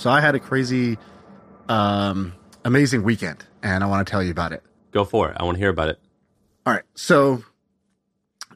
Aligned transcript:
So 0.00 0.08
I 0.08 0.22
had 0.22 0.34
a 0.34 0.40
crazy, 0.40 0.96
um, 1.68 2.32
amazing 2.64 3.02
weekend, 3.02 3.44
and 3.62 3.84
I 3.84 3.86
want 3.86 4.06
to 4.06 4.10
tell 4.10 4.22
you 4.22 4.30
about 4.30 4.54
it. 4.54 4.62
Go 4.92 5.04
for 5.04 5.28
it. 5.28 5.36
I 5.38 5.44
want 5.44 5.56
to 5.56 5.58
hear 5.58 5.68
about 5.68 5.90
it. 5.90 6.00
All 6.64 6.72
right. 6.72 6.84
So 6.94 7.44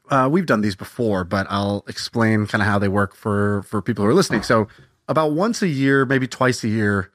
uh, 0.09 0.27
we've 0.31 0.47
done 0.47 0.61
these 0.61 0.75
before, 0.75 1.23
but 1.23 1.45
I'll 1.47 1.85
explain 1.87 2.47
kind 2.47 2.63
of 2.63 2.67
how 2.67 2.79
they 2.79 2.87
work 2.87 3.15
for 3.15 3.61
for 3.61 3.83
people 3.83 4.03
who 4.03 4.09
are 4.09 4.15
listening. 4.15 4.41
So 4.41 4.69
about 5.07 5.33
once 5.33 5.61
a 5.61 5.67
year, 5.67 6.03
maybe 6.03 6.27
twice 6.27 6.63
a 6.63 6.67
year, 6.67 7.11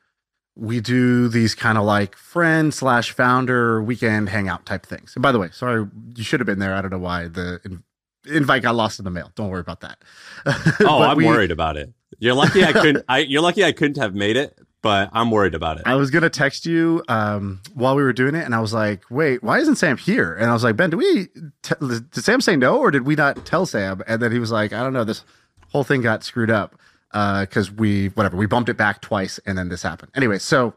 we 0.55 0.81
do 0.81 1.27
these 1.27 1.57
kind 1.57 1.77
of 1.77 1.83
like 1.83 2.15
friend 2.15 2.73
slash 2.73 3.11
founder 3.11 3.83
weekend 3.83 4.29
hangout 4.29 4.65
type 4.65 4.87
things. 4.87 5.17
And 5.17 5.25
by 5.25 5.33
the 5.33 5.41
way, 5.41 5.51
sorry, 5.51 5.89
you 6.15 6.23
should 6.23 6.39
have 6.39 6.47
been 6.47 6.61
there. 6.61 6.73
I 6.73 6.83
don't 6.83 6.93
know 6.93 6.99
why 6.99 7.27
the 7.27 7.83
invite 8.27 8.63
got 8.63 8.75
lost 8.75 8.99
in 8.99 9.05
the 9.05 9.11
mail. 9.11 9.31
Don't 9.35 9.49
worry 9.49 9.61
about 9.61 9.81
that. 9.81 9.99
oh, 10.81 11.03
I'm 11.03 11.17
we, 11.17 11.27
worried 11.27 11.51
about 11.51 11.77
it. 11.77 11.93
You're 12.19 12.35
lucky 12.35 12.65
I 12.65 12.73
couldn't. 12.73 13.05
I, 13.09 13.19
you're 13.21 13.43
lucky 13.43 13.65
I 13.65 13.73
couldn't 13.73 13.97
have 13.97 14.15
made 14.15 14.37
it, 14.37 14.59
but 14.83 15.11
I'm 15.13 15.31
worried 15.31 15.55
about 15.55 15.79
it. 15.79 15.85
I 15.87 15.95
was 15.97 16.11
gonna 16.11 16.31
text 16.31 16.67
you 16.67 17.03
um, 17.09 17.61
while 17.75 17.97
we 17.97 18.03
were 18.03 18.13
doing 18.13 18.35
it, 18.35 18.45
and 18.45 18.55
I 18.55 18.61
was 18.61 18.73
like, 18.73 19.03
"Wait, 19.11 19.43
why 19.43 19.59
isn't 19.59 19.77
Sam 19.77 19.97
here?" 19.97 20.35
And 20.35 20.51
I 20.51 20.53
was 20.53 20.65
like, 20.65 20.77
"Ben, 20.77 20.91
did 20.91 20.97
we? 20.97 21.29
T- 21.63 21.75
did 21.81 22.25
Sam 22.25 22.41
say 22.41 22.57
no, 22.57 22.79
or 22.79 22.91
did 22.91 23.07
we 23.07 23.15
not 23.15 23.45
tell 23.47 23.67
Sam?" 23.67 24.03
And 24.07 24.21
then 24.21 24.33
he 24.33 24.39
was 24.39 24.51
like, 24.51 24.73
"I 24.73 24.83
don't 24.83 24.93
know. 24.93 25.05
This 25.05 25.25
whole 25.69 25.85
thing 25.85 26.03
got 26.03 26.25
screwed 26.25 26.51
up 26.51 26.77
because 27.11 27.71
uh, 27.71 27.75
we 27.77 28.09
whatever 28.09 28.37
we 28.37 28.47
bumped 28.47 28.69
it 28.69 28.77
back 28.77 29.01
twice, 29.01 29.39
and 29.47 29.57
then 29.57 29.69
this 29.69 29.83
happened. 29.83 30.13
Anyway, 30.15 30.39
so 30.39 30.75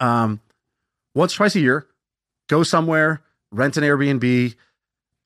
um, 0.00 0.40
once 1.14 1.34
twice 1.34 1.54
a 1.56 1.60
year, 1.60 1.86
go 2.48 2.62
somewhere, 2.62 3.22
rent 3.50 3.76
an 3.76 3.84
Airbnb." 3.84 4.54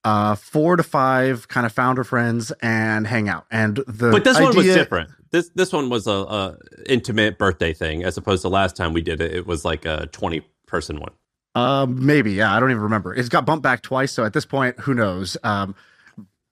Uh, 0.09 0.35
four 0.37 0.75
to 0.75 0.83
five 0.83 1.49
kind 1.49 1.67
of 1.67 1.73
founder 1.73 2.03
friends 2.03 2.51
and 2.63 3.07
hang 3.07 3.29
out. 3.29 3.45
And 3.51 3.77
the 3.77 4.11
but 4.11 4.25
this 4.25 4.39
idea, 4.39 4.49
one 4.49 4.57
was 4.57 4.67
different. 4.67 5.11
This 5.33 5.51
this 5.51 5.71
one 5.71 5.91
was 5.91 6.07
a, 6.07 6.11
a, 6.11 6.57
intimate 6.87 7.37
birthday 7.37 7.75
thing 7.75 8.05
as 8.05 8.17
opposed 8.17 8.41
to 8.41 8.49
last 8.49 8.75
time 8.75 8.95
we 8.95 9.03
did 9.03 9.21
it. 9.21 9.35
It 9.35 9.47
was 9.47 9.67
like 9.67 9.85
a 9.85 10.07
twenty 10.07 10.41
person 10.65 10.99
one. 10.99 11.11
Uh, 11.55 11.85
maybe 11.85 12.33
yeah. 12.33 12.57
I 12.57 12.59
don't 12.59 12.71
even 12.71 12.85
remember. 12.85 13.15
It's 13.15 13.29
got 13.29 13.45
bumped 13.45 13.63
back 13.63 13.83
twice, 13.83 14.11
so 14.11 14.25
at 14.25 14.33
this 14.33 14.47
point, 14.47 14.81
who 14.81 14.95
knows? 14.95 15.37
Um, 15.45 15.75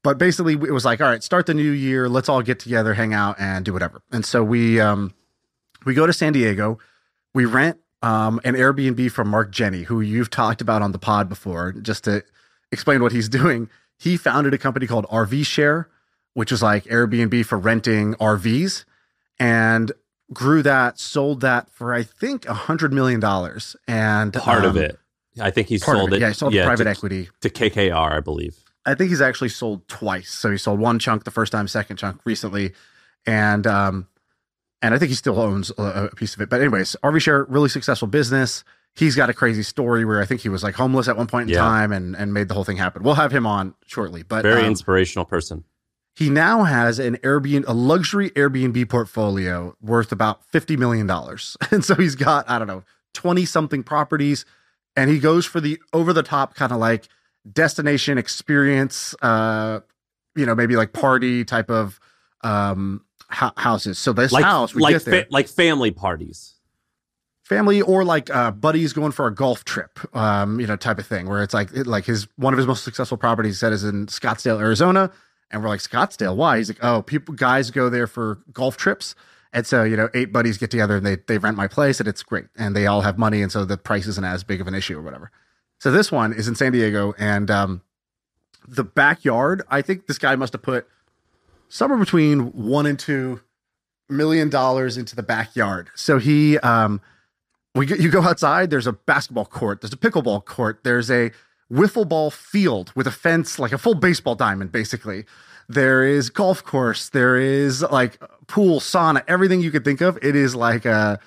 but 0.04 0.18
basically, 0.18 0.52
it 0.52 0.72
was 0.72 0.84
like, 0.84 1.00
all 1.00 1.08
right, 1.08 1.22
start 1.22 1.46
the 1.46 1.54
new 1.54 1.70
year. 1.70 2.10
Let's 2.10 2.28
all 2.28 2.42
get 2.42 2.58
together, 2.58 2.92
hang 2.92 3.14
out, 3.14 3.36
and 3.40 3.64
do 3.64 3.72
whatever. 3.72 4.02
And 4.12 4.22
so 4.22 4.44
we 4.44 4.82
um, 4.82 5.14
we 5.86 5.94
go 5.94 6.06
to 6.06 6.12
San 6.12 6.34
Diego. 6.34 6.78
We 7.32 7.46
rent 7.46 7.78
um, 8.02 8.38
an 8.44 8.54
Airbnb 8.54 9.10
from 9.12 9.28
Mark 9.28 9.50
Jenney, 9.50 9.84
who 9.84 10.02
you've 10.02 10.28
talked 10.28 10.60
about 10.60 10.82
on 10.82 10.92
the 10.92 10.98
pod 10.98 11.30
before, 11.30 11.72
just 11.72 12.04
to 12.04 12.22
explain 12.72 13.02
what 13.02 13.12
he's 13.12 13.28
doing. 13.40 13.68
He 13.98 14.16
founded 14.16 14.54
a 14.54 14.58
company 14.58 14.86
called 14.86 15.06
RV 15.06 15.46
Share, 15.46 15.88
which 16.34 16.52
is 16.52 16.62
like 16.62 16.84
Airbnb 16.84 17.46
for 17.46 17.58
renting 17.58 18.14
RVs, 18.14 18.84
and 19.38 19.92
grew 20.32 20.62
that, 20.62 20.98
sold 20.98 21.40
that 21.40 21.70
for 21.70 21.94
I 21.94 22.02
think 22.02 22.46
a 22.46 22.54
hundred 22.54 22.92
million 22.92 23.20
dollars. 23.20 23.76
And 23.88 24.32
part 24.32 24.64
um, 24.64 24.70
of 24.70 24.76
it, 24.76 24.98
I 25.40 25.50
think 25.50 25.68
he 25.68 25.78
sold 25.78 26.12
it, 26.12 26.16
it. 26.16 26.20
Yeah, 26.20 26.28
he 26.28 26.34
sold 26.34 26.52
yeah, 26.52 26.64
private 26.64 26.84
to, 26.84 26.90
equity 26.90 27.28
to 27.40 27.50
KKR, 27.50 28.12
I 28.12 28.20
believe. 28.20 28.56
I 28.84 28.94
think 28.94 29.10
he's 29.10 29.20
actually 29.20 29.48
sold 29.48 29.86
twice. 29.88 30.30
So 30.30 30.50
he 30.50 30.58
sold 30.58 30.78
one 30.78 30.98
chunk 30.98 31.24
the 31.24 31.30
first 31.30 31.52
time, 31.52 31.68
second 31.68 31.96
chunk 31.96 32.20
recently, 32.24 32.72
and 33.26 33.66
um, 33.66 34.06
and 34.82 34.94
I 34.94 34.98
think 34.98 35.08
he 35.08 35.14
still 35.14 35.40
owns 35.40 35.72
a, 35.78 36.08
a 36.12 36.14
piece 36.14 36.34
of 36.34 36.40
it. 36.40 36.50
But 36.50 36.60
anyways, 36.60 36.96
RV 37.02 37.20
Share, 37.20 37.44
really 37.44 37.68
successful 37.68 38.08
business 38.08 38.62
he's 38.96 39.14
got 39.14 39.30
a 39.30 39.34
crazy 39.34 39.62
story 39.62 40.04
where 40.04 40.20
I 40.20 40.24
think 40.24 40.40
he 40.40 40.48
was 40.48 40.62
like 40.62 40.74
homeless 40.74 41.06
at 41.08 41.16
one 41.16 41.26
point 41.26 41.48
in 41.48 41.54
yeah. 41.54 41.60
time 41.60 41.92
and 41.92 42.16
and 42.16 42.32
made 42.32 42.48
the 42.48 42.54
whole 42.54 42.64
thing 42.64 42.76
happen. 42.76 43.02
We'll 43.02 43.14
have 43.14 43.32
him 43.32 43.46
on 43.46 43.74
shortly, 43.86 44.22
but 44.22 44.42
very 44.42 44.62
um, 44.62 44.66
inspirational 44.66 45.24
person. 45.24 45.64
He 46.14 46.30
now 46.30 46.64
has 46.64 46.98
an 46.98 47.16
Airbnb, 47.18 47.64
a 47.68 47.74
luxury 47.74 48.30
Airbnb 48.30 48.88
portfolio 48.88 49.76
worth 49.80 50.12
about 50.12 50.44
fifty 50.44 50.76
million 50.76 51.06
dollars, 51.06 51.56
and 51.70 51.84
so 51.84 51.94
he's 51.94 52.14
got 52.14 52.48
I 52.48 52.58
don't 52.58 52.68
know 52.68 52.82
twenty 53.14 53.44
something 53.44 53.82
properties, 53.82 54.44
and 54.96 55.10
he 55.10 55.18
goes 55.18 55.46
for 55.46 55.60
the 55.60 55.78
over 55.92 56.12
the 56.12 56.22
top 56.22 56.54
kind 56.54 56.72
of 56.72 56.78
like 56.78 57.08
destination 57.50 58.18
experience, 58.18 59.14
uh, 59.22 59.80
you 60.34 60.46
know, 60.46 60.54
maybe 60.54 60.76
like 60.76 60.92
party 60.92 61.44
type 61.44 61.70
of 61.70 62.00
um 62.42 63.02
houses. 63.28 63.98
So 63.98 64.12
this 64.12 64.32
like, 64.32 64.44
house, 64.44 64.74
like 64.74 65.02
fa- 65.02 65.26
like 65.30 65.48
family 65.48 65.90
parties 65.90 66.55
family 67.46 67.80
or 67.80 68.04
like 68.04 68.28
uh, 68.34 68.50
buddies 68.50 68.92
going 68.92 69.12
for 69.12 69.28
a 69.28 69.34
golf 69.34 69.64
trip, 69.64 70.00
um, 70.16 70.58
you 70.58 70.66
know, 70.66 70.74
type 70.74 70.98
of 70.98 71.06
thing, 71.06 71.28
where 71.28 71.44
it's 71.44 71.54
like 71.54 71.72
it, 71.72 71.86
like 71.86 72.04
his 72.04 72.26
one 72.36 72.52
of 72.52 72.58
his 72.58 72.66
most 72.66 72.82
successful 72.82 73.16
properties 73.16 73.62
is 73.62 73.84
in 73.84 74.06
Scottsdale, 74.06 74.60
Arizona, 74.60 75.12
and 75.50 75.62
we're 75.62 75.68
like 75.68 75.78
Scottsdale, 75.80 76.34
why? 76.34 76.58
He's 76.58 76.68
like, 76.68 76.82
oh, 76.82 77.02
people 77.02 77.34
guys 77.34 77.70
go 77.70 77.88
there 77.88 78.08
for 78.08 78.40
golf 78.52 78.76
trips, 78.76 79.14
and 79.52 79.64
so 79.64 79.84
you 79.84 79.96
know, 79.96 80.08
eight 80.12 80.32
buddies 80.32 80.58
get 80.58 80.72
together 80.72 80.96
and 80.96 81.06
they 81.06 81.16
they 81.28 81.38
rent 81.38 81.56
my 81.56 81.68
place, 81.68 82.00
and 82.00 82.08
it's 82.08 82.22
great, 82.24 82.46
and 82.56 82.74
they 82.74 82.86
all 82.88 83.02
have 83.02 83.16
money, 83.16 83.42
and 83.42 83.52
so 83.52 83.64
the 83.64 83.76
price 83.76 84.08
isn't 84.08 84.24
as 84.24 84.42
big 84.42 84.60
of 84.60 84.66
an 84.66 84.74
issue 84.74 84.98
or 84.98 85.02
whatever. 85.02 85.30
So 85.78 85.92
this 85.92 86.10
one 86.10 86.32
is 86.32 86.48
in 86.48 86.56
San 86.56 86.72
Diego, 86.72 87.14
and 87.16 87.48
um, 87.48 87.82
the 88.66 88.82
backyard. 88.84 89.62
I 89.70 89.82
think 89.82 90.08
this 90.08 90.18
guy 90.18 90.34
must 90.34 90.52
have 90.52 90.62
put 90.62 90.88
somewhere 91.68 91.98
between 91.98 92.52
one 92.52 92.86
and 92.86 92.98
two 92.98 93.40
million 94.08 94.48
dollars 94.48 94.96
into 94.96 95.14
the 95.14 95.22
backyard. 95.22 95.90
So 95.94 96.18
he 96.18 96.58
um 96.58 97.00
we 97.76 97.86
you 97.86 98.10
go 98.10 98.22
outside. 98.22 98.70
There's 98.70 98.86
a 98.86 98.92
basketball 98.92 99.46
court. 99.46 99.80
There's 99.80 99.92
a 99.92 99.96
pickleball 99.96 100.44
court. 100.44 100.80
There's 100.82 101.10
a 101.10 101.30
wiffle 101.70 102.08
ball 102.08 102.30
field 102.30 102.92
with 102.94 103.06
a 103.06 103.10
fence, 103.10 103.58
like 103.58 103.72
a 103.72 103.78
full 103.78 103.94
baseball 103.94 104.34
diamond, 104.34 104.72
basically. 104.72 105.24
There 105.68 106.04
is 106.04 106.30
golf 106.30 106.64
course. 106.64 107.08
There 107.08 107.36
is 107.36 107.82
like 107.82 108.20
pool, 108.46 108.80
sauna, 108.80 109.22
everything 109.26 109.60
you 109.60 109.70
could 109.70 109.84
think 109.84 110.00
of. 110.00 110.18
It 110.22 110.36
is 110.36 110.54
like 110.54 110.84
a 110.84 111.18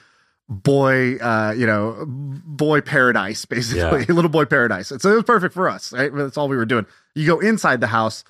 boy, 0.47 1.17
uh, 1.17 1.53
you 1.55 1.67
know, 1.67 2.05
boy 2.07 2.81
paradise, 2.81 3.45
basically, 3.45 3.99
yeah. 4.01 4.05
little 4.13 4.31
boy 4.31 4.45
paradise. 4.45 4.91
And 4.91 5.01
so 5.01 5.11
it 5.11 5.15
was 5.15 5.23
perfect 5.25 5.53
for 5.53 5.69
us. 5.69 5.93
Right, 5.93 6.13
that's 6.13 6.37
all 6.37 6.47
we 6.47 6.57
were 6.57 6.65
doing. 6.65 6.85
You 7.15 7.27
go 7.27 7.39
inside 7.39 7.81
the 7.81 7.87
house. 7.87 8.23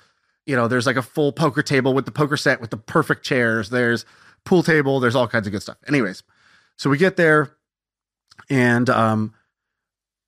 You 0.46 0.56
know, 0.56 0.66
there's 0.66 0.86
like 0.86 0.96
a 0.96 1.02
full 1.02 1.32
poker 1.32 1.62
table 1.62 1.94
with 1.94 2.06
the 2.06 2.12
poker 2.12 2.36
set 2.36 2.60
with 2.60 2.70
the 2.70 2.76
perfect 2.76 3.24
chairs. 3.24 3.70
There's 3.70 4.04
pool 4.44 4.62
table. 4.62 4.98
There's 4.98 5.14
all 5.14 5.28
kinds 5.28 5.46
of 5.46 5.52
good 5.52 5.62
stuff. 5.62 5.76
Anyways, 5.86 6.24
so 6.76 6.90
we 6.90 6.98
get 6.98 7.16
there 7.16 7.52
and 8.48 8.88
um, 8.88 9.34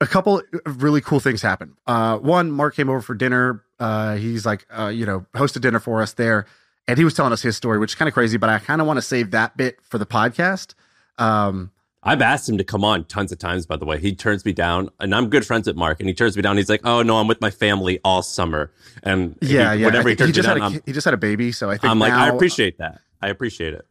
a 0.00 0.06
couple 0.06 0.42
really 0.66 1.00
cool 1.00 1.20
things 1.20 1.42
happened. 1.42 1.74
Uh, 1.86 2.18
one, 2.18 2.50
Mark 2.50 2.74
came 2.74 2.88
over 2.88 3.00
for 3.00 3.14
dinner. 3.14 3.62
Uh, 3.78 4.16
he's 4.16 4.44
like, 4.44 4.66
uh, 4.76 4.88
you 4.88 5.06
know, 5.06 5.26
hosted 5.34 5.60
dinner 5.60 5.80
for 5.80 6.02
us 6.02 6.14
there, 6.14 6.46
and 6.86 6.98
he 6.98 7.04
was 7.04 7.14
telling 7.14 7.32
us 7.32 7.42
his 7.42 7.56
story, 7.56 7.78
which 7.78 7.92
is 7.92 7.94
kind 7.94 8.08
of 8.08 8.14
crazy. 8.14 8.36
But 8.36 8.50
I 8.50 8.58
kind 8.58 8.80
of 8.80 8.86
want 8.86 8.98
to 8.98 9.02
save 9.02 9.30
that 9.30 9.56
bit 9.56 9.78
for 9.82 9.98
the 9.98 10.06
podcast. 10.06 10.74
Um, 11.18 11.70
I've 12.04 12.20
asked 12.20 12.48
him 12.48 12.58
to 12.58 12.64
come 12.64 12.84
on 12.84 13.04
tons 13.04 13.30
of 13.30 13.38
times. 13.38 13.64
By 13.64 13.76
the 13.76 13.84
way, 13.84 13.98
he 14.00 14.14
turns 14.14 14.44
me 14.44 14.52
down, 14.52 14.90
and 14.98 15.14
I'm 15.14 15.30
good 15.30 15.46
friends 15.46 15.68
with 15.68 15.76
Mark, 15.76 16.00
and 16.00 16.08
he 16.08 16.14
turns 16.14 16.36
me 16.36 16.42
down. 16.42 16.56
He's 16.56 16.68
like, 16.68 16.80
"Oh 16.84 17.02
no, 17.02 17.18
I'm 17.18 17.28
with 17.28 17.40
my 17.40 17.50
family 17.50 18.00
all 18.04 18.22
summer," 18.22 18.72
and 19.04 19.36
yeah, 19.40 19.72
he, 19.74 19.80
yeah. 19.80 19.86
Whatever 19.86 20.08
he, 20.08 20.16
he 20.16 20.32
just 20.32 20.48
down, 20.48 20.60
had 20.60 20.80
a, 20.80 20.82
he 20.84 20.92
just 20.92 21.04
had 21.04 21.14
a 21.14 21.18
baby, 21.18 21.52
so 21.52 21.70
I 21.70 21.76
think 21.76 21.90
I'm 21.90 22.00
like, 22.00 22.12
I 22.12 22.28
appreciate 22.28 22.78
that. 22.78 23.00
I 23.20 23.28
appreciate 23.28 23.74
it. 23.74 23.86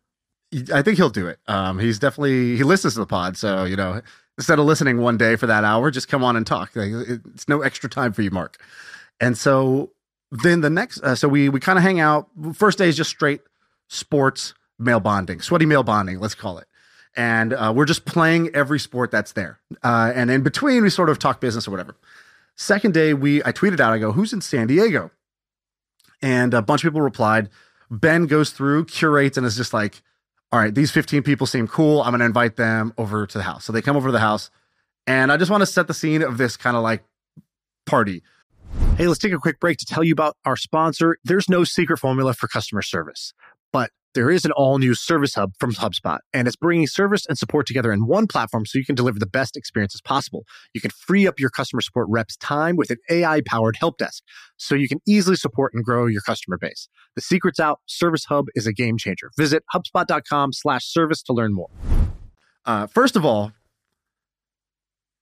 I 0.74 0.82
think 0.82 0.98
he'll 0.98 1.10
do 1.10 1.28
it. 1.28 1.40
Um, 1.48 1.80
he's 1.80 2.00
definitely 2.00 2.58
he 2.58 2.64
listens 2.64 2.94
to 2.94 3.00
the 3.00 3.06
pod, 3.06 3.38
so 3.38 3.64
you 3.64 3.76
know 3.76 4.02
instead 4.38 4.60
of 4.60 4.66
listening 4.66 4.98
one 5.00 5.18
day 5.18 5.36
for 5.36 5.48
that 5.48 5.64
hour, 5.64 5.92
just 5.92 6.08
come 6.08 6.24
on 6.24 6.36
and 6.36 6.46
talk. 6.46 6.72
It's 6.76 7.48
no 7.48 7.62
extra 7.62 7.90
time 7.90 8.14
for 8.14 8.22
you, 8.22 8.32
Mark. 8.32 8.58
And 9.20 9.38
so 9.38 9.92
then 10.32 10.62
the 10.62 10.70
next, 10.70 11.02
uh, 11.02 11.16
so 11.16 11.28
we 11.28 11.50
we 11.50 11.60
kind 11.60 11.78
of 11.78 11.84
hang 11.84 12.00
out. 12.00 12.30
First 12.54 12.78
day 12.78 12.90
is 12.90 12.98
just 12.98 13.10
straight 13.10 13.42
sports 13.88 14.54
male 14.80 15.00
bonding, 15.00 15.42
sweaty 15.42 15.66
male 15.66 15.84
bonding, 15.84 16.20
let's 16.20 16.36
call 16.36 16.58
it. 16.58 16.68
And 17.16 17.54
uh, 17.54 17.74
we're 17.76 17.86
just 17.86 18.06
playing 18.06 18.56
every 18.56 18.80
sport 18.80 19.12
that's 19.12 19.34
there. 19.34 19.60
Uh, 19.84 20.12
and 20.16 20.32
in 20.32 20.44
between, 20.44 20.82
we 20.82 20.90
sort 20.90 21.10
of 21.10 21.20
talk 21.20 21.42
business 21.42 21.68
or 21.68 21.72
whatever. 21.72 21.96
Second 22.56 22.94
day, 22.94 23.14
we 23.14 23.44
I 23.44 23.52
tweeted 23.52 23.80
out, 23.80 23.94
I 23.94 24.00
go, 24.00 24.12
"Who's 24.12 24.34
in 24.34 24.42
San 24.42 24.68
Diego?" 24.68 25.12
And 26.22 26.54
a 26.54 26.62
bunch 26.62 26.84
of 26.84 26.90
people 26.90 27.02
replied. 27.02 27.50
Ben 27.90 28.26
goes 28.26 28.52
through, 28.52 28.86
curates, 28.86 29.36
and 29.36 29.46
is 29.46 29.58
just 29.58 29.74
like, 29.74 30.02
all 30.52 30.60
right, 30.60 30.74
these 30.74 30.92
15 30.92 31.24
people 31.24 31.48
seem 31.48 31.68
cool. 31.68 32.02
I'm 32.02 32.12
going 32.12 32.20
to 32.20 32.26
invite 32.26 32.58
them 32.58 32.94
over 32.98 33.26
to 33.26 33.38
the 33.38 33.44
house. 33.44 33.64
So 33.64 33.72
they 33.72 33.82
come 33.82 33.96
over 33.96 34.10
to 34.10 34.12
the 34.12 34.20
house. 34.20 34.50
And 35.08 35.32
I 35.32 35.38
just 35.38 35.50
want 35.50 35.62
to 35.62 35.66
set 35.66 35.88
the 35.88 35.94
scene 35.94 36.22
of 36.22 36.38
this 36.38 36.58
kind 36.58 36.76
of 36.76 36.84
like 36.84 37.04
party. 37.86 38.22
Hey, 38.98 39.08
let's 39.08 39.20
take 39.20 39.34
a 39.34 39.38
quick 39.38 39.60
break 39.60 39.78
to 39.78 39.86
tell 39.86 40.04
you 40.04 40.14
about 40.14 40.36
our 40.46 40.56
sponsor. 40.56 41.18
There's 41.24 41.50
no 41.50 41.64
secret 41.64 41.98
formula 41.98 42.34
for 42.34 42.48
customer 42.48 42.82
service, 42.82 43.34
but 43.72 43.92
there 44.14 44.30
is 44.30 44.44
an 44.46 44.52
all 44.52 44.78
new 44.78 44.94
service 44.94 45.36
hub 45.36 45.54
from 45.60 45.74
HubSpot, 45.74 46.20
and 46.34 46.48
it's 46.48 46.56
bringing 46.56 46.88
service 46.88 47.26
and 47.28 47.38
support 47.38 47.66
together 47.66 47.92
in 47.92 48.08
one 48.08 48.28
platform 48.28 48.66
so 48.66 48.78
you 48.78 48.86
can 48.86 48.96
deliver 48.96 49.20
the 49.20 49.26
best 49.26 49.56
experiences 49.56 50.02
possible. 50.02 50.44
You 50.74 50.82
can 50.82 50.92
free 50.92 51.28
up 51.28 51.40
your 51.40 51.50
customer 51.50 51.82
support 51.82 52.08
reps' 52.10 52.36
time 52.38 52.76
with 52.76 52.90
an 52.90 52.98
AI 53.10 53.42
powered 53.46 53.78
help 53.78 53.98
desk 53.98 54.24
so 54.58 54.76
you 54.76 54.88
can 54.88 55.00
easily 55.08 55.36
support 55.36 55.74
and 55.74 55.84
grow 55.84 56.08
your 56.08 56.22
customer 56.22 56.58
base. 56.58 56.90
The 57.16 57.22
secret's 57.22 57.60
out. 57.60 57.80
Service 57.86 58.26
Hub 58.26 58.48
is 58.56 58.68
a 58.68 58.74
game 58.74 58.98
changer. 58.98 59.32
Visit 59.38 59.64
HubSpot.com 59.74 60.54
slash 60.54 60.86
service 60.86 61.22
to 61.24 61.34
learn 61.34 61.54
more. 61.54 61.70
Uh, 62.66 62.88
first 62.88 63.16
of 63.16 63.26
all, 63.26 63.52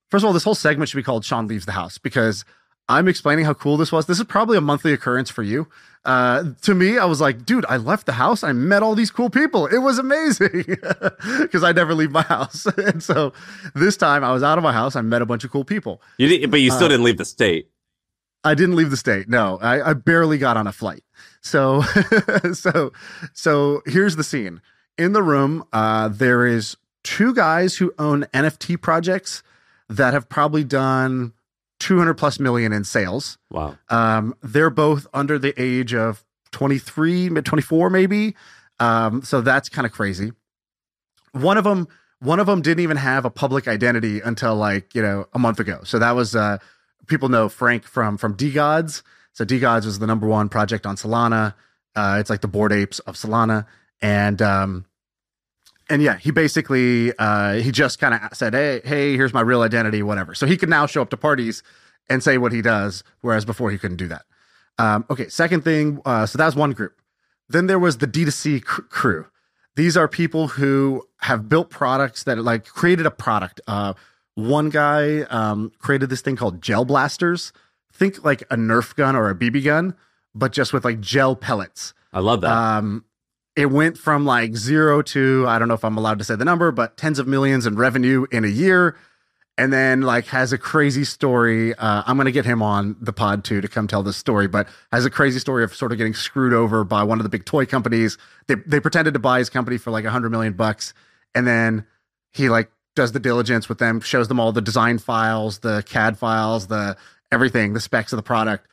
first 0.10 0.24
of 0.24 0.28
all, 0.28 0.34
this 0.34 0.44
whole 0.44 0.56
segment 0.56 0.90
should 0.90 0.98
be 0.98 1.04
called 1.04 1.24
Shaan 1.24 1.48
Leaves 1.48 1.66
the 1.66 1.72
House 1.74 1.98
because 1.98 2.44
I'm 2.90 3.08
explaining 3.08 3.46
how 3.46 3.54
cool 3.54 3.78
this 3.78 3.92
was. 3.92 4.08
This 4.08 4.18
is 4.18 4.26
probably 4.26 4.58
a 4.58 4.62
monthly 4.62 4.94
occurrence 4.94 5.30
for 5.30 5.44
you. 5.44 5.68
Uh, 6.06 6.54
to 6.64 6.74
me, 6.74 6.98
I 6.98 7.06
was 7.06 7.22
like, 7.22 7.46
dude, 7.46 7.66
I 7.70 7.78
left 7.78 8.08
the 8.08 8.14
house. 8.14 8.44
I 8.44 8.52
met 8.52 8.82
all 8.82 8.96
these 8.96 9.12
cool 9.12 9.30
people. 9.30 9.68
It 9.68 9.78
was 9.78 10.00
amazing 10.00 10.64
because 11.40 11.64
I 11.64 11.72
never 11.72 11.94
leave 11.94 12.10
my 12.10 12.24
house. 12.24 12.66
and 12.78 13.04
so 13.04 13.32
this 13.76 13.96
time 13.96 14.24
I 14.24 14.32
was 14.32 14.42
out 14.42 14.58
of 14.58 14.64
my 14.64 14.74
house. 14.74 14.96
I 14.96 15.02
met 15.02 15.22
a 15.22 15.26
bunch 15.28 15.44
of 15.44 15.52
cool 15.52 15.64
people. 15.64 16.02
You 16.18 16.28
did, 16.28 16.50
but 16.50 16.62
you 16.62 16.72
still 16.72 16.86
uh, 16.86 16.90
didn't 16.90 17.04
leave 17.04 17.18
the 17.18 17.26
state. 17.26 17.70
I 18.44 18.56
didn't 18.56 18.76
leave 18.76 18.90
the 18.90 18.98
state. 18.98 19.30
No, 19.30 19.60
I, 19.62 19.92
I 19.92 19.94
barely 19.94 20.40
got 20.40 20.58
on 20.58 20.66
a 20.66 20.72
flight. 20.72 21.04
So, 21.42 21.82
so, 22.54 22.92
so 23.34 23.84
here's 23.86 24.16
the 24.16 24.24
scene. 24.24 24.62
In 24.98 25.14
the 25.14 25.22
room, 25.22 25.64
uh, 25.74 26.08
there 26.08 26.48
is 26.48 26.76
two 27.04 27.36
guys 27.36 27.78
who 27.78 27.94
own 28.00 28.24
NFT 28.34 28.82
projects 28.82 29.44
that 29.90 30.14
have 30.14 30.28
probably 30.28 30.64
done 30.64 31.34
200 31.80 32.14
plus 32.16 32.40
million 32.40 32.74
in 32.74 32.84
sales. 32.84 33.38
Wow. 33.50 33.78
Um, 33.90 34.36
they're 34.44 34.70
both 34.70 35.08
under 35.14 35.40
the 35.40 35.54
age 35.62 35.94
of 35.94 36.24
23, 36.52 37.30
mid 37.30 37.46
24, 37.46 37.90
maybe. 37.90 38.36
Um, 38.80 39.22
so 39.24 39.42
that's 39.42 39.70
kind 39.70 39.86
of 39.86 39.92
crazy. 39.92 40.32
One 41.32 41.58
of 41.58 41.64
them, 41.64 41.88
one 42.20 42.40
of 42.40 42.48
them 42.48 42.62
didn't 42.62 42.82
even 42.82 42.98
have 42.98 43.26
a 43.26 43.30
public 43.30 43.68
identity 43.68 44.20
until 44.20 44.56
like, 44.56 44.94
you 44.94 45.02
know, 45.02 45.28
a 45.34 45.40
month 45.40 45.60
ago. 45.60 45.82
So 45.84 46.00
that 46.00 46.12
was, 46.12 46.36
uh, 46.36 46.58
people 47.08 47.30
know 47.30 47.50
Frank 47.50 47.86
from, 47.86 48.18
from 48.18 48.36
DeGods. 48.36 49.02
So 49.34 49.46
DeGods 49.46 49.86
was 49.86 50.00
the 50.00 50.08
number 50.08 50.28
one 50.28 50.50
project 50.50 50.86
on 50.86 50.96
Solana. 50.96 51.54
Uh, 51.96 52.18
it's 52.20 52.30
like 52.30 52.42
the 52.42 52.48
Bored 52.48 52.74
Apes 52.74 53.00
of 53.00 53.16
Solana. 53.16 53.66
And, 54.02 54.42
um, 54.42 54.86
and 55.90 56.02
yeah, 56.02 56.18
he 56.18 56.32
basically 56.32 57.12
uh, 57.18 57.54
he 57.56 57.72
just 57.72 58.00
kind 58.00 58.14
of 58.14 58.36
said, 58.38 58.54
"Hey, 58.54 58.82
hey, 58.84 59.16
here's 59.16 59.34
my 59.34 59.42
real 59.42 59.62
identity, 59.62 60.04
whatever." 60.04 60.36
So 60.36 60.46
he 60.46 60.58
can 60.58 60.70
now 60.70 60.86
show 60.86 61.02
up 61.02 61.10
to 61.10 61.18
parties 61.18 61.64
and 62.10 62.24
say 62.24 62.38
what 62.38 62.52
he 62.52 62.62
does, 62.62 63.04
whereas 63.22 63.46
before 63.46 63.72
he 63.72 63.78
couldn't 63.78 63.98
do 63.98 64.08
that. 64.08 64.24
Um, 64.78 65.06
okay, 65.10 65.28
second 65.28 65.64
thing. 65.64 66.02
Uh, 66.06 66.26
so 66.26 66.38
that 66.38 66.46
was 66.46 66.56
one 66.56 66.72
group. 66.72 67.02
Then 67.50 67.68
there 67.68 67.80
was 67.80 67.98
the 67.98 68.08
D2C 68.08 68.64
cr- 68.64 68.82
crew. 68.84 69.26
These 69.76 69.98
are 69.98 70.08
people 70.08 70.50
who 70.50 71.04
have 71.22 71.50
built 71.50 71.70
products 71.70 72.24
that 72.24 72.38
like 72.38 72.66
created 72.66 73.06
a 73.06 73.12
product. 73.12 73.62
Uh, 73.68 73.94
one 74.36 74.70
guy 74.70 75.22
um, 75.24 75.72
created 75.80 76.10
this 76.10 76.22
thing 76.22 76.36
called 76.36 76.62
gel 76.62 76.86
blasters. 76.86 77.52
Think 77.92 78.24
like 78.24 78.42
a 78.44 78.56
Nerf 78.56 78.96
gun 78.96 79.16
or 79.16 79.30
a 79.30 79.36
BB 79.36 79.66
gun, 79.66 79.96
but 80.34 80.52
just 80.52 80.74
with 80.74 80.86
like 80.86 81.00
gel 81.00 81.36
pellets. 81.36 81.94
I 82.14 82.20
love 82.20 82.42
that. 82.42 82.52
Um, 82.52 83.06
it 83.60 83.70
went 83.70 83.98
from 83.98 84.24
like 84.24 84.56
zero 84.56 85.02
to 85.02 85.44
I 85.46 85.60
don't 85.60 85.68
know 85.68 85.74
if 85.74 85.84
I'm 85.84 85.98
allowed 85.98 86.20
to 86.20 86.24
say 86.24 86.36
the 86.36 86.46
number, 86.46 86.72
but 86.72 86.96
tens 86.96 87.20
of 87.20 87.28
millions 87.28 87.66
in 87.66 87.76
revenue 87.76 88.26
in 88.32 88.46
a 88.46 88.48
year, 88.48 88.96
and 89.58 89.74
then 89.74 90.00
like 90.02 90.28
has 90.28 90.54
a 90.54 90.58
crazy 90.58 91.04
story. 91.04 91.76
Uh, 91.76 92.02
I'm 92.08 92.16
gonna 92.16 92.32
get 92.32 92.46
him 92.46 92.64
on 92.64 92.96
the 93.02 93.12
pod 93.12 93.44
too 93.44 93.60
to 93.60 93.68
come 93.68 93.86
tell 93.86 94.02
this 94.02 94.16
story, 94.16 94.48
but 94.48 94.70
has 94.94 95.04
a 95.04 95.10
crazy 95.10 95.40
story 95.40 95.66
of 95.66 95.76
sort 95.76 95.92
of 95.92 95.98
getting 95.98 96.14
screwed 96.14 96.54
over 96.54 96.86
by 96.86 97.04
one 97.04 97.20
of 97.20 97.24
the 97.24 97.30
big 97.30 97.44
toy 97.44 97.66
companies. 97.66 98.18
They 98.48 98.56
they 98.56 98.80
pretended 98.80 99.14
to 99.16 99.20
buy 99.20 99.40
his 99.40 99.50
company 99.50 99.78
for 99.78 99.92
like 99.92 100.06
a 100.06 100.10
hundred 100.10 100.30
million 100.30 100.54
bucks, 100.54 100.94
and 101.36 101.46
then 101.46 101.86
he 102.32 102.48
like 102.48 102.72
does 102.96 103.12
the 103.12 103.20
diligence 103.20 103.68
with 103.68 103.80
them, 103.80 104.00
shows 104.00 104.30
them 104.30 104.40
all 104.40 104.54
the 104.54 104.62
design 104.62 105.00
files, 105.00 105.60
the 105.60 105.84
CAD 105.84 106.18
files, 106.18 106.68
the 106.68 106.96
everything, 107.30 107.74
the 107.74 107.82
specs 107.82 108.14
of 108.14 108.18
the 108.18 108.24
product 108.24 108.70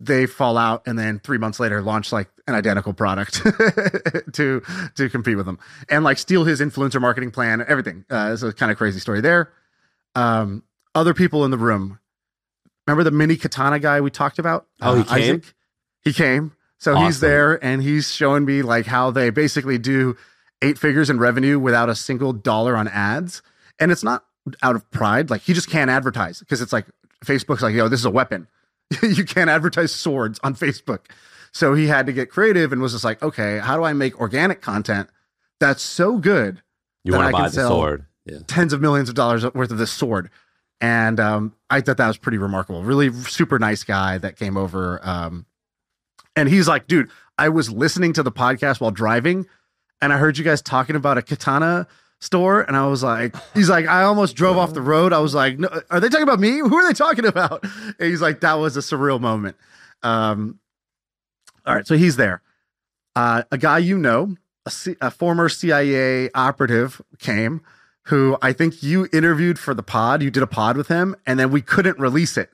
they 0.00 0.26
fall 0.26 0.56
out 0.56 0.82
and 0.86 0.98
then 0.98 1.18
three 1.18 1.38
months 1.38 1.58
later 1.58 1.82
launch 1.82 2.12
like 2.12 2.28
an 2.48 2.54
identical 2.54 2.92
product 2.92 3.34
to 4.32 4.62
to 4.96 5.08
compete 5.10 5.36
with 5.36 5.46
them. 5.46 5.58
And 5.88 6.02
like 6.02 6.18
steal 6.18 6.44
his 6.44 6.60
influencer 6.60 7.00
marketing 7.00 7.30
plan 7.30 7.64
everything. 7.68 8.04
Uh, 8.10 8.30
it's 8.32 8.42
a 8.42 8.52
kind 8.52 8.72
of 8.72 8.78
crazy 8.78 8.98
story 8.98 9.20
there. 9.20 9.52
Um, 10.14 10.64
other 10.94 11.14
people 11.14 11.44
in 11.44 11.50
the 11.50 11.58
room. 11.58 12.00
Remember 12.86 13.04
the 13.04 13.10
mini 13.10 13.36
katana 13.36 13.78
guy 13.78 14.00
we 14.00 14.10
talked 14.10 14.38
about? 14.38 14.66
Oh 14.80 14.96
he 14.96 15.00
uh, 15.02 15.04
came? 15.04 15.22
Isaac? 15.22 15.54
he 16.02 16.12
came. 16.12 16.52
So 16.78 16.94
awesome. 16.94 17.06
he's 17.06 17.20
there 17.20 17.62
and 17.62 17.82
he's 17.82 18.10
showing 18.10 18.44
me 18.44 18.62
like 18.62 18.86
how 18.86 19.10
they 19.10 19.30
basically 19.30 19.78
do 19.78 20.16
eight 20.62 20.78
figures 20.78 21.10
in 21.10 21.18
revenue 21.18 21.58
without 21.58 21.88
a 21.88 21.94
single 21.94 22.32
dollar 22.32 22.76
on 22.76 22.88
ads. 22.88 23.42
And 23.78 23.92
it's 23.92 24.02
not 24.02 24.24
out 24.62 24.74
of 24.74 24.90
pride. 24.90 25.28
Like 25.28 25.42
he 25.42 25.52
just 25.52 25.68
can't 25.68 25.90
advertise 25.90 26.38
because 26.40 26.62
it's 26.62 26.72
like 26.72 26.86
facebook's 27.24 27.62
like 27.62 27.74
yo 27.74 27.88
this 27.88 28.00
is 28.00 28.06
a 28.06 28.10
weapon. 28.10 28.48
You 29.02 29.26
can't 29.26 29.50
advertise 29.50 29.94
swords 29.94 30.40
on 30.42 30.54
Facebook. 30.54 31.00
So 31.52 31.74
he 31.74 31.86
had 31.86 32.06
to 32.06 32.12
get 32.12 32.30
creative 32.30 32.72
and 32.72 32.80
was 32.80 32.92
just 32.92 33.04
like, 33.04 33.22
okay, 33.22 33.58
how 33.58 33.76
do 33.76 33.84
I 33.84 33.92
make 33.92 34.20
organic 34.20 34.60
content 34.60 35.08
that's 35.60 35.82
so 35.82 36.18
good 36.18 36.62
you 37.04 37.12
want 37.12 37.28
to 37.28 37.32
buy 37.32 37.48
the 37.48 37.68
sword? 37.68 38.06
Yeah. 38.24 38.38
Tens 38.46 38.72
of 38.72 38.80
millions 38.80 39.08
of 39.08 39.14
dollars 39.14 39.44
worth 39.54 39.70
of 39.70 39.78
this 39.78 39.90
sword. 39.90 40.30
And 40.80 41.18
um, 41.18 41.54
I 41.70 41.80
thought 41.80 41.96
that 41.96 42.06
was 42.06 42.18
pretty 42.18 42.38
remarkable. 42.38 42.84
Really 42.84 43.12
super 43.12 43.58
nice 43.58 43.82
guy 43.82 44.18
that 44.18 44.36
came 44.36 44.56
over. 44.56 45.00
Um, 45.02 45.46
and 46.36 46.48
he's 46.48 46.68
like, 46.68 46.86
dude, 46.86 47.10
I 47.36 47.48
was 47.48 47.70
listening 47.70 48.12
to 48.14 48.22
the 48.22 48.30
podcast 48.30 48.80
while 48.80 48.90
driving 48.90 49.46
and 50.00 50.12
I 50.12 50.18
heard 50.18 50.38
you 50.38 50.44
guys 50.44 50.62
talking 50.62 50.96
about 50.96 51.18
a 51.18 51.22
katana 51.22 51.86
store 52.20 52.62
and 52.62 52.76
I 52.76 52.86
was 52.86 53.02
like, 53.02 53.34
he's 53.54 53.68
like, 53.68 53.86
I 53.86 54.02
almost 54.02 54.36
drove 54.36 54.56
off 54.56 54.74
the 54.74 54.82
road. 54.82 55.12
I 55.12 55.18
was 55.18 55.34
like, 55.34 55.58
no, 55.58 55.68
are 55.90 56.00
they 56.00 56.08
talking 56.08 56.22
about 56.22 56.40
me? 56.40 56.58
Who 56.58 56.74
are 56.76 56.86
they 56.86 56.94
talking 56.94 57.26
about? 57.26 57.64
And 57.64 57.94
he's 57.98 58.22
like, 58.22 58.40
that 58.40 58.54
was 58.54 58.76
a 58.76 58.80
surreal 58.80 59.20
moment. 59.20 59.56
Um, 60.02 60.60
all 61.68 61.74
right, 61.76 61.86
so 61.86 61.96
he's 61.96 62.16
there. 62.16 62.42
Uh, 63.14 63.42
a 63.50 63.58
guy 63.58 63.78
you 63.78 63.98
know, 63.98 64.36
a, 64.66 64.70
C- 64.70 64.96
a 65.00 65.10
former 65.10 65.48
CIA 65.48 66.30
operative 66.34 67.00
came 67.18 67.60
who 68.04 68.38
I 68.40 68.52
think 68.52 68.82
you 68.82 69.08
interviewed 69.12 69.58
for 69.58 69.74
the 69.74 69.82
pod. 69.82 70.22
You 70.22 70.30
did 70.30 70.42
a 70.42 70.46
pod 70.46 70.76
with 70.76 70.88
him, 70.88 71.14
and 71.26 71.38
then 71.38 71.50
we 71.50 71.60
couldn't 71.60 71.98
release 71.98 72.36
it 72.36 72.50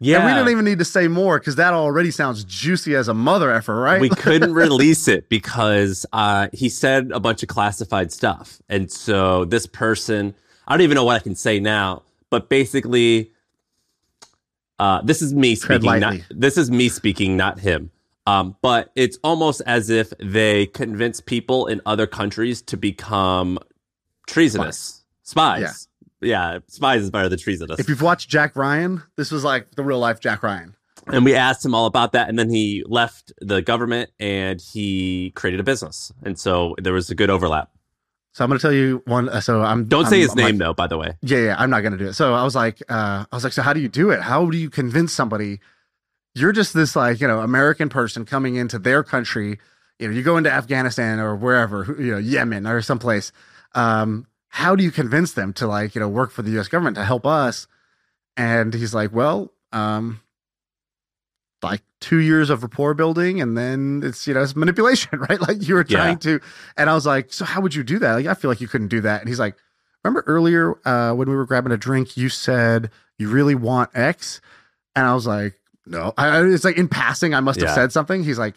yeah. 0.00 0.18
And 0.18 0.26
we 0.26 0.32
don't 0.32 0.48
even 0.48 0.64
need 0.64 0.78
to 0.78 0.84
say 0.84 1.08
more 1.08 1.38
because 1.38 1.56
that 1.56 1.74
already 1.74 2.10
sounds 2.12 2.44
juicy 2.44 2.94
as 2.94 3.08
a 3.08 3.14
mother 3.14 3.50
effer, 3.50 3.74
right? 3.74 4.00
We 4.00 4.10
couldn't 4.10 4.54
release 4.54 5.08
it 5.08 5.28
because 5.28 6.06
uh, 6.12 6.48
he 6.52 6.68
said 6.68 7.10
a 7.12 7.18
bunch 7.18 7.42
of 7.42 7.48
classified 7.48 8.12
stuff. 8.12 8.60
And 8.68 8.90
so 8.90 9.44
this 9.44 9.66
person, 9.66 10.34
I 10.68 10.74
don't 10.74 10.82
even 10.82 10.94
know 10.94 11.04
what 11.04 11.16
I 11.16 11.18
can 11.18 11.34
say 11.34 11.58
now, 11.58 12.02
but 12.30 12.48
basically, 12.48 13.32
uh, 14.78 15.02
this 15.02 15.20
is 15.20 15.34
me 15.34 15.56
speaking. 15.56 15.98
Not, 15.98 16.14
this 16.30 16.56
is 16.56 16.70
me 16.70 16.88
speaking, 16.88 17.36
not 17.36 17.58
him. 17.58 17.90
Um, 18.28 18.56
but 18.60 18.90
it's 18.94 19.18
almost 19.24 19.62
as 19.66 19.90
if 19.90 20.12
they 20.20 20.66
convince 20.66 21.20
people 21.20 21.66
in 21.66 21.80
other 21.86 22.06
countries 22.06 22.60
to 22.62 22.76
become 22.76 23.58
treasonous 24.26 25.04
spies. 25.22 25.62
spies 25.62 25.88
yeah, 26.20 26.58
spies 26.66 27.02
is 27.02 27.10
better 27.10 27.28
than 27.28 27.38
treasonous. 27.38 27.78
If 27.78 27.88
you've 27.88 28.02
watched 28.02 28.28
Jack 28.28 28.56
Ryan, 28.56 29.02
this 29.16 29.30
was 29.30 29.44
like 29.44 29.70
the 29.72 29.82
real 29.82 29.98
life 29.98 30.20
Jack 30.20 30.42
Ryan. 30.42 30.74
And 31.06 31.24
we 31.24 31.34
asked 31.34 31.64
him 31.64 31.74
all 31.74 31.86
about 31.86 32.12
that, 32.12 32.28
and 32.28 32.38
then 32.38 32.50
he 32.50 32.84
left 32.86 33.32
the 33.40 33.62
government 33.62 34.10
and 34.20 34.60
he 34.60 35.32
created 35.34 35.60
a 35.60 35.62
business, 35.62 36.12
and 36.22 36.38
so 36.38 36.74
there 36.82 36.92
was 36.92 37.08
a 37.10 37.14
good 37.14 37.30
overlap. 37.30 37.70
So 38.32 38.44
I'm 38.44 38.50
going 38.50 38.58
to 38.58 38.62
tell 38.62 38.72
you 38.72 39.02
one. 39.06 39.28
Uh, 39.28 39.40
so 39.40 39.62
I'm 39.62 39.86
don't 39.86 40.04
I'm, 40.04 40.10
say 40.10 40.20
his 40.20 40.34
name 40.34 40.58
though. 40.58 40.74
By 40.74 40.86
the 40.86 40.98
way, 40.98 41.16
yeah, 41.22 41.38
yeah, 41.38 41.56
I'm 41.58 41.70
not 41.70 41.80
going 41.80 41.92
to 41.92 41.98
do 41.98 42.08
it. 42.08 42.12
So 42.12 42.34
I 42.34 42.44
was 42.44 42.54
like, 42.54 42.82
uh, 42.88 43.24
I 43.30 43.36
was 43.36 43.42
like, 43.42 43.54
so 43.54 43.62
how 43.62 43.72
do 43.72 43.80
you 43.80 43.88
do 43.88 44.10
it? 44.10 44.20
How 44.20 44.50
do 44.50 44.58
you 44.58 44.68
convince 44.68 45.12
somebody? 45.12 45.60
You're 46.40 46.52
just 46.52 46.74
this 46.74 46.96
like 46.96 47.20
you 47.20 47.28
know 47.28 47.40
American 47.40 47.88
person 47.88 48.24
coming 48.24 48.56
into 48.56 48.78
their 48.78 49.02
country. 49.02 49.58
You 49.98 50.08
know, 50.08 50.14
you 50.14 50.22
go 50.22 50.36
into 50.36 50.52
Afghanistan 50.52 51.18
or 51.18 51.34
wherever, 51.34 51.96
you 51.98 52.12
know, 52.12 52.18
Yemen 52.18 52.66
or 52.66 52.80
someplace. 52.82 53.32
Um, 53.74 54.26
how 54.48 54.76
do 54.76 54.84
you 54.84 54.90
convince 54.90 55.32
them 55.32 55.52
to 55.54 55.66
like 55.66 55.94
you 55.94 56.00
know 56.00 56.08
work 56.08 56.30
for 56.30 56.42
the 56.42 56.50
U.S. 56.52 56.68
government 56.68 56.96
to 56.96 57.04
help 57.04 57.26
us? 57.26 57.66
And 58.36 58.72
he's 58.72 58.94
like, 58.94 59.12
well, 59.12 59.52
um, 59.72 60.20
like 61.62 61.82
two 62.00 62.18
years 62.18 62.50
of 62.50 62.62
rapport 62.62 62.94
building, 62.94 63.40
and 63.40 63.56
then 63.56 64.02
it's 64.04 64.26
you 64.26 64.34
know 64.34 64.42
it's 64.42 64.56
manipulation, 64.56 65.18
right? 65.28 65.40
Like 65.40 65.66
you 65.66 65.74
were 65.74 65.84
trying 65.84 66.18
yeah. 66.22 66.38
to, 66.38 66.40
and 66.76 66.88
I 66.88 66.94
was 66.94 67.06
like, 67.06 67.32
so 67.32 67.44
how 67.44 67.60
would 67.60 67.74
you 67.74 67.82
do 67.82 67.98
that? 67.98 68.14
Like 68.14 68.26
I 68.26 68.34
feel 68.34 68.50
like 68.50 68.60
you 68.60 68.68
couldn't 68.68 68.88
do 68.88 69.00
that. 69.02 69.20
And 69.20 69.28
he's 69.28 69.40
like, 69.40 69.56
remember 70.04 70.24
earlier 70.26 70.76
uh, 70.86 71.12
when 71.14 71.28
we 71.28 71.36
were 71.36 71.46
grabbing 71.46 71.72
a 71.72 71.76
drink, 71.76 72.16
you 72.16 72.28
said 72.28 72.90
you 73.18 73.28
really 73.28 73.54
want 73.54 73.90
X, 73.94 74.40
and 74.94 75.06
I 75.06 75.14
was 75.14 75.26
like, 75.26 75.57
no. 75.88 76.14
I, 76.16 76.44
it's 76.44 76.64
like 76.64 76.76
in 76.76 76.88
passing, 76.88 77.34
I 77.34 77.40
must 77.40 77.60
have 77.60 77.70
yeah. 77.70 77.74
said 77.74 77.92
something. 77.92 78.22
He's 78.22 78.38
like, 78.38 78.54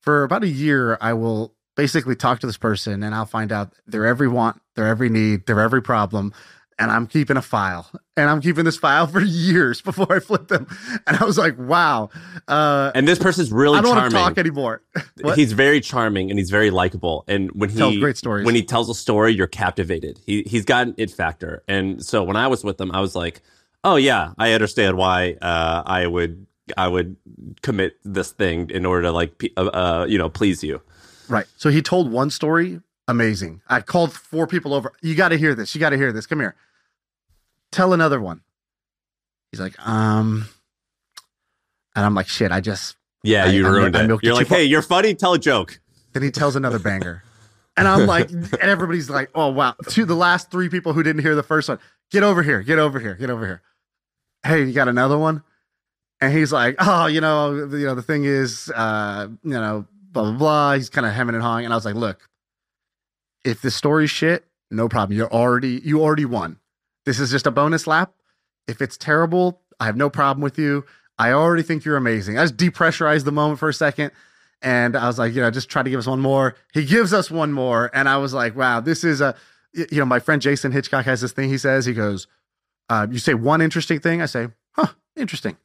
for 0.00 0.24
about 0.24 0.42
a 0.42 0.48
year, 0.48 0.96
I 1.00 1.12
will 1.12 1.54
basically 1.76 2.16
talk 2.16 2.40
to 2.40 2.46
this 2.46 2.56
person 2.56 3.02
and 3.02 3.14
I'll 3.14 3.26
find 3.26 3.52
out 3.52 3.72
their 3.86 4.06
every 4.06 4.28
want, 4.28 4.60
their 4.76 4.86
every 4.86 5.08
need, 5.08 5.46
their 5.46 5.60
every 5.60 5.82
problem. 5.82 6.32
And 6.78 6.90
I'm 6.90 7.06
keeping 7.06 7.36
a 7.36 7.42
file 7.42 7.90
and 8.16 8.30
I'm 8.30 8.40
keeping 8.40 8.64
this 8.64 8.78
file 8.78 9.06
for 9.06 9.20
years 9.24 9.82
before 9.82 10.10
I 10.10 10.18
flip 10.18 10.48
them. 10.48 10.66
And 11.06 11.18
I 11.18 11.24
was 11.24 11.36
like, 11.36 11.58
wow. 11.58 12.08
Uh, 12.48 12.90
and 12.94 13.06
this 13.06 13.18
person's 13.18 13.52
really 13.52 13.78
I 13.78 13.82
don't 13.82 13.94
charming. 13.94 14.14
want 14.14 14.34
to 14.34 14.34
talk 14.34 14.38
anymore. 14.38 14.82
he's 15.34 15.52
very 15.52 15.82
charming 15.82 16.30
and 16.30 16.38
he's 16.38 16.50
very 16.50 16.70
likable. 16.70 17.24
And 17.28 17.50
when 17.52 17.68
he 17.68 17.76
tells 17.76 17.98
great 17.98 18.16
stories, 18.16 18.46
when 18.46 18.54
he 18.54 18.62
tells 18.62 18.88
a 18.88 18.94
story, 18.94 19.34
you're 19.34 19.46
captivated. 19.46 20.20
He, 20.24 20.42
he's 20.46 20.64
got 20.64 20.86
an 20.86 20.94
it 20.96 21.10
factor. 21.10 21.62
And 21.68 22.02
so 22.02 22.24
when 22.24 22.36
I 22.36 22.46
was 22.46 22.64
with 22.64 22.80
him, 22.80 22.90
I 22.92 23.00
was 23.00 23.14
like, 23.14 23.42
oh 23.84 23.96
yeah, 23.96 24.32
I 24.38 24.52
understand 24.52 24.96
why 24.96 25.36
uh, 25.42 25.82
I 25.86 26.06
would 26.06 26.46
I 26.76 26.88
would 26.88 27.16
commit 27.62 27.96
this 28.04 28.32
thing 28.32 28.70
in 28.70 28.86
order 28.86 29.02
to 29.02 29.12
like 29.12 29.42
uh, 29.56 29.60
uh, 29.66 30.06
you 30.08 30.18
know 30.18 30.28
please 30.28 30.62
you. 30.62 30.80
Right. 31.28 31.46
So 31.56 31.70
he 31.70 31.80
told 31.82 32.10
one 32.10 32.30
story, 32.30 32.80
amazing. 33.08 33.60
I 33.68 33.80
called 33.80 34.12
four 34.12 34.46
people 34.46 34.74
over. 34.74 34.92
You 35.00 35.14
got 35.14 35.28
to 35.28 35.36
hear 35.38 35.54
this. 35.54 35.74
You 35.74 35.80
got 35.80 35.90
to 35.90 35.96
hear 35.96 36.12
this. 36.12 36.26
Come 36.26 36.40
here. 36.40 36.56
Tell 37.70 37.92
another 37.92 38.20
one. 38.20 38.40
He's 39.52 39.60
like, 39.60 39.74
um, 39.86 40.48
And 41.94 42.04
I'm 42.04 42.14
like, 42.16 42.26
shit, 42.28 42.50
I 42.50 42.60
just 42.60 42.96
Yeah, 43.22 43.44
I- 43.44 43.48
you 43.48 43.64
I- 43.66 43.70
ruined 43.70 43.96
I 43.96 44.04
it. 44.04 44.18
You're 44.24 44.34
like, 44.34 44.48
hey, 44.48 44.64
you're 44.64 44.82
funny. 44.82 45.14
Tell 45.14 45.34
a 45.34 45.38
joke. 45.38 45.80
Then 46.12 46.22
he 46.24 46.32
tells 46.32 46.56
another 46.56 46.80
banger. 46.80 47.22
And 47.76 47.86
I'm 47.86 48.06
like, 48.06 48.30
and 48.32 48.54
everybody's 48.62 49.08
like, 49.08 49.30
oh 49.34 49.48
wow. 49.50 49.74
To 49.90 50.04
the 50.04 50.16
last 50.16 50.50
three 50.50 50.68
people 50.68 50.92
who 50.92 51.02
didn't 51.04 51.22
hear 51.22 51.36
the 51.36 51.42
first 51.44 51.68
one, 51.68 51.78
get 52.10 52.24
over 52.24 52.42
here, 52.42 52.60
get 52.62 52.80
over 52.80 52.98
here, 52.98 53.14
get 53.14 53.30
over 53.30 53.46
here. 53.46 53.62
Hey, 54.44 54.64
you 54.64 54.72
got 54.72 54.88
another 54.88 55.18
one? 55.18 55.42
And 56.20 56.32
he's 56.34 56.52
like, 56.52 56.76
oh, 56.78 57.06
you 57.06 57.20
know, 57.20 57.54
you 57.54 57.86
know, 57.86 57.94
the 57.94 58.02
thing 58.02 58.24
is, 58.24 58.70
uh, 58.74 59.28
you 59.42 59.50
know, 59.50 59.86
blah 60.12 60.24
blah 60.24 60.32
blah. 60.32 60.74
He's 60.74 60.90
kind 60.90 61.06
of 61.06 61.12
hemming 61.12 61.34
and 61.34 61.42
hawing. 61.42 61.64
And 61.64 61.72
I 61.72 61.76
was 61.76 61.84
like, 61.84 61.94
look, 61.94 62.28
if 63.44 63.62
the 63.62 63.70
story's 63.70 64.10
shit, 64.10 64.44
no 64.70 64.88
problem. 64.88 65.16
You're 65.16 65.32
already 65.32 65.80
you 65.84 66.02
already 66.02 66.24
won. 66.24 66.58
This 67.06 67.18
is 67.18 67.30
just 67.30 67.46
a 67.46 67.50
bonus 67.50 67.86
lap. 67.86 68.12
If 68.68 68.80
it's 68.82 68.96
terrible, 68.96 69.60
I 69.80 69.86
have 69.86 69.96
no 69.96 70.10
problem 70.10 70.42
with 70.42 70.58
you. 70.58 70.84
I 71.18 71.32
already 71.32 71.62
think 71.62 71.84
you're 71.84 71.96
amazing. 71.96 72.38
I 72.38 72.44
just 72.44 72.56
depressurized 72.56 73.24
the 73.24 73.32
moment 73.32 73.58
for 73.58 73.68
a 73.68 73.74
second. 73.74 74.12
And 74.62 74.96
I 74.96 75.06
was 75.06 75.18
like, 75.18 75.34
you 75.34 75.40
know, 75.40 75.50
just 75.50 75.70
try 75.70 75.82
to 75.82 75.90
give 75.90 75.98
us 75.98 76.06
one 76.06 76.20
more. 76.20 76.54
He 76.72 76.84
gives 76.84 77.12
us 77.12 77.30
one 77.30 77.52
more. 77.52 77.90
And 77.94 78.08
I 78.08 78.18
was 78.18 78.34
like, 78.34 78.54
wow, 78.54 78.80
this 78.80 79.04
is 79.04 79.20
a, 79.20 79.34
you 79.72 79.86
know, 79.92 80.04
my 80.04 80.18
friend 80.18 80.42
Jason 80.42 80.72
Hitchcock 80.72 81.06
has 81.06 81.22
this 81.22 81.32
thing 81.32 81.48
he 81.48 81.58
says. 81.58 81.86
He 81.86 81.94
goes, 81.94 82.26
uh, 82.90 83.06
you 83.10 83.18
say 83.18 83.32
one 83.34 83.62
interesting 83.62 84.00
thing. 84.00 84.20
I 84.20 84.26
say, 84.26 84.48
huh, 84.72 84.88
interesting. 85.16 85.56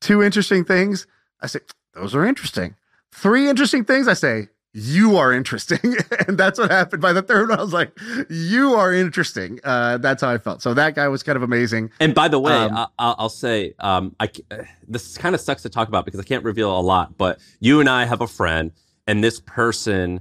Two 0.00 0.22
interesting 0.22 0.64
things. 0.64 1.06
I 1.40 1.46
say, 1.48 1.60
those 1.94 2.14
are 2.14 2.24
interesting. 2.24 2.76
Three 3.12 3.48
interesting 3.48 3.84
things. 3.84 4.06
I 4.06 4.14
say, 4.14 4.48
you 4.72 5.16
are 5.16 5.32
interesting. 5.32 5.96
and 6.28 6.38
that's 6.38 6.58
what 6.58 6.70
happened 6.70 7.02
by 7.02 7.12
the 7.12 7.22
third 7.22 7.48
one. 7.48 7.58
I 7.58 7.62
was 7.62 7.72
like, 7.72 7.90
you 8.28 8.74
are 8.74 8.92
interesting. 8.94 9.58
Uh, 9.64 9.98
that's 9.98 10.22
how 10.22 10.30
I 10.30 10.38
felt. 10.38 10.62
So 10.62 10.74
that 10.74 10.94
guy 10.94 11.08
was 11.08 11.22
kind 11.24 11.36
of 11.36 11.42
amazing. 11.42 11.90
And 11.98 12.14
by 12.14 12.28
the 12.28 12.38
way, 12.38 12.52
Um, 12.52 12.76
I, 12.76 12.86
I'll, 12.98 13.16
I'll 13.18 13.28
say 13.28 13.74
um, 13.80 14.14
I 14.20 14.30
uh, 14.50 14.58
this 14.86 15.18
kind 15.18 15.34
of 15.34 15.40
sucks 15.40 15.62
to 15.62 15.70
talk 15.70 15.88
about 15.88 16.04
because 16.04 16.20
I 16.20 16.24
can't 16.24 16.44
reveal 16.44 16.78
a 16.78 16.80
lot. 16.80 17.16
But 17.18 17.40
you 17.58 17.80
and 17.80 17.88
I 17.88 18.04
have 18.04 18.20
a 18.20 18.28
friend, 18.28 18.70
and 19.08 19.24
this 19.24 19.40
person 19.40 20.20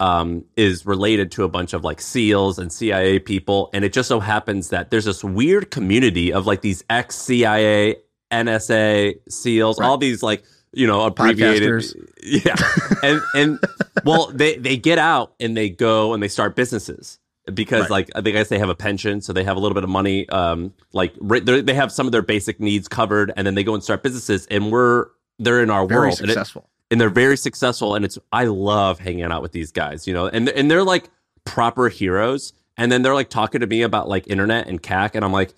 um, 0.00 0.44
is 0.56 0.86
related 0.86 1.32
to 1.32 1.44
a 1.44 1.48
bunch 1.48 1.72
of 1.72 1.82
like 1.84 2.00
SEALs 2.00 2.58
and 2.58 2.72
CIA 2.72 3.18
people, 3.18 3.70
and 3.72 3.84
it 3.84 3.92
just 3.92 4.08
so 4.08 4.20
happens 4.20 4.68
that 4.70 4.90
there's 4.90 5.04
this 5.06 5.24
weird 5.24 5.70
community 5.70 6.32
of 6.32 6.46
like 6.46 6.60
these 6.60 6.84
ex 6.88 7.16
CIA, 7.16 7.96
NSA 8.32 9.18
SEALs, 9.28 9.78
Right. 9.78 9.86
all 9.86 9.98
these 9.98 10.22
like 10.22 10.44
you 10.72 10.86
know 10.86 11.02
abbreviated, 11.02 11.68
Podcasters. 11.70 11.94
yeah, 12.22 12.56
and 13.02 13.20
and 13.34 13.58
well 14.04 14.30
they 14.32 14.56
they 14.56 14.76
get 14.76 14.98
out 14.98 15.34
and 15.40 15.56
they 15.56 15.68
go 15.70 16.12
and 16.14 16.22
they 16.22 16.28
start 16.28 16.54
businesses 16.54 17.18
because 17.52 17.82
Right. 17.82 17.90
like 17.90 18.10
I 18.14 18.20
think 18.20 18.34
guess 18.36 18.48
they 18.48 18.58
have 18.58 18.68
a 18.68 18.74
pension, 18.74 19.20
so 19.20 19.32
they 19.32 19.44
have 19.44 19.56
a 19.56 19.60
little 19.60 19.74
bit 19.74 19.84
of 19.84 19.90
money. 19.90 20.28
Um, 20.28 20.74
like 20.92 21.14
they're- 21.20 21.64
have 21.74 21.90
some 21.90 22.06
of 22.06 22.12
their 22.12 22.22
basic 22.22 22.60
needs 22.60 22.86
covered, 22.88 23.32
and 23.36 23.46
then 23.46 23.54
they 23.54 23.64
go 23.64 23.74
and 23.74 23.82
start 23.82 24.02
businesses, 24.02 24.46
and 24.50 24.70
we're 24.70 25.06
they're 25.40 25.62
in 25.62 25.70
our 25.70 25.86
Very 25.86 26.00
world, 26.08 26.14
successful. 26.18 26.68
And 26.90 27.00
they're 27.00 27.10
very 27.10 27.36
successful. 27.36 27.94
And 27.94 28.04
it's 28.04 28.18
I 28.32 28.44
love 28.44 28.98
hanging 28.98 29.24
out 29.24 29.42
with 29.42 29.52
these 29.52 29.72
guys, 29.72 30.06
you 30.06 30.14
know, 30.14 30.26
and 30.26 30.48
and 30.48 30.70
they're 30.70 30.84
like 30.84 31.10
proper 31.44 31.88
heroes. 31.88 32.52
And 32.76 32.92
then 32.92 33.02
they're 33.02 33.14
like 33.14 33.28
talking 33.28 33.60
to 33.60 33.66
me 33.66 33.82
about 33.82 34.08
like 34.08 34.28
internet 34.28 34.68
and 34.68 34.80
CAC, 34.80 35.14
and 35.14 35.24
I'm 35.24 35.32
like, 35.32 35.52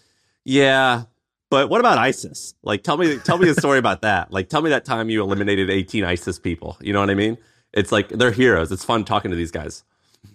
yeah. 0.44 1.04
But 1.50 1.68
what 1.68 1.80
about 1.80 1.98
ISIS? 1.98 2.54
Like, 2.62 2.84
tell 2.84 2.96
me, 2.96 3.18
tell 3.18 3.36
me 3.36 3.48
a 3.48 3.54
story 3.54 3.78
about 3.78 4.02
that. 4.02 4.32
Like, 4.32 4.48
tell 4.48 4.62
me 4.62 4.70
that 4.70 4.84
time 4.84 5.10
you 5.10 5.20
eliminated 5.20 5.68
18 5.68 6.04
ISIS 6.04 6.38
people. 6.38 6.78
You 6.80 6.92
know 6.92 7.00
what 7.00 7.10
I 7.10 7.14
mean? 7.14 7.36
It's 7.72 7.90
like 7.92 8.08
they're 8.08 8.30
heroes. 8.30 8.72
It's 8.72 8.84
fun 8.84 9.04
talking 9.04 9.32
to 9.32 9.36
these 9.36 9.50
guys. 9.50 9.84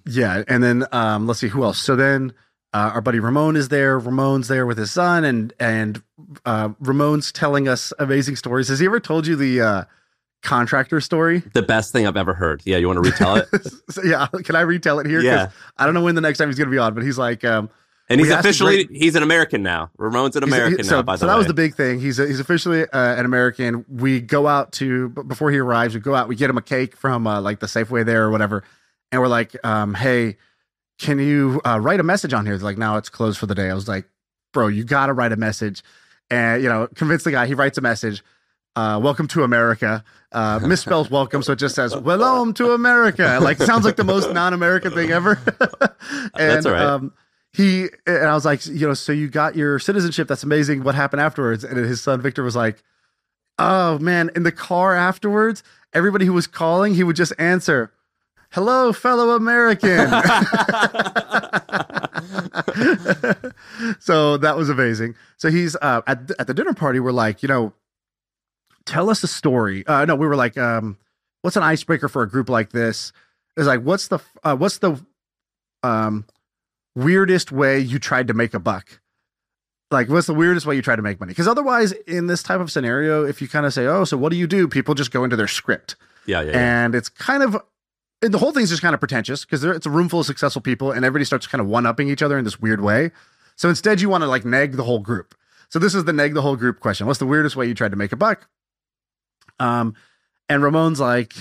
Yeah, 0.05 0.43
and 0.47 0.61
then 0.61 0.85
um, 0.91 1.25
let's 1.25 1.39
see 1.39 1.47
who 1.47 1.63
else. 1.63 1.79
So 1.79 1.95
then 1.95 2.33
uh, 2.73 2.91
our 2.93 3.01
buddy 3.01 3.19
Ramon 3.19 3.55
is 3.55 3.69
there. 3.69 3.97
Ramon's 3.97 4.47
there 4.47 4.65
with 4.65 4.77
his 4.77 4.91
son, 4.91 5.23
and 5.23 5.53
and 5.59 6.03
uh, 6.45 6.69
Ramon's 6.79 7.31
telling 7.31 7.67
us 7.67 7.93
amazing 7.97 8.35
stories. 8.35 8.67
Has 8.67 8.79
he 8.79 8.85
ever 8.85 8.99
told 8.99 9.25
you 9.25 9.35
the 9.35 9.61
uh, 9.61 9.83
contractor 10.42 11.01
story? 11.01 11.39
The 11.54 11.62
best 11.62 11.92
thing 11.92 12.06
I've 12.08 12.18
ever 12.18 12.34
heard. 12.34 12.62
Yeah, 12.65 12.77
you 12.77 12.88
want 12.88 13.04
to 13.04 13.10
retell 13.10 13.36
it? 13.38 13.48
So, 13.89 14.01
yeah, 14.04 14.27
can 14.44 14.56
I 14.56 14.62
retell 14.62 15.00
it 15.00 15.06
here? 15.06 15.22
Yeah. 15.22 15.50
I 15.77 15.86
don't 15.86 15.94
know 15.94 16.04
when 16.04 16.15
the 16.15 16.22
next 16.22 16.38
time 16.39 16.50
he's 16.50 16.58
going 16.58 16.68
to 16.68 16.72
be 16.72 16.77
on, 16.80 16.94
but 16.94 17.04
he's 17.04 17.18
like, 17.18 17.44
um, 17.46 17.70
And 18.10 18.20
he's 18.20 18.27
We 18.30 18.34
asked 18.34 18.46
a 18.46 18.50
officially 18.50 18.86
great- 18.86 18.98
he's 19.01 19.15
an 19.15 19.24
American 19.24 19.63
now. 19.63 19.92
Ramon's 19.98 20.36
an 20.36 20.44
he's- 20.44 20.54
he- 20.54 20.62
American 20.62 20.86
so, 20.86 20.96
now. 20.98 21.01
By 21.04 21.15
so 21.15 21.25
that 21.27 21.34
way, 21.34 21.38
was 21.38 21.48
the 21.48 21.54
big 21.54 21.75
thing. 21.75 22.00
He's 22.00 22.20
a, 22.20 22.27
he's 22.27 22.39
officially 22.39 22.82
uh, 22.89 23.15
an 23.15 23.25
American. 23.25 23.86
We 23.88 24.22
go 24.22 24.48
out 24.48 24.72
to 24.74 25.10
before 25.10 25.51
he 25.51 25.58
arrives. 25.60 25.94
We 25.94 26.00
go 26.01 26.13
out. 26.15 26.27
We 26.27 26.36
get 26.36 26.50
him 26.50 26.58
a 26.58 26.62
cake 26.62 26.96
from 26.98 27.25
uh, 27.27 27.42
like 27.42 27.60
the 27.60 27.68
Safeway 27.68 28.06
there 28.06 28.24
or 28.25 28.32
whatever, 28.32 28.63
and 29.12 29.22
we're 29.22 29.27
like, 29.27 29.56
um, 29.65 29.94
"Hey, 29.94 30.38
can 31.00 31.20
you 31.20 31.62
uh, 31.65 31.80
write 31.80 32.00
a 32.00 32.04
message 32.04 32.34
on 32.34 32.46
here?" 32.46 32.58
They're 32.58 32.65
like, 32.65 32.77
"Now 32.77 32.98
it's 32.98 33.10
closed 33.10 33.38
for 33.39 33.46
the 33.46 33.56
day." 33.56 33.70
I 33.70 33.74
was 33.74 33.88
like, 33.88 34.06
"Bro, 34.54 34.68
you 34.70 34.84
got 34.84 35.08
to 35.08 35.13
write 35.13 35.32
a 35.32 35.38
message," 35.38 35.84
and 36.30 36.62
you 36.62 36.70
know, 36.70 36.88
convince 36.96 37.24
the 37.24 37.32
guy. 37.32 37.46
He 37.48 37.54
writes 37.54 37.77
a 37.77 37.82
message. 37.82 38.24
Uh, 38.75 39.00
welcome 39.01 39.25
to 39.30 39.44
America. 39.44 40.04
Uh, 40.36 40.60
misspells 40.60 41.10
welcome, 41.10 41.42
so 41.42 41.54
it 41.54 41.60
just 41.60 41.75
says 41.75 41.96
"Welcome 41.96 42.54
to 42.56 42.74
America." 42.74 43.39
Like 43.42 43.58
sounds 43.58 43.86
like 43.86 43.96
the 43.96 44.04
most 44.04 44.34
non-American 44.34 44.92
thing 44.92 45.10
ever. 45.12 45.39
and 45.50 46.30
That's 46.34 46.65
all 46.65 46.74
right. 46.74 46.82
um, 46.82 47.13
he 47.54 47.88
and 48.06 48.25
I 48.25 48.34
was 48.34 48.44
like, 48.44 48.65
you 48.65 48.86
know, 48.86 48.94
so 48.94 49.13
you 49.13 49.30
got 49.30 49.56
your 49.56 49.80
citizenship. 49.80 50.27
That's 50.27 50.44
amazing. 50.44 50.84
What 50.84 50.94
happened 50.94 51.22
afterwards? 51.22 51.63
And 51.63 51.77
his 51.77 52.01
son 52.01 52.20
Victor 52.20 52.44
was 52.44 52.54
like, 52.54 52.84
oh 53.58 53.98
man, 54.00 54.30
in 54.36 54.44
the 54.44 54.51
car 54.51 54.94
afterwards, 54.94 55.63
everybody 55.94 56.25
who 56.25 56.34
was 56.34 56.48
calling, 56.48 56.96
he 56.96 57.04
would 57.06 57.15
just 57.15 57.32
answer, 57.39 57.94
"Hello, 58.51 58.92
fellow 58.92 59.38
American." 59.38 60.10
so 64.01 64.36
that 64.36 64.56
was 64.58 64.70
amazing. 64.70 65.15
So 65.38 65.50
he's 65.50 65.77
uh, 65.77 66.01
at 66.06 66.30
at 66.38 66.48
the 66.48 66.54
dinner 66.54 66.74
party. 66.74 67.00
We're 67.00 67.13
like, 67.13 67.42
you 67.42 67.48
know, 67.48 67.72
tell 68.86 69.10
us 69.10 69.24
a 69.24 69.27
story. 69.27 69.86
Uh, 69.88 70.06
no, 70.06 70.15
we 70.15 70.27
were 70.27 70.36
like, 70.36 70.58
um, 70.58 70.98
what's 71.42 71.56
an 71.56 71.63
icebreaker 71.63 72.08
for 72.08 72.22
a 72.22 72.30
group 72.30 72.50
like 72.50 72.72
this? 72.72 73.12
It's 73.58 73.68
like, 73.68 73.82
what's 73.82 74.08
the 74.08 74.20
uh, 74.44 74.56
what's 74.56 74.80
the 74.80 75.04
um 75.84 76.25
weirdest 76.96 77.51
way 77.51 77.80
you 77.80 78.00
tried 78.00 78.27
to 78.27 78.34
make 78.34 78.54
a 78.54 78.60
buck? 78.60 79.00
Like, 79.92 80.10
what's 80.10 80.27
the 80.27 80.34
weirdest 80.34 80.65
way 80.65 80.75
you 80.75 80.82
try 80.82 80.96
to 80.96 81.01
make 81.01 81.20
money? 81.20 81.32
Because 81.32 81.48
otherwise, 81.48 81.92
in 82.08 82.27
this 82.27 82.42
type 82.42 82.60
of 82.60 82.72
scenario, 82.72 83.24
if 83.24 83.42
you 83.42 83.48
kind 83.48 83.65
of 83.65 83.74
say, 83.74 83.86
"Oh, 83.86 84.04
so 84.04 84.18
what 84.18 84.32
do 84.32 84.38
you 84.38 84.48
do?" 84.48 84.68
People 84.68 84.96
just 84.96 85.12
go 85.12 85.24
into 85.24 85.36
their 85.36 85.48
script, 85.48 85.96
yeah, 86.25 86.42
yeah, 86.42 86.51
yeah. 86.51 86.86
and 86.86 86.96
it's 86.96 87.08
kind 87.08 87.44
of 87.44 87.58
and 88.22 88.34
the 88.34 88.38
whole 88.39 88.51
thing's 88.51 88.70
just 88.70 88.82
kind 88.82 88.94
of 88.94 89.00
pretentious 89.00 89.46
because 89.46 89.63
it's 89.63 89.86
a 89.86 89.89
room 89.89 90.10
full 90.10 90.22
of 90.22 90.25
successful 90.25 90.62
people, 90.62 90.92
and 90.92 91.06
everybody 91.06 91.25
starts 91.25 91.48
kind 91.48 91.62
of 91.62 91.68
one 91.68 91.86
upping 91.86 92.10
each 92.10 92.24
other 92.24 92.38
in 92.38 92.44
this 92.44 92.60
weird 92.60 92.82
way. 92.82 93.12
So 93.56 93.70
instead, 93.70 94.01
you 94.01 94.10
want 94.10 94.24
to 94.24 94.27
like 94.27 94.44
neg 94.44 94.74
the 94.74 94.84
whole 94.84 95.00
group. 95.00 95.36
So 95.70 95.80
this 95.80 95.96
is 95.96 96.06
the 96.06 96.13
neg 96.13 96.34
the 96.34 96.42
whole 96.42 96.56
group 96.56 96.80
question. 96.80 97.08
What's 97.08 97.20
the 97.20 97.25
weirdest 97.25 97.56
way 97.56 97.68
you 97.68 97.74
tried 97.74 97.92
to 97.92 97.98
make 97.98 98.12
a 98.12 98.18
buck? 98.18 98.48
Um, 99.59 99.95
and 100.50 100.62
Ramon's 100.63 101.00
like, 101.00 101.33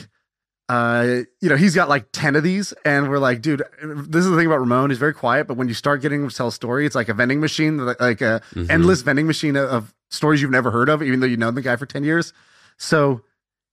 uh, 0.68 1.20
you 1.40 1.48
know, 1.50 1.56
he's 1.56 1.74
got 1.74 1.88
like 1.88 2.06
10 2.12 2.36
of 2.36 2.42
these, 2.42 2.72
and 2.84 3.10
we're 3.10 3.18
like, 3.18 3.42
dude, 3.42 3.62
this 3.82 4.24
is 4.24 4.30
the 4.30 4.36
thing 4.36 4.46
about 4.46 4.60
Ramon. 4.60 4.90
He's 4.90 4.98
very 4.98 5.12
quiet, 5.12 5.46
but 5.46 5.56
when 5.58 5.68
you 5.68 5.74
start 5.74 6.00
getting 6.00 6.22
him 6.22 6.30
to 6.30 6.34
tell 6.34 6.48
a 6.48 6.52
story, 6.52 6.86
it's 6.86 6.94
like 6.94 7.08
a 7.10 7.14
vending 7.14 7.40
machine, 7.40 7.78
like 7.78 8.20
a 8.22 8.40
Mhm. 8.54 8.70
endless 8.70 9.02
vending 9.02 9.26
machine 9.26 9.56
of, 9.56 9.92
stories 10.10 10.40
you've 10.40 10.50
never 10.52 10.70
heard 10.70 10.88
of, 10.88 11.02
even 11.02 11.18
though 11.18 11.26
you 11.26 11.36
know 11.36 11.50
the 11.50 11.60
guy 11.60 11.74
for 11.74 11.86
10 11.86 12.04
years. 12.04 12.32
So 12.76 13.22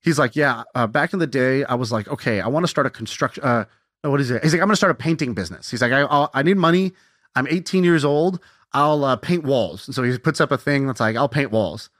he's 0.01 0.17
like, 0.17 0.35
yeah, 0.35 0.63
uh, 0.73 0.87
back 0.87 1.13
in 1.13 1.19
the 1.19 1.27
day, 1.27 1.63
I 1.65 1.75
was 1.75 1.91
like, 1.91 2.07
okay, 2.07 2.41
I 2.41 2.47
want 2.47 2.63
to 2.63 2.67
start 2.67 2.87
a 2.87 2.89
construction. 2.89 3.43
Uh, 3.43 3.65
what 4.01 4.19
is 4.19 4.31
it? 4.31 4.41
He's 4.41 4.51
like, 4.51 4.59
I'm 4.61 4.67
going 4.67 4.73
to 4.73 4.77
start 4.77 4.89
a 4.89 4.95
painting 4.95 5.35
business. 5.35 5.69
He's 5.69 5.83
like, 5.83 5.91
I, 5.91 5.99
I'll, 6.01 6.31
I 6.33 6.41
need 6.41 6.57
money. 6.57 6.93
I'm 7.35 7.45
18 7.47 7.83
years 7.83 8.03
old. 8.03 8.39
I'll 8.73 9.03
uh, 9.05 9.17
paint 9.17 9.43
walls. 9.43 9.87
And 9.87 9.93
so 9.93 10.01
he 10.01 10.17
puts 10.17 10.41
up 10.41 10.51
a 10.51 10.57
thing 10.57 10.87
that's 10.87 10.99
like, 10.99 11.15
I'll 11.15 11.29
paint 11.29 11.51
walls. 11.51 11.91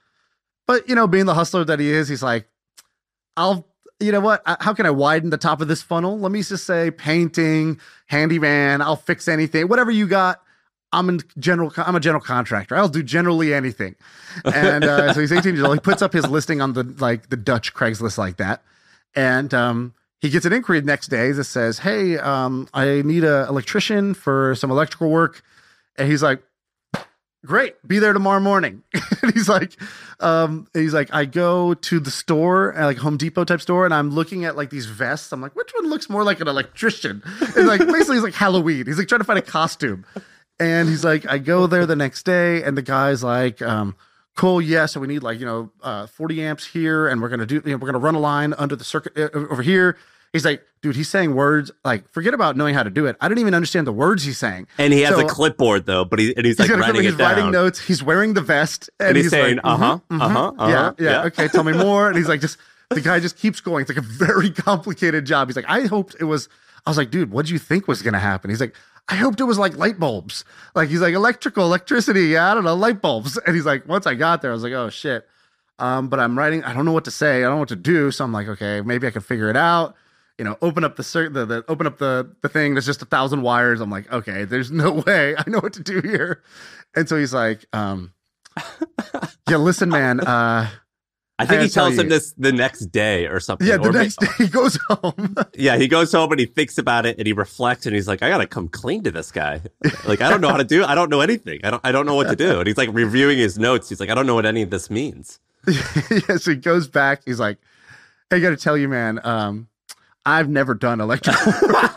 But, 0.72 0.88
you 0.88 0.96
know, 0.96 1.06
being 1.06 1.26
the 1.26 1.34
hustler 1.34 1.66
that 1.66 1.82
he 1.82 1.90
is, 1.90 2.08
he's 2.08 2.24
like, 2.24 2.48
I'll, 3.36 3.68
you 4.00 4.14
know 4.14 4.22
what? 4.22 4.42
Uh, 4.46 4.56
How 4.62 4.74
can 4.74 4.86
I 4.86 4.90
widen 4.90 5.30
the 5.30 5.38
top 5.38 5.60
of 5.60 5.68
this 5.68 5.82
funnel? 5.82 6.18
Let 6.18 6.32
me 6.32 6.42
just 6.44 6.66
say 6.66 6.92
painting, 6.92 7.78
handyman, 8.06 8.82
I'll 8.82 8.96
fix 8.96 9.28
anything, 9.28 9.68
whatever 9.68 9.92
you 9.92 10.08
got. 10.08 10.42
I'm 10.94 11.10
in 11.10 11.20
general. 11.38 11.74
I'm 11.76 11.98
a 11.98 12.00
general 12.00 12.22
contractor. 12.22 12.78
I'll 12.78 12.88
do 12.88 13.04
generally 13.04 13.54
anything. 13.54 13.98
And 14.46 14.86
uh, 14.86 15.12
so 15.14 15.20
he's 15.20 15.34
18 15.34 15.56
years 15.56 15.66
old. 15.66 15.76
He 15.76 15.82
puts 15.82 16.02
up 16.02 16.14
his 16.14 16.26
listing 16.30 16.62
on 16.62 16.72
the 16.72 16.84
like 17.00 17.28
the 17.28 17.38
Dutch 17.38 17.74
Craigslist 17.74 18.18
like 18.18 18.38
that, 18.38 18.64
and 19.14 19.54
um, 19.54 19.94
he 20.22 20.30
gets 20.30 20.46
an 20.46 20.54
inquiry 20.54 20.80
the 20.80 20.86
next 20.86 21.10
day 21.10 21.34
that 21.34 21.44
says, 21.44 21.80
"Hey, 21.80 22.18
um, 22.18 22.70
I 22.74 23.02
need 23.02 23.26
an 23.26 23.50
electrician 23.50 24.14
for 24.14 24.56
some 24.56 24.72
electrical 24.72 25.10
work," 25.10 25.44
and 25.98 26.10
he's 26.10 26.24
like, 26.24 26.42
"Great, 27.46 27.76
be 27.88 28.00
there 28.00 28.14
tomorrow 28.14 28.40
morning." 28.40 28.84
and 29.22 29.34
he's 29.34 29.50
like, 29.50 29.76
um, 30.20 30.68
he's 30.74 30.94
like, 30.94 31.14
I 31.14 31.26
go 31.26 31.74
to 31.74 32.00
the 32.00 32.12
store, 32.12 32.78
uh, 32.78 32.86
like 32.86 32.98
Home 32.98 33.18
Depot 33.18 33.44
type 33.44 33.62
store, 33.62 33.86
and 33.86 33.94
I'm 33.94 34.12
looking 34.12 34.46
at 34.46 34.56
like 34.56 34.70
these 34.70 34.86
vests. 34.86 35.32
I'm 35.32 35.42
like, 35.42 35.56
which 35.56 35.72
one 35.74 35.90
looks 35.90 36.10
more 36.10 36.24
like 36.24 36.40
an 36.40 36.48
electrician? 36.48 37.24
And 37.56 37.68
like 37.68 37.80
basically, 37.80 38.16
he's 38.16 38.24
like 38.24 38.34
Halloween. 38.34 38.86
He's 38.86 38.98
like 38.98 39.08
trying 39.08 39.20
to 39.20 39.26
find 39.26 39.40
a 39.40 39.44
costume. 39.44 40.06
And 40.60 40.88
he's 40.88 41.04
like, 41.04 41.28
I 41.28 41.38
go 41.40 41.68
there 41.68 41.86
the 41.86 41.96
next 41.96 42.24
day, 42.24 42.64
and 42.64 42.78
the 42.78 42.82
guy's 42.82 43.24
like, 43.24 43.62
um, 43.62 43.96
cool, 44.36 44.62
yeah. 44.62 44.86
So 44.86 45.00
we 45.00 45.08
need 45.08 45.24
like, 45.24 45.40
you 45.40 45.46
know, 45.46 45.72
uh, 45.82 46.08
40 46.08 46.44
amps 46.44 46.68
here, 46.68 47.08
and 47.08 47.22
we're 47.22 47.30
gonna 47.30 47.46
do, 47.46 47.56
you 47.66 47.72
know, 47.72 47.78
we're 47.78 47.88
gonna 47.88 48.00
run 48.00 48.16
a 48.16 48.20
line 48.20 48.54
under 48.54 48.76
the 48.76 48.84
circuit 48.84 49.14
uh, 49.18 49.30
over 49.34 49.62
here. 49.64 49.98
He's 50.34 50.46
like, 50.46 50.64
dude, 50.82 50.96
he's 50.96 51.10
saying 51.10 51.36
words 51.36 51.72
like 51.84 52.10
forget 52.10 52.34
about 52.34 52.56
knowing 52.56 52.74
how 52.74 52.84
to 52.84 52.90
do 52.90 53.06
it. 53.06 53.18
I 53.20 53.28
didn't 53.28 53.40
even 53.42 53.54
understand 53.54 53.86
the 53.86 53.92
words 53.92 54.24
he's 54.24 54.38
saying. 54.38 54.68
And 54.78 54.94
he 54.94 55.02
has 55.02 55.16
So- 55.16 55.26
a 55.26 55.30
clipboard 55.30 55.86
though, 55.86 56.06
but 56.06 56.20
he 56.20 56.34
and 56.38 56.46
he's, 56.46 56.58
He's, 56.58 56.70
like 56.70 56.80
writing 56.80 57.04
he's 57.04 57.16
writing 57.16 57.52
notes. 57.52 57.80
He's 57.80 58.02
wearing 58.02 58.34
the 58.34 58.42
vest, 58.42 58.90
and, 59.00 59.10
And 59.10 59.18
he's 59.18 59.30
saying, 59.30 59.58
like, 59.58 59.66
"Uh-huh, 59.66 60.00
mhm, 60.10 60.22
uh-huh, 60.22 60.52
mhm, 60.52 60.56
uh-huh, 60.60 60.70
yeah, 60.70 60.92
yeah, 61.06 61.12
yeah." 61.12 61.24
okay, 61.26 61.48
tell 61.50 61.64
me 61.66 61.74
more." 61.74 62.08
And 62.08 62.16
he's 62.18 62.30
like, 62.30 62.40
just 62.42 62.58
the 62.90 63.02
guy 63.10 63.20
just 63.20 63.38
keeps 63.38 63.60
going. 63.60 63.82
It's 63.82 63.90
like 63.90 63.98
a 63.98 64.02
very 64.08 64.50
complicated 64.68 65.26
job. 65.26 65.50
He's 65.50 65.56
like, 65.58 65.70
"I 65.70 65.82
hoped 65.88 66.16
it 66.20 66.26
was." 66.26 66.48
I 66.86 66.90
was 66.90 66.98
like, 66.98 67.12
"Dude, 67.12 67.30
what 67.32 67.46
do 67.46 67.54
you 67.54 67.60
think 67.60 67.88
was 67.88 68.02
going 68.02 68.14
to 68.14 68.20
happen?" 68.20 68.50
He's 68.50 68.62
like, 68.62 68.74
"I 69.10 69.16
hoped 69.16 69.40
it 69.42 69.44
was 69.44 69.60
like 69.60 69.76
light 69.76 70.00
bulbs." 70.00 70.46
Like 70.76 70.88
he's 70.90 71.02
like 71.02 71.14
electrical, 71.14 71.66
electricity. 71.66 72.28
Yeah, 72.28 72.50
I 72.50 72.54
don't 72.54 72.64
know, 72.64 72.74
light 72.76 73.02
bulbs. 73.02 73.38
And 73.46 73.54
he's 73.56 73.66
like, 73.66 73.86
once 73.88 74.08
I 74.08 74.16
got 74.16 74.42
there, 74.42 74.52
I 74.52 74.54
was 74.54 74.64
like, 74.64 74.74
"Oh 74.74 74.90
shit." 74.90 75.28
Um, 75.78 76.08
but 76.10 76.20
I'm 76.20 76.38
writing. 76.38 76.64
I 76.64 76.74
don't 76.74 76.86
know 76.86 76.92
what 76.94 77.06
to 77.06 77.12
say. 77.12 77.40
I 77.40 77.42
don't 77.42 77.52
know 77.56 77.58
what 77.60 77.70
to 77.70 77.76
do. 77.76 78.12
So 78.12 78.24
I'm 78.24 78.32
like, 78.32 78.48
okay, 78.48 78.80
maybe 78.82 79.08
I 79.08 79.12
can 79.12 79.22
figure 79.22 79.50
it 79.50 79.58
out. 79.58 79.96
You 80.42 80.46
know, 80.46 80.58
open 80.60 80.84
up 80.84 80.96
the 80.96 81.04
the, 81.32 81.46
the 81.46 81.66
open 81.68 81.86
up 81.86 82.00
the 82.00 82.36
the 82.42 82.50
thing. 82.50 82.74
There's 82.74 82.88
just 82.88 83.04
a 83.04 83.06
thousand 83.06 83.44
wires. 83.44 83.80
I'm 83.80 83.92
like, 83.92 84.12
okay, 84.12 84.44
there's 84.44 84.72
no 84.72 84.92
way 85.06 85.36
I 85.38 85.44
know 85.46 85.60
what 85.60 85.74
to 85.74 85.84
do 85.84 86.02
here. 86.02 86.42
And 86.96 87.08
so 87.08 87.16
he's 87.16 87.32
like, 87.32 87.64
um, 87.74 88.14
yeah, 89.48 89.58
listen, 89.58 89.90
man. 89.90 90.20
Uh, 90.20 90.68
I 91.38 91.46
think 91.46 91.60
I 91.60 91.64
he 91.66 91.70
tell 91.70 91.90
tells 91.90 92.00
him 92.00 92.10
this 92.10 92.34
the 92.40 92.52
next 92.52 92.88
day 92.88 93.28
or 93.28 93.40
something. 93.40 93.68
yeah, 93.68 93.78
the 93.78 93.90
or 93.90 93.92
next 93.92 94.20
day 94.20 94.30
he 94.40 94.48
goes 94.48 94.80
home. 94.88 95.36
Yeah, 95.54 95.78
he 95.78 95.88
goes 95.88 96.12
home 96.12 96.32
and 96.32 96.40
he 96.40 96.48
thinks 96.48 96.80
about 96.80 97.06
it 97.06 97.20
and 97.20 97.28
he 97.28 97.34
reflects 97.34 97.86
and 97.86 97.94
he's 97.94 98.08
like, 98.08 98.24
I 98.24 98.30
gotta 98.30 98.48
come 98.48 98.68
clean 98.68 99.04
to 99.04 99.12
this 99.12 99.32
guy. 99.32 99.62
Like, 100.08 100.22
I 100.22 100.30
don't 100.32 100.42
know 100.42 100.50
how 100.50 100.58
to 100.58 100.64
do. 100.64 100.84
I 100.84 100.96
don't 100.96 101.12
know 101.12 101.22
anything. 101.22 101.60
I 101.64 101.70
don't. 101.70 101.82
I 101.86 101.92
don't 101.92 102.08
know 102.08 102.16
what 102.16 102.30
to 102.30 102.36
do. 102.36 102.58
And 102.58 102.66
he's 102.66 102.78
like 102.78 102.90
reviewing 102.92 103.38
his 103.38 103.60
notes. 103.60 103.90
He's 103.90 104.00
like, 104.00 104.10
I 104.10 104.16
don't 104.16 104.26
know 104.26 104.34
what 104.34 104.48
any 104.48 104.64
of 104.64 104.72
this 104.72 104.90
means. 104.90 105.40
yeah, 105.68 106.38
so 106.38 106.50
he 106.50 106.56
goes 106.56 106.88
back. 106.88 107.22
He's 107.26 107.40
like, 107.40 107.60
I 108.32 108.40
got 108.40 108.50
to 108.50 108.58
tell 108.58 108.76
you, 108.76 108.88
man. 108.88 109.20
Um, 109.24 109.68
I've 110.26 110.50
never 110.50 110.74
done 110.74 111.02
electrical 111.02 111.52
work. 111.68 111.92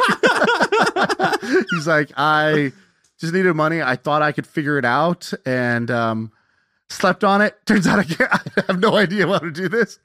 he's 1.70 1.86
like, 1.86 2.10
I 2.16 2.72
just 3.18 3.32
needed 3.32 3.54
money. 3.54 3.82
I 3.82 3.96
thought 3.96 4.22
I 4.22 4.32
could 4.32 4.46
figure 4.46 4.78
it 4.78 4.84
out, 4.84 5.32
and 5.46 5.90
um, 5.90 6.32
slept 6.88 7.24
on 7.24 7.42
it. 7.42 7.54
Turns 7.66 7.86
out 7.86 7.98
I 7.98 8.04
can't. 8.04 8.30
I 8.32 8.62
have 8.66 8.80
no 8.80 8.96
idea 8.96 9.26
how 9.26 9.38
to 9.38 9.50
do 9.50 9.68
this. 9.68 9.98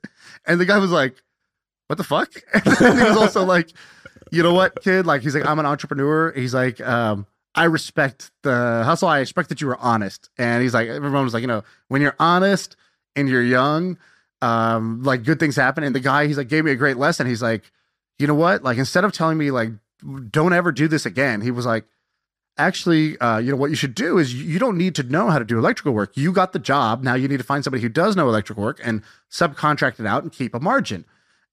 And 0.45 0.59
the 0.59 0.65
guy 0.65 0.77
was 0.77 0.91
like, 0.91 1.15
"What 1.87 1.97
the 1.97 2.03
fuck?" 2.03 2.31
And 2.53 2.63
he 2.63 3.03
was 3.03 3.17
also 3.17 3.43
like, 3.45 3.71
"You 4.31 4.43
know 4.43 4.53
what, 4.53 4.81
kid? 4.83 5.05
Like, 5.05 5.21
he's 5.21 5.35
like, 5.35 5.45
I'm 5.45 5.59
an 5.59 5.65
entrepreneur. 5.65 6.31
He's 6.31 6.53
like, 6.53 6.81
um, 6.81 7.25
I 7.55 7.65
respect 7.65 8.31
the 8.43 8.83
hustle. 8.85 9.07
I 9.07 9.19
expect 9.19 9.49
that 9.49 9.61
you 9.61 9.67
were 9.67 9.77
honest." 9.77 10.29
And 10.37 10.61
he's 10.61 10.73
like, 10.73 10.87
everyone 10.87 11.23
was 11.23 11.33
like, 11.33 11.41
you 11.41 11.47
know, 11.47 11.63
when 11.87 12.01
you're 12.01 12.15
honest 12.19 12.75
and 13.15 13.27
you're 13.27 13.43
young, 13.43 13.97
um, 14.41 15.03
like 15.03 15.23
good 15.23 15.39
things 15.39 15.55
happen. 15.55 15.83
And 15.83 15.95
the 15.95 15.99
guy, 15.99 16.27
he's 16.27 16.37
like, 16.37 16.47
gave 16.47 16.63
me 16.63 16.71
a 16.71 16.75
great 16.75 16.97
lesson. 16.97 17.27
He's 17.27 17.41
like, 17.41 17.71
you 18.19 18.27
know 18.27 18.35
what? 18.35 18.63
Like, 18.63 18.77
instead 18.77 19.03
of 19.03 19.13
telling 19.13 19.37
me 19.37 19.49
like, 19.49 19.71
don't 20.29 20.53
ever 20.53 20.71
do 20.71 20.87
this 20.87 21.05
again, 21.05 21.41
he 21.41 21.51
was 21.51 21.65
like, 21.65 21.85
actually, 22.57 23.17
uh, 23.19 23.37
you 23.37 23.51
know, 23.51 23.57
what 23.57 23.69
you 23.69 23.75
should 23.75 23.95
do 23.95 24.17
is 24.17 24.33
you, 24.33 24.59
don't 24.59 24.77
need 24.77 24.93
to 24.95 25.03
know 25.03 25.29
how 25.29 25.39
to 25.39 25.45
do 25.45 25.57
electrical 25.57 25.93
work. 25.93 26.15
You 26.15 26.31
got 26.31 26.53
the 26.53 26.59
job. 26.59 27.01
Now 27.01 27.15
you 27.15 27.27
need 27.27 27.37
to 27.37 27.43
find 27.43 27.63
somebody 27.63 27.81
who 27.81 27.89
does 27.89 28.15
know 28.15 28.27
electrical 28.27 28.61
work 28.61 28.79
and 28.83 29.01
subcontract 29.31 29.99
it 29.99 30.05
out 30.05 30.23
and 30.23 30.31
keep 30.31 30.53
a 30.53 30.59
margin. 30.59 31.05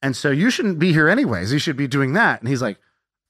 And 0.02 0.16
so 0.16 0.30
you 0.30 0.50
shouldn't 0.50 0.78
be 0.78 0.92
here 0.92 1.08
anyways. 1.08 1.52
You 1.52 1.58
should 1.58 1.76
be 1.76 1.86
doing 1.86 2.12
that. 2.14 2.40
And 2.40 2.48
he's 2.48 2.60
like, 2.60 2.78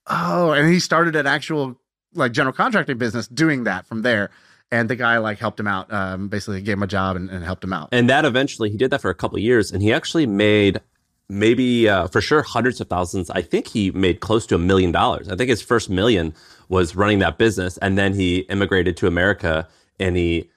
oh, 0.06 0.52
and 0.52 0.72
he 0.72 0.80
started 0.80 1.14
an 1.14 1.26
actual 1.26 1.78
like 2.14 2.32
general 2.32 2.52
contracting 2.52 2.98
business 2.98 3.28
doing 3.28 3.64
that 3.64 3.86
from 3.86 4.02
there. 4.02 4.30
And 4.70 4.90
the 4.90 4.96
guy 4.96 5.18
like 5.18 5.38
helped 5.38 5.60
him 5.60 5.68
out, 5.68 5.92
um, 5.92 6.28
basically 6.28 6.60
gave 6.60 6.76
him 6.76 6.82
a 6.82 6.88
job 6.88 7.14
and, 7.14 7.30
and 7.30 7.44
helped 7.44 7.62
him 7.62 7.72
out. 7.72 7.90
And 7.92 8.10
that 8.10 8.24
eventually 8.24 8.70
he 8.70 8.76
did 8.76 8.90
that 8.90 9.00
for 9.00 9.10
a 9.10 9.14
couple 9.14 9.38
years 9.38 9.70
and 9.70 9.82
he 9.82 9.92
actually 9.92 10.26
made 10.26 10.80
maybe 11.28 11.88
uh, 11.88 12.06
for 12.08 12.20
sure 12.20 12.42
hundreds 12.42 12.80
of 12.80 12.88
thousands. 12.88 13.30
I 13.30 13.42
think 13.42 13.68
he 13.68 13.90
made 13.90 14.20
close 14.20 14.46
to 14.46 14.54
a 14.54 14.58
million 14.58 14.92
dollars. 14.92 15.28
I 15.28 15.36
think 15.36 15.50
his 15.50 15.62
first 15.62 15.90
million 15.90 16.34
was 16.68 16.94
running 16.96 17.18
that 17.20 17.38
business. 17.38 17.76
And 17.78 17.96
then 17.98 18.14
he 18.14 18.38
immigrated 18.50 18.96
to 18.98 19.06
America 19.06 19.68
and 19.98 20.16
he 20.16 20.50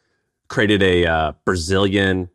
created 0.48 0.82
a 0.84 1.06
uh, 1.06 1.32
Brazilian 1.46 2.30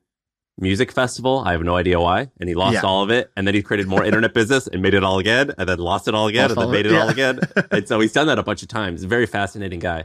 music 0.59 0.93
festival. 0.93 1.43
I 1.45 1.53
have 1.53 1.62
no 1.62 1.76
idea 1.76 2.00
why. 2.00 2.30
And 2.39 2.49
he 2.49 2.54
lost 2.54 2.75
Yeah. 2.75 2.82
all 2.82 3.02
of 3.02 3.11
it. 3.11 3.30
And 3.37 3.47
then 3.47 3.54
he 3.54 3.63
created 3.63 3.89
more 3.89 4.04
internet 4.04 4.35
business 4.41 4.67
and 4.69 4.80
made 4.82 4.95
it 4.95 5.02
all 5.02 5.19
again 5.19 5.52
and 5.58 5.69
then 5.69 5.78
lost 5.78 6.06
it 6.08 6.15
all 6.15 6.28
again 6.28 6.50
Lost 6.50 6.58
and 6.58 6.63
then 6.63 6.71
made 6.71 6.87
it, 6.87 6.93
it 6.93 6.99
all 6.99 7.06
yeah. 7.06 7.13
again. 7.13 7.41
And 7.71 7.89
so 7.89 7.99
he's 8.00 8.13
done 8.13 8.26
that 8.28 8.39
a 8.39 8.43
bunch 8.43 8.63
of 8.63 8.69
times. 8.69 9.02
Very 9.04 9.26
fascinating 9.26 9.80
guy. 9.80 10.04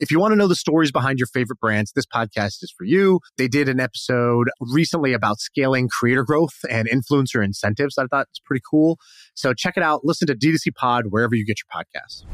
If 0.00 0.12
you 0.12 0.20
want 0.20 0.30
to 0.32 0.36
know 0.36 0.46
the 0.46 0.54
stories 0.54 0.92
behind 0.92 1.18
your 1.18 1.26
favorite 1.26 1.58
brands, 1.58 1.92
this 1.92 2.06
podcast 2.06 2.62
is 2.62 2.72
for 2.76 2.84
you. 2.84 3.18
They 3.36 3.48
did 3.48 3.68
an 3.68 3.80
episode 3.80 4.48
recently 4.60 5.12
about 5.12 5.40
scaling 5.40 5.88
creator 5.88 6.22
growth 6.22 6.54
and 6.70 6.88
influencer 6.88 7.44
incentives. 7.44 7.98
I 7.98 8.06
thought 8.06 8.28
it's 8.30 8.38
pretty 8.38 8.62
cool. 8.68 8.98
So 9.34 9.52
check 9.52 9.76
it 9.76 9.82
out. 9.82 10.02
Listen 10.04 10.28
to 10.28 10.36
D2C 10.36 10.74
Pod 10.76 11.06
wherever 11.10 11.34
you 11.34 11.44
get 11.44 11.56
your 11.58 11.82
podcasts. 11.82 12.24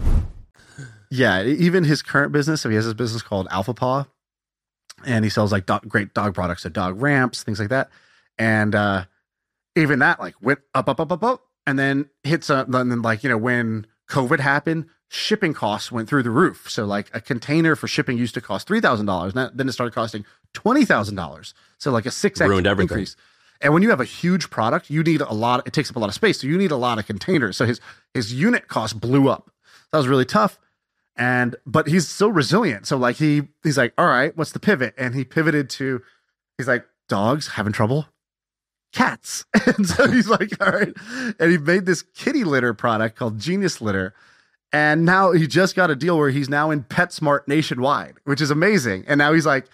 Yeah, 1.11 1.43
even 1.43 1.85
his 1.85 2.03
current 2.03 2.33
business, 2.33 2.61
so 2.61 2.69
he 2.69 2.77
has 2.77 2.85
his 2.85 2.95
business 2.95 3.23
called 3.23 3.47
Alpha 3.51 3.73
Paw, 3.73 4.07
and 5.07 5.25
he 5.25 5.31
sells 5.31 5.53
like 5.53 5.67
great 5.89 6.13
dog 6.13 6.35
products, 6.35 6.65
so 6.65 6.69
dog 6.69 7.01
ramps, 7.01 7.45
things 7.45 7.61
like 7.61 7.69
that. 7.71 7.89
And 8.37 8.75
uh 8.75 9.05
even 9.77 10.01
that 10.01 10.21
like 10.21 10.35
went 10.43 10.61
up, 10.75 10.89
up, 10.89 11.01
up, 11.01 11.13
up, 11.13 11.23
up, 11.23 11.43
and 11.67 11.79
then 11.79 12.11
hits 12.25 12.51
a, 12.51 12.67
and 12.69 12.91
then 12.91 13.01
like 13.01 13.23
you 13.23 13.31
know 13.31 13.39
when 13.39 13.87
COVID 14.11 14.41
happened, 14.41 14.87
shipping 15.15 15.55
costs 15.55 15.93
went 15.93 16.09
through 16.09 16.23
the 16.23 16.31
roof. 16.31 16.69
So 16.69 16.85
like 16.85 17.11
a 17.15 17.21
container 17.21 17.77
for 17.77 17.87
shipping 17.87 18.19
used 18.19 18.35
to 18.35 18.41
cost 18.41 18.67
three 18.67 18.81
thousand 18.81 19.07
dollars, 19.07 19.33
then 19.35 19.69
it 19.69 19.73
started 19.73 19.95
costing 19.95 20.25
twenty 20.53 20.85
thousand 20.85 21.15
dollars. 21.15 21.55
So 21.79 21.91
like 21.91 22.07
a 22.07 22.11
six 22.11 22.41
x 22.41 22.49
increase. 22.81 23.17
And 23.61 23.73
when 23.73 23.83
you 23.83 23.91
have 23.91 24.01
a 24.01 24.05
huge 24.05 24.51
product, 24.51 24.91
you 24.91 25.03
need 25.03 25.21
a 25.21 25.33
lot. 25.33 25.67
It 25.67 25.73
takes 25.73 25.89
up 25.89 25.97
a 25.97 25.99
lot 25.99 26.09
of 26.09 26.15
space, 26.15 26.41
so 26.41 26.47
you 26.47 26.59
need 26.59 26.73
a 26.73 26.77
lot 26.77 26.99
of 26.99 27.07
containers. 27.07 27.57
So 27.57 27.65
his 27.65 27.81
his 28.13 28.35
unit 28.35 28.69
cost 28.69 29.01
blew 29.01 29.29
up. 29.29 29.51
That 29.93 29.99
was 29.99 30.09
really 30.09 30.25
tough. 30.25 30.59
And 31.17 31.55
but 31.65 31.87
he's 31.87 32.09
so 32.09 32.29
resilient. 32.29 32.87
So 32.87 32.97
like 32.97 33.17
he 33.17 33.43
he's 33.63 33.79
like, 33.79 33.95
all 33.97 34.07
right, 34.07 34.37
what's 34.37 34.53
the 34.53 34.59
pivot? 34.59 34.95
And 34.99 35.15
he 35.15 35.25
pivoted 35.25 35.71
to 35.71 36.03
he's 36.59 36.67
like, 36.69 36.85
dogs 37.09 37.49
having 37.49 37.73
trouble, 37.73 38.09
cats. 38.93 39.45
And 39.67 39.89
so 39.89 40.09
he's 40.11 40.29
like, 40.29 40.53
all 40.61 40.73
right. 40.73 40.93
And 41.39 41.51
he 41.51 41.59
made 41.59 41.87
this 41.87 42.03
kitty 42.03 42.45
litter 42.45 42.75
product 42.75 43.17
called 43.17 43.39
Genius 43.39 43.81
Litter. 43.81 44.15
And 44.75 45.05
now 45.05 45.31
he 45.31 45.47
just 45.47 45.77
got 45.77 45.93
a 45.93 45.95
deal 45.95 46.19
where 46.19 46.31
he's 46.31 46.49
now 46.49 46.73
in 46.73 46.83
PetSmart 46.83 47.47
nationwide, 47.47 48.17
which 48.25 48.41
is 48.41 48.51
amazing. 48.51 49.05
And 49.07 49.19
now 49.19 49.33
he's 49.33 49.47
like 49.47 49.67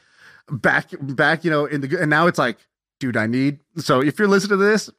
back 0.51 0.91
back, 1.01 1.43
you 1.43 1.51
know, 1.51 1.65
in 1.65 1.81
the 1.81 1.99
and 1.99 2.11
now 2.11 2.27
it's 2.27 2.39
like, 2.39 2.59
dude, 2.99 3.17
I 3.17 3.27
need 3.27 3.61
so 3.79 4.03
if 4.03 4.19
you're 4.19 4.29
listening 4.29 4.59
to 4.59 4.65
this, 4.65 4.91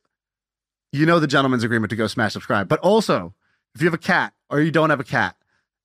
you 0.92 1.06
know 1.06 1.20
the 1.20 1.28
gentleman's 1.28 1.64
agreement 1.64 1.92
to 1.92 1.96
go 1.96 2.08
smash 2.08 2.34
subscribe. 2.34 2.68
But 2.68 2.80
also, 2.80 3.36
if 3.76 3.82
you 3.82 3.86
have 3.86 3.94
a 3.94 4.00
cat 4.00 4.34
or 4.50 4.60
you 4.60 4.72
don't 4.72 4.90
have 4.90 5.00
a 5.00 5.04
cat, 5.04 5.36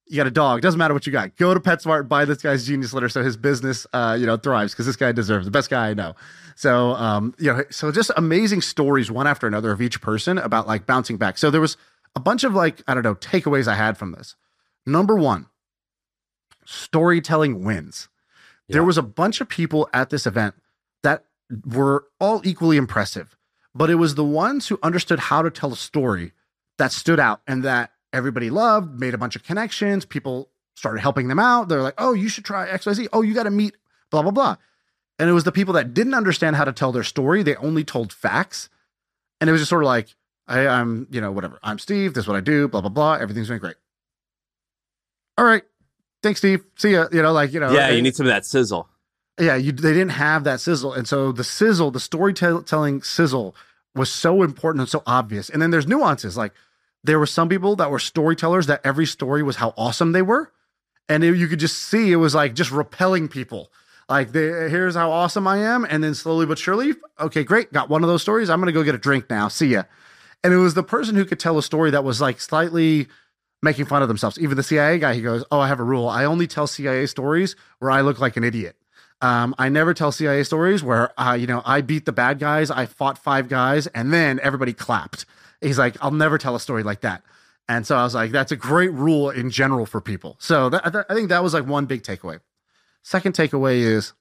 you 0.07 0.17
got 0.17 0.27
a 0.27 0.31
dog, 0.31 0.63
doesn't 0.63 0.79
matter 0.79 0.95
what 0.95 1.07
you 1.07 1.13
got. 1.13 1.37
Go 1.37 1.53
to 1.53 1.61
PetSmart, 1.61 2.09
buy 2.09 2.25
this 2.25 2.39
guy's 2.39 2.67
genius 2.67 2.95
litter 2.95 3.11
so 3.11 3.23
his 3.23 3.37
business 3.37 3.87
uh, 3.93 4.17
you 4.19 4.25
know, 4.25 4.39
thrives 4.39 4.73
because 4.73 4.87
this 4.87 4.97
guy 4.97 5.13
deserves 5.13 5.45
the 5.45 5.51
best 5.51 5.69
guy 5.69 5.91
I 5.91 5.95
know. 5.95 6.15
So 6.55 6.93
um, 6.93 7.35
you 7.39 7.53
know, 7.53 7.65
so 7.69 7.93
just 7.93 8.11
amazing 8.17 8.63
stories 8.63 9.11
one 9.11 9.27
after 9.27 9.47
another 9.47 9.73
of 9.73 9.83
each 9.83 10.01
person 10.01 10.39
about 10.39 10.67
like 10.67 10.87
bouncing 10.87 11.19
back. 11.19 11.37
So 11.37 11.51
there 11.51 11.61
was 11.61 11.77
a 12.17 12.21
bunch 12.21 12.43
of 12.43 12.55
like, 12.55 12.83
I 12.89 12.95
don't 12.95 13.05
know, 13.05 13.15
takeaways 13.15 13.69
I 13.69 13.75
had 13.75 13.99
from 13.99 14.13
this. 14.13 14.35
Number 14.87 15.15
one, 15.17 15.47
storytelling 16.65 17.63
wins. 17.63 18.09
There 18.69 18.83
was 18.83 18.99
a 18.99 19.03
bunch 19.03 19.41
of 19.41 19.49
people 19.49 19.89
at 19.93 20.11
this 20.11 20.27
event 20.27 20.55
that 21.03 21.25
were 21.65 22.07
all 22.19 22.41
equally 22.45 22.79
impressive, 22.79 23.37
but 23.75 23.91
it 23.91 23.97
was 23.97 24.15
the 24.15 24.25
ones 24.25 24.67
who 24.67 24.79
understood 24.83 25.21
how 25.21 25.43
to 25.43 25.51
tell 25.51 25.73
a 25.73 25.77
story 25.77 26.33
that 26.79 26.91
stood 26.91 27.21
out 27.21 27.43
and 27.47 27.63
that 27.63 27.93
everybody 28.13 28.51
loved, 28.51 28.99
made 28.99 29.15
a 29.15 29.19
bunch 29.19 29.37
of 29.37 29.45
connections. 29.45 30.05
People 30.05 30.49
started 30.75 31.01
helping 31.01 31.29
them 31.29 31.39
out. 31.39 31.69
They're 31.69 31.83
like, 31.83 31.95
oh, 31.99 32.15
you 32.15 32.29
should 32.29 32.45
try 32.45 32.67
XYZ. 32.67 33.09
Oh, 33.13 33.23
you 33.23 33.35
got 33.35 33.45
to 33.45 33.51
meet 33.51 33.77
blah, 34.11 34.23
blah, 34.23 34.31
blah. 34.31 34.57
And 35.19 35.31
it 35.31 35.33
was 35.33 35.45
the 35.45 35.53
people 35.53 35.75
that 35.75 35.95
didn't 35.95 36.15
understand 36.15 36.57
how 36.57 36.65
to 36.65 36.73
tell 36.73 36.93
their 36.93 37.03
story. 37.03 37.43
They 37.43 37.57
only 37.57 37.85
told 37.85 38.13
facts. 38.13 38.69
And 39.41 39.49
it 39.49 39.53
was 39.53 39.61
just 39.61 39.71
sort 39.71 39.83
of 39.83 39.87
like, 39.87 40.15
I, 40.49 40.67
I'm, 40.67 41.07
you 41.11 41.21
know, 41.21 41.33
whatever. 41.33 41.59
I'm 41.63 41.79
Steve. 41.79 42.15
This 42.15 42.25
is 42.25 42.29
what 42.29 42.37
I 42.37 42.41
do, 42.41 42.69
blah, 42.69 42.81
blah, 42.81 42.91
blah. 42.91 43.15
Everything's 43.15 43.49
going 43.49 43.61
great. 43.61 43.77
All 45.39 45.45
right. 45.45 45.63
Thanks, 46.23 46.41
Steve. 46.41 46.65
See 46.77 46.93
ya. 46.93 47.07
You 47.13 47.23
know, 47.23 47.33
like, 47.33 47.53
you 47.53 47.61
know, 47.61 47.73
Yeah, 47.73 47.91
you 47.91 48.03
need 48.03 48.17
some 48.17 48.27
of 48.27 48.31
that 48.33 48.47
sizzle. 48.47 48.89
yeah, 49.41 49.55
you 49.57 49.73
they 49.73 49.93
didn't 49.93 50.13
have 50.13 50.45
that 50.45 50.61
sizzle, 50.61 50.93
and 50.95 51.07
so 51.07 51.31
the 51.31 51.45
sizzle, 51.45 51.91
the 51.91 52.01
storytelling 52.01 53.03
sizzle, 53.03 53.55
was 53.95 54.11
so 54.11 54.43
important 54.43 54.81
and 54.81 54.89
so 54.89 55.03
obvious. 55.07 55.51
And 55.51 55.61
then 55.61 55.71
there's 55.71 55.87
nuances 55.87 56.37
like 56.37 56.53
there 57.05 57.19
were 57.19 57.27
some 57.27 57.49
people 57.49 57.77
that 57.77 57.91
were 57.91 57.99
storytellers 57.99 58.67
that 58.67 58.81
every 58.85 59.07
story 59.07 59.43
was 59.43 59.57
how 59.57 59.75
awesome 59.77 60.13
they 60.13 60.23
were. 60.23 60.53
And 61.09 61.23
it, 61.23 61.37
you 61.37 61.47
could 61.49 61.61
just 61.61 61.79
see 61.79 62.11
it 62.11 62.17
was 62.17 62.35
like 62.35 62.55
just 62.55 62.71
repelling 62.73 63.29
people. 63.29 63.71
Like, 64.09 64.33
they, 64.33 64.41
here's 64.71 64.95
how 64.97 65.11
awesome 65.11 65.47
I 65.47 65.59
am. 65.59 65.85
And 65.89 66.03
then 66.03 66.15
slowly 66.15 66.47
but 66.47 66.59
surely, 66.59 66.95
okay, 67.21 67.45
great. 67.45 67.73
Got 67.73 67.89
one 67.89 68.03
of 68.03 68.09
those 68.09 68.23
stories. 68.23 68.51
I'm 68.51 68.61
going 68.61 68.73
to 68.73 68.73
go 68.73 68.83
get 68.83 68.95
a 68.95 68.99
drink 68.99 69.29
now. 69.31 69.49
See 69.49 69.69
ya. 69.69 69.85
And 70.45 70.53
it 70.53 70.59
was 70.59 70.75
the 70.75 70.83
person 70.83 71.17
who 71.17 71.25
could 71.25 71.41
tell 71.41 71.59
a 71.59 71.63
story 71.63 71.91
that 71.91 72.05
was 72.05 72.21
like 72.21 72.41
slightly 72.41 73.09
making 73.63 73.87
fun 73.87 74.03
of 74.03 74.09
themselves. 74.09 74.39
Even 74.39 74.57
the 74.57 74.63
CIA 74.63 74.99
guy, 74.99 75.15
he 75.15 75.23
goes, 75.23 75.45
Oh, 75.51 75.61
I 75.61 75.69
have 75.69 75.81
a 75.81 75.85
rule. 75.85 76.09
I 76.09 76.25
only 76.25 76.47
tell 76.47 76.67
CIA 76.67 77.07
stories 77.07 77.57
where 77.79 77.91
I 77.91 78.01
look 78.01 78.21
like 78.21 78.37
an 78.37 78.45
idiot. 78.45 78.77
Um, 79.23 79.55
I 79.59 79.69
never 79.69 79.95
tell 79.95 80.13
CIA 80.13 80.43
stories 80.45 80.85
where, 80.85 81.19
uh, 81.19 81.33
you 81.33 81.47
know, 81.47 81.63
I 81.65 81.81
beat 81.81 82.05
the 82.05 82.13
bad 82.13 82.39
guys, 82.39 82.71
I 82.71 82.85
fought 82.85 83.17
five 83.17 83.49
guys, 83.49 83.87
and 83.89 84.13
then 84.13 84.39
everybody 84.43 84.75
clapped. 84.75 85.25
He's 85.63 85.79
like, 85.79 85.97
I'll 86.03 86.11
never 86.11 86.37
tell 86.37 86.55
a 86.55 86.61
story 86.61 86.83
like 86.83 87.01
that. 87.01 87.23
And 87.69 87.87
so 87.87 87.97
I 87.97 88.05
was 88.05 88.15
like, 88.15 88.31
that's 88.31 88.53
a 88.53 88.57
great 88.57 88.93
rule 88.93 89.31
in 89.31 89.51
general 89.51 89.87
for 89.87 90.01
people. 90.01 90.37
So 90.39 90.69
that, 90.69 91.07
I 91.09 91.15
think 91.15 91.31
that 91.31 91.43
was 91.43 91.55
like 91.55 91.67
one 91.67 91.87
big 91.87 92.03
takeaway. 92.03 92.41
Second 93.03 93.35
takeaway 93.35 93.79
is 93.79 94.13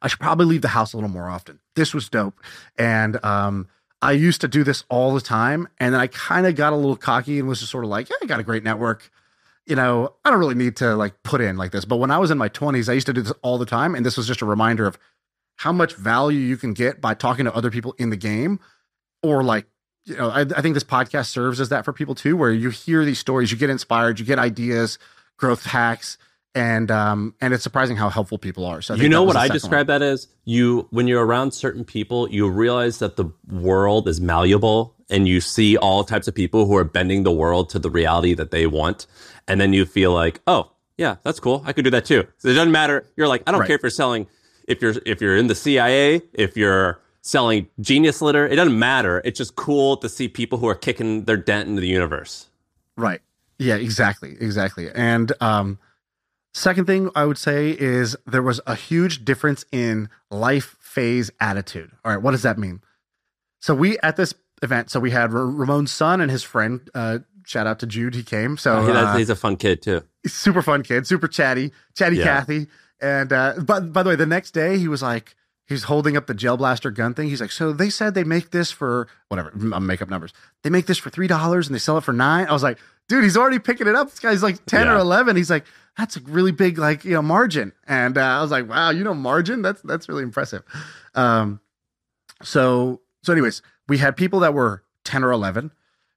I 0.00 0.08
should 0.08 0.20
probably 0.20 0.46
leave 0.46 0.62
the 0.62 0.68
house 0.68 0.92
a 0.92 0.96
little 0.96 1.10
more 1.10 1.28
often. 1.28 1.60
This 1.76 1.94
was 1.94 2.08
dope. 2.08 2.34
And 2.76 3.22
um, 3.24 3.68
I 4.02 4.12
used 4.12 4.40
to 4.40 4.48
do 4.48 4.64
this 4.64 4.84
all 4.88 5.14
the 5.14 5.20
time. 5.20 5.68
And 5.78 5.94
then 5.94 6.00
I 6.00 6.08
kind 6.08 6.46
of 6.46 6.56
got 6.56 6.72
a 6.72 6.76
little 6.76 6.96
cocky 6.96 7.38
and 7.38 7.48
was 7.48 7.60
just 7.60 7.70
sort 7.70 7.84
of 7.84 7.90
like, 7.90 8.10
yeah, 8.10 8.16
I 8.22 8.26
got 8.26 8.40
a 8.40 8.42
great 8.42 8.64
network. 8.64 9.10
You 9.64 9.76
know, 9.76 10.14
I 10.24 10.30
don't 10.30 10.40
really 10.40 10.56
need 10.56 10.76
to 10.76 10.96
like 10.96 11.22
put 11.22 11.40
in 11.40 11.56
like 11.56 11.70
this. 11.70 11.84
But 11.84 11.96
when 11.96 12.10
I 12.10 12.18
was 12.18 12.32
in 12.32 12.36
my 12.36 12.48
20s, 12.48 12.88
I 12.88 12.94
used 12.94 13.06
to 13.06 13.12
do 13.12 13.22
this 13.22 13.32
all 13.42 13.58
the 13.58 13.66
time. 13.66 13.94
And 13.94 14.04
this 14.04 14.16
was 14.16 14.26
just 14.26 14.42
a 14.42 14.46
reminder 14.46 14.86
of 14.86 14.98
how 15.56 15.70
much 15.70 15.94
value 15.94 16.40
you 16.40 16.56
can 16.56 16.72
get 16.72 17.00
by 17.00 17.14
talking 17.14 17.44
to 17.44 17.54
other 17.54 17.70
people 17.70 17.94
in 17.96 18.10
the 18.10 18.16
game 18.16 18.58
or 19.22 19.44
like 19.44 19.66
you 20.04 20.16
know, 20.16 20.30
I, 20.30 20.40
I, 20.40 20.60
think 20.62 20.74
this 20.74 20.82
podcast 20.82 21.26
serves 21.26 21.60
as 21.60 21.68
that 21.68 21.84
for 21.84 21.92
people 21.92 22.16
too, 22.16 22.36
where 22.36 22.50
you 22.50 22.70
hear 22.70 23.04
these 23.04 23.20
stories, 23.20 23.52
you 23.52 23.56
get 23.58 23.70
inspired, 23.70 24.18
you 24.18 24.26
get 24.26 24.38
ideas, 24.38 24.98
growth 25.36 25.64
hacks, 25.64 26.18
and 26.54 26.90
um, 26.90 27.34
and 27.40 27.54
it's 27.54 27.62
surprising 27.62 27.96
how 27.96 28.08
helpful 28.08 28.38
people 28.38 28.64
are. 28.64 28.82
So 28.82 28.94
you 28.94 29.08
know 29.08 29.22
what 29.22 29.36
I 29.36 29.48
describe 29.48 29.88
one. 29.88 30.00
that 30.00 30.02
as 30.02 30.28
you 30.44 30.86
when 30.90 31.08
you're 31.08 31.24
around 31.24 31.52
certain 31.52 31.84
people, 31.84 32.28
you 32.30 32.48
realize 32.48 32.98
that 32.98 33.16
the 33.16 33.26
world 33.50 34.08
is 34.08 34.20
malleable, 34.20 34.94
and 35.10 35.26
you 35.26 35.40
see 35.40 35.76
all 35.76 36.04
types 36.04 36.28
of 36.28 36.34
people 36.34 36.66
who 36.66 36.76
are 36.76 36.84
bending 36.84 37.22
the 37.22 37.32
world 37.32 37.70
to 37.70 37.78
the 37.78 37.90
reality 37.90 38.34
that 38.34 38.50
they 38.50 38.66
want, 38.66 39.06
and 39.48 39.60
then 39.60 39.72
you 39.72 39.84
feel 39.84 40.12
like, 40.12 40.40
oh 40.46 40.70
yeah, 40.98 41.16
that's 41.22 41.40
cool, 41.40 41.62
I 41.64 41.72
could 41.72 41.84
do 41.84 41.90
that 41.90 42.04
too. 42.04 42.26
So 42.38 42.48
it 42.48 42.54
doesn't 42.54 42.72
matter. 42.72 43.06
You're 43.16 43.28
like, 43.28 43.42
I 43.46 43.50
don't 43.52 43.60
right. 43.60 43.66
care 43.66 43.76
if 43.76 43.82
you're 43.82 43.90
selling, 43.90 44.26
if 44.68 44.82
you're 44.82 44.94
if 45.06 45.20
you're 45.20 45.36
in 45.36 45.46
the 45.46 45.54
CIA, 45.54 46.20
if 46.34 46.56
you're 46.56 47.00
selling 47.22 47.68
genius 47.80 48.20
litter. 48.20 48.46
It 48.46 48.56
doesn't 48.56 48.78
matter. 48.78 49.22
It's 49.24 49.38
just 49.38 49.56
cool 49.56 49.96
to 49.98 50.08
see 50.08 50.28
people 50.28 50.58
who 50.58 50.66
are 50.68 50.74
kicking 50.74 51.24
their 51.24 51.36
dent 51.36 51.68
into 51.68 51.80
the 51.80 51.88
universe. 51.88 52.48
Right. 52.96 53.20
Yeah, 53.58 53.76
exactly. 53.76 54.36
Exactly. 54.40 54.90
And 54.92 55.32
um 55.40 55.78
second 56.52 56.86
thing 56.86 57.10
I 57.14 57.24
would 57.24 57.38
say 57.38 57.70
is 57.70 58.16
there 58.26 58.42
was 58.42 58.60
a 58.66 58.74
huge 58.74 59.24
difference 59.24 59.64
in 59.72 60.08
life 60.30 60.76
phase 60.80 61.30
attitude. 61.40 61.90
All 62.04 62.12
right, 62.12 62.22
what 62.22 62.32
does 62.32 62.42
that 62.42 62.58
mean? 62.58 62.82
So 63.60 63.74
we 63.74 63.98
at 64.00 64.16
this 64.16 64.34
event, 64.62 64.90
so 64.90 65.00
we 65.00 65.10
had 65.10 65.32
R- 65.32 65.46
Ramon's 65.46 65.92
son 65.92 66.20
and 66.20 66.30
his 66.30 66.42
friend 66.42 66.88
uh 66.94 67.20
shout 67.44 67.66
out 67.66 67.78
to 67.80 67.86
Jude, 67.86 68.14
he 68.14 68.22
came. 68.22 68.56
So 68.56 68.76
oh, 68.76 68.92
uh, 68.92 69.16
he's 69.16 69.30
a 69.30 69.36
fun 69.36 69.56
kid 69.56 69.82
too. 69.82 70.02
Super 70.26 70.62
fun 70.62 70.82
kid, 70.82 71.06
super 71.06 71.28
chatty, 71.28 71.72
chatty 71.94 72.16
yeah. 72.16 72.24
Kathy. 72.24 72.68
And 73.00 73.32
uh 73.32 73.54
but 73.62 73.92
by 73.92 74.02
the 74.02 74.10
way, 74.10 74.16
the 74.16 74.26
next 74.26 74.52
day 74.52 74.78
he 74.78 74.88
was 74.88 75.02
like 75.02 75.34
he's 75.66 75.84
holding 75.84 76.16
up 76.16 76.26
the 76.26 76.34
gel 76.34 76.56
blaster 76.56 76.90
gun 76.90 77.14
thing. 77.14 77.28
He's 77.28 77.40
like, 77.40 77.50
so 77.50 77.72
they 77.72 77.88
said 77.90 78.14
they 78.14 78.24
make 78.24 78.50
this 78.50 78.70
for 78.70 79.08
whatever, 79.28 79.50
I'm 79.54 79.86
make 79.86 80.02
up 80.02 80.10
numbers. 80.10 80.32
They 80.62 80.70
make 80.70 80.86
this 80.86 80.98
for 80.98 81.10
three 81.10 81.28
dollars 81.28 81.66
and 81.66 81.74
they 81.74 81.78
sell 81.78 81.98
it 81.98 82.04
for 82.04 82.12
nine. 82.12 82.46
I 82.46 82.52
was 82.52 82.62
like, 82.62 82.78
dude, 83.08 83.24
he's 83.24 83.36
already 83.36 83.58
picking 83.58 83.86
it 83.86 83.94
up. 83.94 84.10
This 84.10 84.20
guy's 84.20 84.42
like 84.42 84.64
ten 84.66 84.86
yeah. 84.86 84.94
or 84.94 84.98
eleven. 84.98 85.36
He's 85.36 85.50
like, 85.50 85.64
that's 85.96 86.16
a 86.16 86.20
really 86.20 86.52
big 86.52 86.78
like 86.78 87.04
you 87.04 87.12
know 87.12 87.22
margin. 87.22 87.72
And 87.86 88.16
uh, 88.16 88.22
I 88.22 88.42
was 88.42 88.50
like, 88.50 88.68
wow, 88.68 88.90
you 88.90 89.04
know 89.04 89.14
margin? 89.14 89.62
That's 89.62 89.82
that's 89.82 90.08
really 90.08 90.22
impressive. 90.22 90.62
Um, 91.14 91.60
so 92.42 93.00
so 93.22 93.32
anyways, 93.32 93.62
we 93.88 93.98
had 93.98 94.16
people 94.16 94.40
that 94.40 94.54
were 94.54 94.82
ten 95.04 95.24
or 95.24 95.32
eleven. 95.32 95.70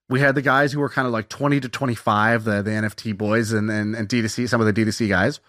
We 0.07 0.19
had 0.19 0.35
the 0.35 0.41
guys 0.41 0.71
who 0.71 0.79
were 0.79 0.89
kind 0.89 1.07
of 1.07 1.13
like 1.13 1.29
twenty 1.29 1.59
to 1.59 1.69
twenty 1.69 1.95
five, 1.95 2.43
the 2.43 2.61
the 2.61 2.71
NFT 2.71 3.17
boys 3.17 3.51
and 3.51 3.69
and, 3.69 3.95
and 3.95 4.07
D2C, 4.07 4.47
some 4.47 4.61
of 4.61 4.67
the 4.67 4.73
D2C 4.73 5.09
guys 5.09 5.39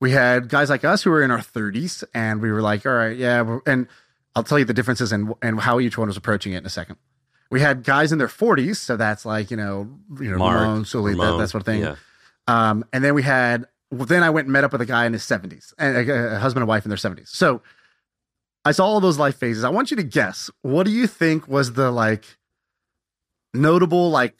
we 0.00 0.10
had 0.10 0.48
guys 0.48 0.70
like 0.70 0.84
us 0.84 1.02
who 1.02 1.10
were 1.10 1.22
in 1.22 1.30
our 1.30 1.38
30s 1.38 2.02
and 2.14 2.40
we 2.40 2.50
were 2.50 2.62
like 2.62 2.84
all 2.84 2.92
right 2.92 3.16
yeah 3.16 3.58
and 3.66 3.86
i'll 4.34 4.42
tell 4.42 4.58
you 4.58 4.64
the 4.64 4.74
differences 4.74 5.12
and 5.12 5.34
and 5.42 5.60
how 5.60 5.78
each 5.78 5.96
one 5.96 6.08
was 6.08 6.16
approaching 6.16 6.52
it 6.52 6.58
in 6.58 6.66
a 6.66 6.70
second 6.70 6.96
we 7.50 7.60
had 7.60 7.84
guys 7.84 8.10
in 8.10 8.18
their 8.18 8.28
40s 8.28 8.76
so 8.76 8.96
that's 8.96 9.24
like 9.24 9.50
you 9.50 9.56
know 9.56 9.88
you 10.20 10.30
know 10.30 10.38
Mark, 10.38 10.60
Ramon, 10.60 10.84
Sully, 10.84 11.12
Ramon, 11.12 11.32
that, 11.32 11.44
that 11.44 11.48
sort 11.48 11.62
of 11.62 11.66
thing 11.66 11.82
yeah. 11.82 11.96
Um, 12.50 12.84
and 12.92 13.04
then 13.04 13.14
we 13.14 13.22
had 13.22 13.66
well, 13.90 14.06
then 14.06 14.22
i 14.22 14.30
went 14.30 14.46
and 14.46 14.52
met 14.52 14.64
up 14.64 14.72
with 14.72 14.80
a 14.80 14.86
guy 14.86 15.06
in 15.06 15.12
his 15.12 15.22
70s 15.22 15.72
and 15.78 15.96
a, 15.96 16.36
a 16.36 16.38
husband 16.38 16.62
and 16.62 16.68
wife 16.68 16.84
in 16.84 16.90
their 16.90 16.98
70s 16.98 17.28
so 17.28 17.62
i 18.64 18.72
saw 18.72 18.86
all 18.86 19.00
those 19.00 19.18
life 19.18 19.36
phases 19.36 19.64
i 19.64 19.68
want 19.68 19.90
you 19.90 19.96
to 19.96 20.02
guess 20.02 20.50
what 20.62 20.84
do 20.86 20.92
you 20.92 21.06
think 21.06 21.48
was 21.48 21.72
the 21.74 21.90
like 21.90 22.38
notable 23.54 24.10
like 24.10 24.36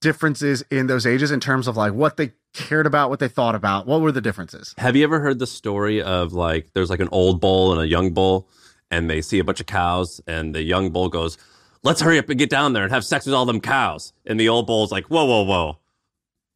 differences 0.00 0.62
in 0.70 0.86
those 0.86 1.06
ages 1.06 1.30
in 1.30 1.40
terms 1.40 1.66
of 1.66 1.76
like 1.76 1.92
what 1.92 2.16
they 2.16 2.32
cared 2.52 2.86
about, 2.86 3.10
what 3.10 3.18
they 3.18 3.28
thought 3.28 3.54
about? 3.54 3.86
What 3.86 4.00
were 4.00 4.12
the 4.12 4.20
differences? 4.20 4.74
Have 4.78 4.96
you 4.96 5.04
ever 5.04 5.20
heard 5.20 5.38
the 5.38 5.46
story 5.46 6.02
of 6.02 6.32
like 6.32 6.72
there's 6.74 6.90
like 6.90 7.00
an 7.00 7.08
old 7.12 7.40
bull 7.40 7.72
and 7.72 7.80
a 7.80 7.86
young 7.86 8.12
bull, 8.12 8.48
and 8.90 9.08
they 9.08 9.20
see 9.20 9.38
a 9.38 9.44
bunch 9.44 9.60
of 9.60 9.66
cows, 9.66 10.20
and 10.26 10.54
the 10.54 10.62
young 10.62 10.90
bull 10.90 11.08
goes, 11.08 11.38
"Let's 11.82 12.00
hurry 12.00 12.18
up 12.18 12.28
and 12.28 12.38
get 12.38 12.50
down 12.50 12.72
there 12.72 12.82
and 12.82 12.92
have 12.92 13.04
sex 13.04 13.26
with 13.26 13.34
all 13.34 13.46
them 13.46 13.60
cows." 13.60 14.12
And 14.26 14.38
the 14.38 14.48
old 14.48 14.66
bull's 14.66 14.92
like, 14.92 15.06
"Whoa, 15.06 15.24
whoa, 15.24 15.42
whoa, 15.42 15.78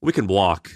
we 0.02 0.12
can 0.12 0.26
walk. 0.26 0.70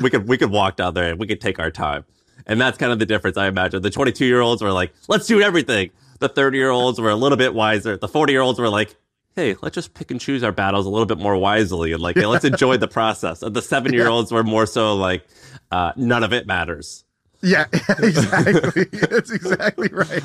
We 0.00 0.10
could 0.10 0.28
we 0.28 0.36
could 0.36 0.50
walk 0.50 0.76
down 0.76 0.94
there. 0.94 1.10
and 1.10 1.18
We 1.20 1.26
could 1.26 1.40
take 1.40 1.58
our 1.58 1.70
time." 1.70 2.04
And 2.46 2.60
that's 2.60 2.76
kind 2.76 2.90
of 2.92 2.98
the 2.98 3.06
difference, 3.06 3.36
I 3.36 3.46
imagine. 3.46 3.82
The 3.82 3.90
22 3.90 4.24
year 4.26 4.40
olds 4.40 4.62
were 4.62 4.72
like, 4.72 4.92
"Let's 5.08 5.26
do 5.26 5.40
everything." 5.40 5.90
The 6.18 6.28
30 6.28 6.58
year 6.58 6.70
olds 6.70 7.00
were 7.00 7.10
a 7.10 7.16
little 7.16 7.38
bit 7.38 7.54
wiser. 7.54 7.96
The 7.96 8.08
40 8.08 8.32
year 8.32 8.42
olds 8.42 8.58
were 8.58 8.68
like, 8.68 8.96
hey, 9.34 9.56
let's 9.62 9.74
just 9.74 9.94
pick 9.94 10.10
and 10.10 10.20
choose 10.20 10.42
our 10.42 10.52
battles 10.52 10.86
a 10.86 10.90
little 10.90 11.06
bit 11.06 11.18
more 11.18 11.36
wisely 11.36 11.92
and 11.92 12.02
like, 12.02 12.16
hey, 12.16 12.26
let's 12.26 12.44
enjoy 12.44 12.76
the 12.76 12.88
process. 12.88 13.42
And 13.42 13.56
the 13.56 13.62
seven 13.62 13.92
year 13.92 14.08
olds 14.08 14.30
were 14.30 14.44
more 14.44 14.66
so 14.66 14.94
like, 14.94 15.26
uh, 15.70 15.92
none 15.96 16.22
of 16.22 16.32
it 16.32 16.46
matters. 16.46 17.04
Yeah, 17.42 17.64
exactly. 17.98 18.84
That's 18.84 19.32
exactly 19.32 19.88
right. 19.88 20.22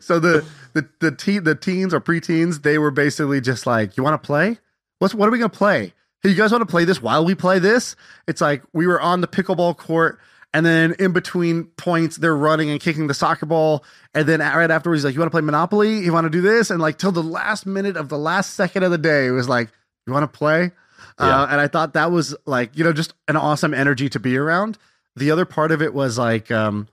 So 0.00 0.18
the 0.18 0.44
the 0.72 0.88
the 0.98 1.12
teen 1.12 1.44
the 1.44 1.54
teens 1.54 1.94
or 1.94 2.00
preteens, 2.00 2.62
they 2.62 2.76
were 2.78 2.90
basically 2.90 3.40
just 3.40 3.66
like, 3.68 3.96
"You 3.96 4.02
want 4.02 4.20
to 4.20 4.26
play? 4.26 4.58
What's 4.98 5.14
what 5.14 5.28
are 5.28 5.30
we 5.30 5.38
gonna 5.38 5.48
play? 5.48 5.94
Hey, 6.26 6.32
you 6.32 6.36
guys 6.36 6.52
want 6.52 6.62
to 6.62 6.66
play 6.66 6.84
this 6.84 7.00
while 7.00 7.24
we 7.24 7.34
play 7.34 7.58
this?" 7.58 7.96
It's 8.26 8.40
like 8.40 8.62
we 8.72 8.86
were 8.86 9.00
on 9.00 9.20
the 9.20 9.28
pickleball 9.28 9.76
court 9.76 10.18
and 10.56 10.64
then 10.64 10.94
in 10.98 11.12
between 11.12 11.64
points, 11.76 12.16
they're 12.16 12.34
running 12.34 12.70
and 12.70 12.80
kicking 12.80 13.08
the 13.08 13.12
soccer 13.12 13.44
ball. 13.44 13.84
And 14.14 14.26
then 14.26 14.40
right 14.40 14.70
afterwards, 14.70 15.00
he's 15.00 15.04
like, 15.04 15.12
You 15.12 15.20
want 15.20 15.30
to 15.30 15.34
play 15.34 15.42
Monopoly? 15.42 15.98
You 15.98 16.14
want 16.14 16.24
to 16.24 16.30
do 16.30 16.40
this? 16.40 16.70
And 16.70 16.80
like 16.80 16.96
till 16.96 17.12
the 17.12 17.22
last 17.22 17.66
minute 17.66 17.98
of 17.98 18.08
the 18.08 18.16
last 18.16 18.54
second 18.54 18.82
of 18.82 18.90
the 18.90 18.96
day, 18.96 19.26
it 19.26 19.32
was 19.32 19.50
like, 19.50 19.68
You 20.06 20.14
want 20.14 20.22
to 20.22 20.34
play? 20.38 20.72
Yeah. 21.20 21.42
Uh, 21.42 21.46
and 21.50 21.60
I 21.60 21.68
thought 21.68 21.92
that 21.92 22.10
was 22.10 22.34
like, 22.46 22.74
you 22.74 22.84
know, 22.84 22.94
just 22.94 23.12
an 23.28 23.36
awesome 23.36 23.74
energy 23.74 24.08
to 24.08 24.18
be 24.18 24.38
around. 24.38 24.78
The 25.14 25.30
other 25.30 25.44
part 25.44 25.72
of 25.72 25.82
it 25.82 25.92
was 25.92 26.16
like, 26.16 26.50
um, 26.50 26.88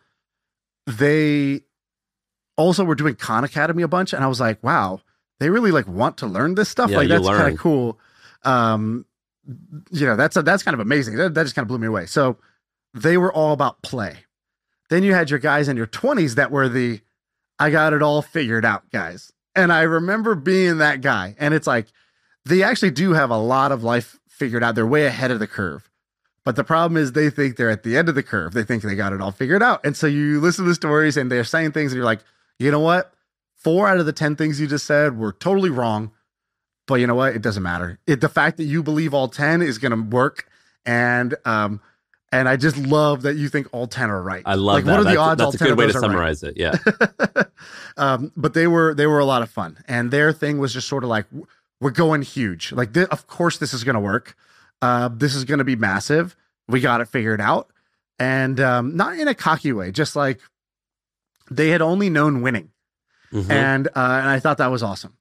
they 0.85 1.61
also 2.57 2.83
were 2.83 2.95
doing 2.95 3.15
Khan 3.15 3.45
Academy 3.45 3.83
a 3.83 3.87
bunch. 3.87 4.11
And 4.11 4.25
I 4.25 4.27
was 4.27 4.41
like, 4.41 4.61
wow, 4.61 4.99
they 5.39 5.49
really 5.49 5.71
like 5.71 5.87
want 5.87 6.17
to 6.17 6.27
learn 6.27 6.55
this 6.55 6.67
stuff. 6.67 6.89
Yeah, 6.89 6.97
like 6.97 7.07
that's 7.07 7.25
kind 7.25 7.53
of 7.53 7.59
cool. 7.59 7.97
Um, 8.43 9.05
you 9.91 10.05
know, 10.05 10.15
that's 10.15 10.35
a, 10.37 10.41
that's 10.41 10.63
kind 10.63 10.73
of 10.73 10.79
amazing. 10.79 11.15
That, 11.17 11.33
that 11.33 11.43
just 11.43 11.55
kind 11.55 11.63
of 11.63 11.67
blew 11.67 11.77
me 11.77 11.87
away. 11.87 12.05
So, 12.05 12.37
they 12.93 13.17
were 13.17 13.33
all 13.33 13.53
about 13.53 13.81
play. 13.81 14.17
Then 14.89 15.03
you 15.03 15.13
had 15.13 15.29
your 15.29 15.39
guys 15.39 15.67
in 15.67 15.77
your 15.77 15.87
20s 15.87 16.35
that 16.35 16.51
were 16.51 16.69
the 16.69 17.01
I 17.59 17.69
got 17.69 17.93
it 17.93 18.01
all 18.01 18.21
figured 18.21 18.65
out 18.65 18.89
guys. 18.91 19.31
And 19.55 19.71
I 19.71 19.83
remember 19.83 20.35
being 20.35 20.79
that 20.79 21.01
guy. 21.01 21.35
And 21.39 21.53
it's 21.53 21.67
like 21.67 21.87
they 22.45 22.63
actually 22.63 22.91
do 22.91 23.13
have 23.13 23.29
a 23.29 23.37
lot 23.37 23.71
of 23.71 23.83
life 23.83 24.19
figured 24.27 24.63
out. 24.63 24.75
They're 24.75 24.85
way 24.85 25.05
ahead 25.05 25.31
of 25.31 25.39
the 25.39 25.47
curve. 25.47 25.89
But 26.45 26.55
the 26.55 26.63
problem 26.63 26.97
is 26.97 27.13
they 27.13 27.29
think 27.29 27.55
they're 27.55 27.69
at 27.69 27.83
the 27.83 27.95
end 27.95 28.09
of 28.09 28.15
the 28.15 28.23
curve. 28.23 28.53
They 28.53 28.63
think 28.63 28.83
they 28.83 28.95
got 28.95 29.13
it 29.13 29.21
all 29.21 29.31
figured 29.31 29.63
out. 29.63 29.85
And 29.85 29.95
so 29.95 30.07
you 30.07 30.41
listen 30.41 30.65
to 30.65 30.69
the 30.69 30.75
stories 30.75 31.15
and 31.15 31.31
they're 31.31 31.45
saying 31.45 31.71
things 31.71 31.93
and 31.93 31.97
you're 31.97 32.05
like, 32.05 32.21
you 32.59 32.69
know 32.69 32.81
what? 32.81 33.13
Four 33.55 33.87
out 33.87 33.97
of 33.97 34.05
the 34.05 34.11
10 34.13 34.35
things 34.35 34.59
you 34.59 34.67
just 34.67 34.85
said 34.85 35.17
were 35.17 35.31
totally 35.31 35.69
wrong. 35.69 36.11
But 36.85 36.95
you 36.95 37.07
know 37.07 37.15
what? 37.15 37.35
It 37.35 37.41
doesn't 37.41 37.63
matter. 37.63 37.99
It, 38.07 38.21
the 38.21 38.29
fact 38.29 38.57
that 38.57 38.65
you 38.65 38.83
believe 38.83 39.13
all 39.13 39.27
10 39.27 39.61
is 39.61 39.77
going 39.77 39.91
to 39.91 40.15
work. 40.15 40.47
And 40.85 41.35
um, 41.45 41.79
and 42.33 42.49
I 42.49 42.57
just 42.57 42.77
love 42.77 43.21
that 43.21 43.35
you 43.35 43.47
think 43.47 43.67
all 43.71 43.85
10 43.85 44.09
are 44.09 44.21
right. 44.21 44.41
I 44.43 44.55
love 44.55 44.77
like, 44.77 44.85
that. 44.85 44.91
What 44.91 44.99
are 45.01 45.03
that's, 45.03 45.15
the 45.15 45.21
odds 45.21 45.39
that's 45.39 45.61
all 45.61 45.67
a 45.67 45.69
good 45.69 45.77
way 45.77 45.85
to 45.85 45.93
summarize 45.93 46.41
right? 46.41 46.53
it. 46.55 46.59
Yeah. 46.59 47.43
um, 47.97 48.31
but 48.35 48.55
they 48.55 48.65
were, 48.65 48.95
they 48.95 49.05
were 49.05 49.19
a 49.19 49.25
lot 49.25 49.43
of 49.43 49.51
fun. 49.51 49.77
And 49.87 50.09
their 50.09 50.33
thing 50.33 50.57
was 50.57 50.73
just 50.73 50.87
sort 50.87 51.03
of 51.03 51.11
like, 51.11 51.27
we're 51.79 51.91
going 51.91 52.23
huge. 52.23 52.71
Like, 52.71 52.91
th- 52.91 53.07
of 53.09 53.27
course, 53.27 53.59
this 53.59 53.71
is 53.71 53.83
going 53.83 53.93
to 53.93 53.99
work. 53.99 54.35
Uh, 54.81 55.09
this 55.13 55.35
is 55.35 55.45
going 55.45 55.59
to 55.59 55.63
be 55.63 55.75
massive. 55.75 56.35
We 56.67 56.81
got 56.81 57.01
it 57.01 57.07
figured 57.07 57.39
out. 57.39 57.69
And 58.17 58.59
um, 58.59 58.97
not 58.97 59.19
in 59.19 59.27
a 59.27 59.35
cocky 59.35 59.71
way, 59.71 59.91
just 59.91 60.15
like 60.15 60.41
they 61.51 61.69
had 61.69 61.83
only 61.83 62.09
known 62.09 62.41
winning. 62.41 62.71
Mm-hmm. 63.31 63.51
And, 63.51 63.87
uh, 63.89 63.91
and 63.95 64.29
I 64.29 64.39
thought 64.39 64.57
that 64.57 64.71
was 64.71 64.81
awesome 64.81 65.15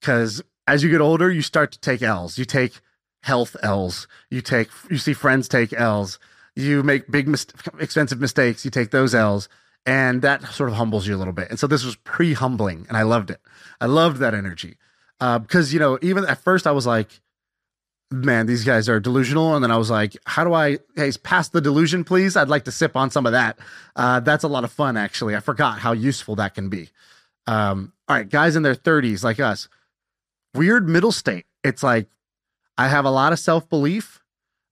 because 0.00 0.42
as 0.68 0.82
you 0.82 0.90
get 0.90 1.00
older, 1.00 1.32
you 1.32 1.40
start 1.40 1.72
to 1.72 1.80
take 1.80 2.02
L's. 2.02 2.36
You 2.38 2.44
take 2.44 2.80
health 3.22 3.56
L's. 3.62 4.06
You 4.30 4.42
take 4.42 4.68
you 4.90 4.98
see 4.98 5.14
friends 5.14 5.48
take 5.48 5.72
L's. 5.72 6.18
You 6.54 6.82
make 6.82 7.10
big 7.10 7.26
mis- 7.26 7.46
expensive 7.80 8.20
mistakes. 8.20 8.64
You 8.64 8.70
take 8.70 8.90
those 8.90 9.14
L's, 9.14 9.48
and 9.86 10.20
that 10.22 10.44
sort 10.52 10.68
of 10.68 10.76
humbles 10.76 11.06
you 11.06 11.16
a 11.16 11.18
little 11.18 11.32
bit. 11.32 11.48
And 11.48 11.58
so 11.58 11.66
this 11.66 11.84
was 11.84 11.96
pre 11.96 12.34
humbling, 12.34 12.84
and 12.88 12.96
I 12.96 13.02
loved 13.02 13.30
it. 13.30 13.40
I 13.80 13.86
loved 13.86 14.18
that 14.18 14.34
energy 14.34 14.76
uh, 15.20 15.38
because 15.38 15.72
you 15.72 15.80
know 15.80 15.98
even 16.02 16.26
at 16.26 16.38
first 16.38 16.66
I 16.66 16.72
was 16.72 16.86
like, 16.86 17.20
man, 18.10 18.44
these 18.44 18.64
guys 18.64 18.90
are 18.90 19.00
delusional, 19.00 19.54
and 19.54 19.64
then 19.64 19.70
I 19.70 19.78
was 19.78 19.90
like, 19.90 20.18
how 20.26 20.44
do 20.44 20.52
I 20.52 20.78
hey 20.96 21.10
pass 21.22 21.48
the 21.48 21.62
delusion, 21.62 22.04
please? 22.04 22.36
I'd 22.36 22.48
like 22.50 22.64
to 22.64 22.72
sip 22.72 22.94
on 22.94 23.10
some 23.10 23.24
of 23.24 23.32
that. 23.32 23.58
Uh, 23.96 24.20
that's 24.20 24.44
a 24.44 24.48
lot 24.48 24.64
of 24.64 24.70
fun, 24.70 24.98
actually. 24.98 25.34
I 25.34 25.40
forgot 25.40 25.78
how 25.78 25.92
useful 25.92 26.36
that 26.36 26.54
can 26.54 26.68
be. 26.68 26.90
Um, 27.46 27.94
all 28.06 28.16
right, 28.16 28.28
guys 28.28 28.56
in 28.56 28.62
their 28.62 28.74
30s 28.74 29.24
like 29.24 29.40
us, 29.40 29.68
weird 30.54 30.88
middle 30.88 31.12
state. 31.12 31.46
It's 31.64 31.82
like 31.82 32.08
I 32.76 32.88
have 32.88 33.04
a 33.04 33.10
lot 33.10 33.32
of 33.32 33.38
self 33.38 33.68
belief, 33.68 34.20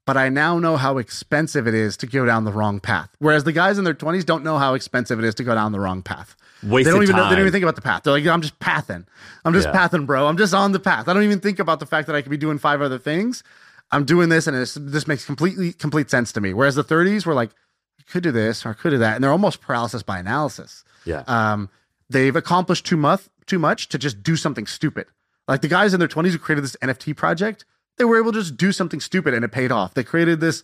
but 0.07 0.17
I 0.17 0.29
now 0.29 0.59
know 0.59 0.77
how 0.77 0.99
expensive 0.99 1.67
it 1.67 1.75
is 1.75 1.97
to 1.99 2.07
go 2.07 2.25
down 2.25 2.45
the 2.45 2.53
wrong 2.53 2.81
path. 2.81 3.11
Whereas 3.19 3.45
the 3.45 3.53
guys 3.53 3.79
in 3.79 3.85
their 3.85 3.95
20s 3.95 4.25
don't 4.25 4.45
know 4.45 4.59
how 4.59 4.75
expensive 4.75 5.19
it 5.19 5.25
is 5.25 5.35
to 5.37 5.45
go 5.45 5.55
down 5.55 5.73
the 5.73 5.81
wrong 5.81 6.03
path. 6.03 6.37
Wasted 6.63 6.87
they 6.87 6.97
don't 6.97 7.03
even 7.03 7.17
know, 7.17 7.25
they 7.25 7.37
don't 7.37 7.41
even 7.41 7.53
think 7.53 7.65
about 7.65 7.77
the 7.77 7.83
path. 7.83 8.03
They're 8.03 8.13
like, 8.13 8.27
I'm 8.27 8.43
just 8.43 8.59
pathing. 8.59 9.07
I'm 9.45 9.53
just 9.53 9.69
Yeah. 9.69 9.73
pathing, 9.73 10.07
bro. 10.07 10.27
I'm 10.27 10.39
just 10.39 10.55
on 10.55 10.73
the 10.73 10.81
path. 10.81 11.09
I 11.09 11.13
don't 11.13 11.23
even 11.25 11.41
think 11.41 11.59
about 11.59 11.81
the 11.81 11.87
fact 11.87 12.07
that 12.07 12.17
I 12.17 12.23
could 12.23 12.31
be 12.31 12.37
doing 12.37 12.59
five 12.59 12.81
other 12.81 12.99
things. 12.99 13.43
I'm 13.93 14.05
doing 14.05 14.31
this, 14.31 14.47
and 14.47 14.57
it's, 14.57 14.75
this 14.75 15.07
makes 15.07 15.25
completely 15.25 15.73
complete 15.73 16.11
sense 16.11 16.33
to 16.33 16.41
me. 16.41 16.55
Whereas 16.55 16.75
the 16.75 16.83
30s 16.83 17.25
were 17.27 17.35
like, 17.35 17.51
I 18.01 18.11
could 18.11 18.23
do 18.23 18.33
this 18.33 18.65
or 18.67 18.71
I 18.71 18.73
could 18.73 18.91
do 18.91 18.99
that, 18.99 19.15
and 19.15 19.23
they're 19.23 19.31
almost 19.31 19.61
paralysis 19.61 20.03
by 20.03 20.19
analysis 20.19 20.83
yeah. 21.07 21.23
um, 21.27 21.71
they've 22.11 22.37
accomplished 22.37 22.85
too 22.85 22.97
much 22.97 23.23
too 23.47 23.59
much 23.61 23.89
to 23.89 23.97
just 23.99 24.23
do 24.25 24.35
something 24.35 24.67
stupid. 24.67 25.07
Like 25.49 25.61
the 25.63 25.69
guys 25.69 25.95
in 25.95 26.01
their 26.01 26.09
20s 26.09 26.31
who 26.33 26.39
created 26.39 26.65
this 26.65 26.77
NFT 26.83 27.17
project, 27.17 27.65
they 27.99 28.05
were 28.05 28.19
able 28.19 28.33
to 28.33 28.41
just 28.41 28.57
do 28.57 28.73
something 28.73 29.01
stupid 29.01 29.33
and 29.35 29.45
it 29.45 29.53
paid 29.53 29.71
off. 29.73 29.95
They 29.95 30.05
created 30.05 30.41
this 30.41 30.63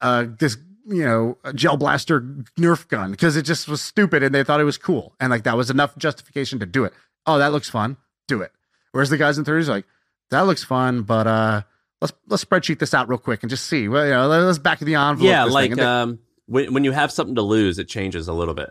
uh 0.00 0.26
this 0.38 0.56
you 0.86 1.04
know 1.04 1.38
gel 1.54 1.76
blaster 1.76 2.20
nerf 2.58 2.86
gun 2.88 3.10
because 3.12 3.36
it 3.36 3.42
just 3.42 3.68
was 3.68 3.80
stupid 3.80 4.22
and 4.22 4.34
they 4.34 4.44
thought 4.44 4.60
it 4.60 4.64
was 4.64 4.76
cool 4.76 5.14
and 5.20 5.30
like 5.30 5.44
that 5.44 5.56
was 5.56 5.70
enough 5.70 5.96
justification 5.96 6.58
to 6.60 6.66
do 6.66 6.84
it. 6.84 6.92
Oh, 7.26 7.38
that 7.38 7.52
looks 7.52 7.70
fun. 7.70 7.96
Do 8.28 8.42
it. 8.42 8.52
Whereas 8.92 9.08
the 9.10 9.16
guys 9.16 9.38
in 9.38 9.44
30s 9.44 9.68
are 9.68 9.72
like 9.72 9.86
that 10.30 10.42
looks 10.42 10.64
fun, 10.64 11.02
but 11.02 11.26
uh 11.26 11.62
let's 12.00 12.12
let's 12.28 12.44
spreadsheet 12.44 12.80
this 12.80 12.92
out 12.92 13.08
real 13.08 13.18
quick 13.18 13.42
and 13.42 13.50
just 13.50 13.66
see. 13.66 13.88
Well, 13.88 14.04
you 14.04 14.10
know, 14.12 14.26
let's 14.28 14.58
back 14.58 14.80
of 14.80 14.86
the 14.86 14.96
envelope. 14.96 15.30
yeah, 15.30 15.44
like 15.44 15.74
they- 15.74 15.82
um, 15.82 16.18
when 16.46 16.74
when 16.74 16.84
you 16.84 16.92
have 16.92 17.10
something 17.12 17.36
to 17.36 17.42
lose, 17.42 17.78
it 17.78 17.88
changes 17.88 18.28
a 18.28 18.32
little 18.34 18.54
bit. 18.54 18.70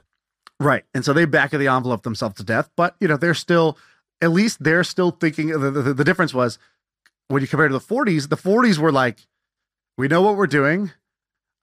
Right. 0.59 0.83
And 0.93 1.03
so 1.03 1.13
they 1.13 1.25
back 1.25 1.53
of 1.53 1.59
the 1.59 1.67
envelope 1.69 2.03
themselves 2.03 2.35
to 2.35 2.43
death, 2.43 2.69
but 2.75 2.95
you 2.99 3.07
know, 3.07 3.17
they're 3.17 3.33
still 3.33 3.77
at 4.23 4.31
least 4.31 4.63
they're 4.63 4.85
still 4.85 5.11
thinking 5.11 5.47
the, 5.47 5.69
the, 5.69 5.93
the 5.93 6.03
difference 6.03 6.33
was 6.33 6.57
when 7.27 7.41
you 7.41 7.47
compare 7.47 7.67
to 7.67 7.73
the 7.73 7.79
40s, 7.79 8.29
the 8.29 8.37
40s 8.37 8.77
were 8.77 8.91
like, 8.91 9.19
we 9.97 10.07
know 10.07 10.21
what 10.21 10.37
we're 10.37 10.47
doing. 10.47 10.91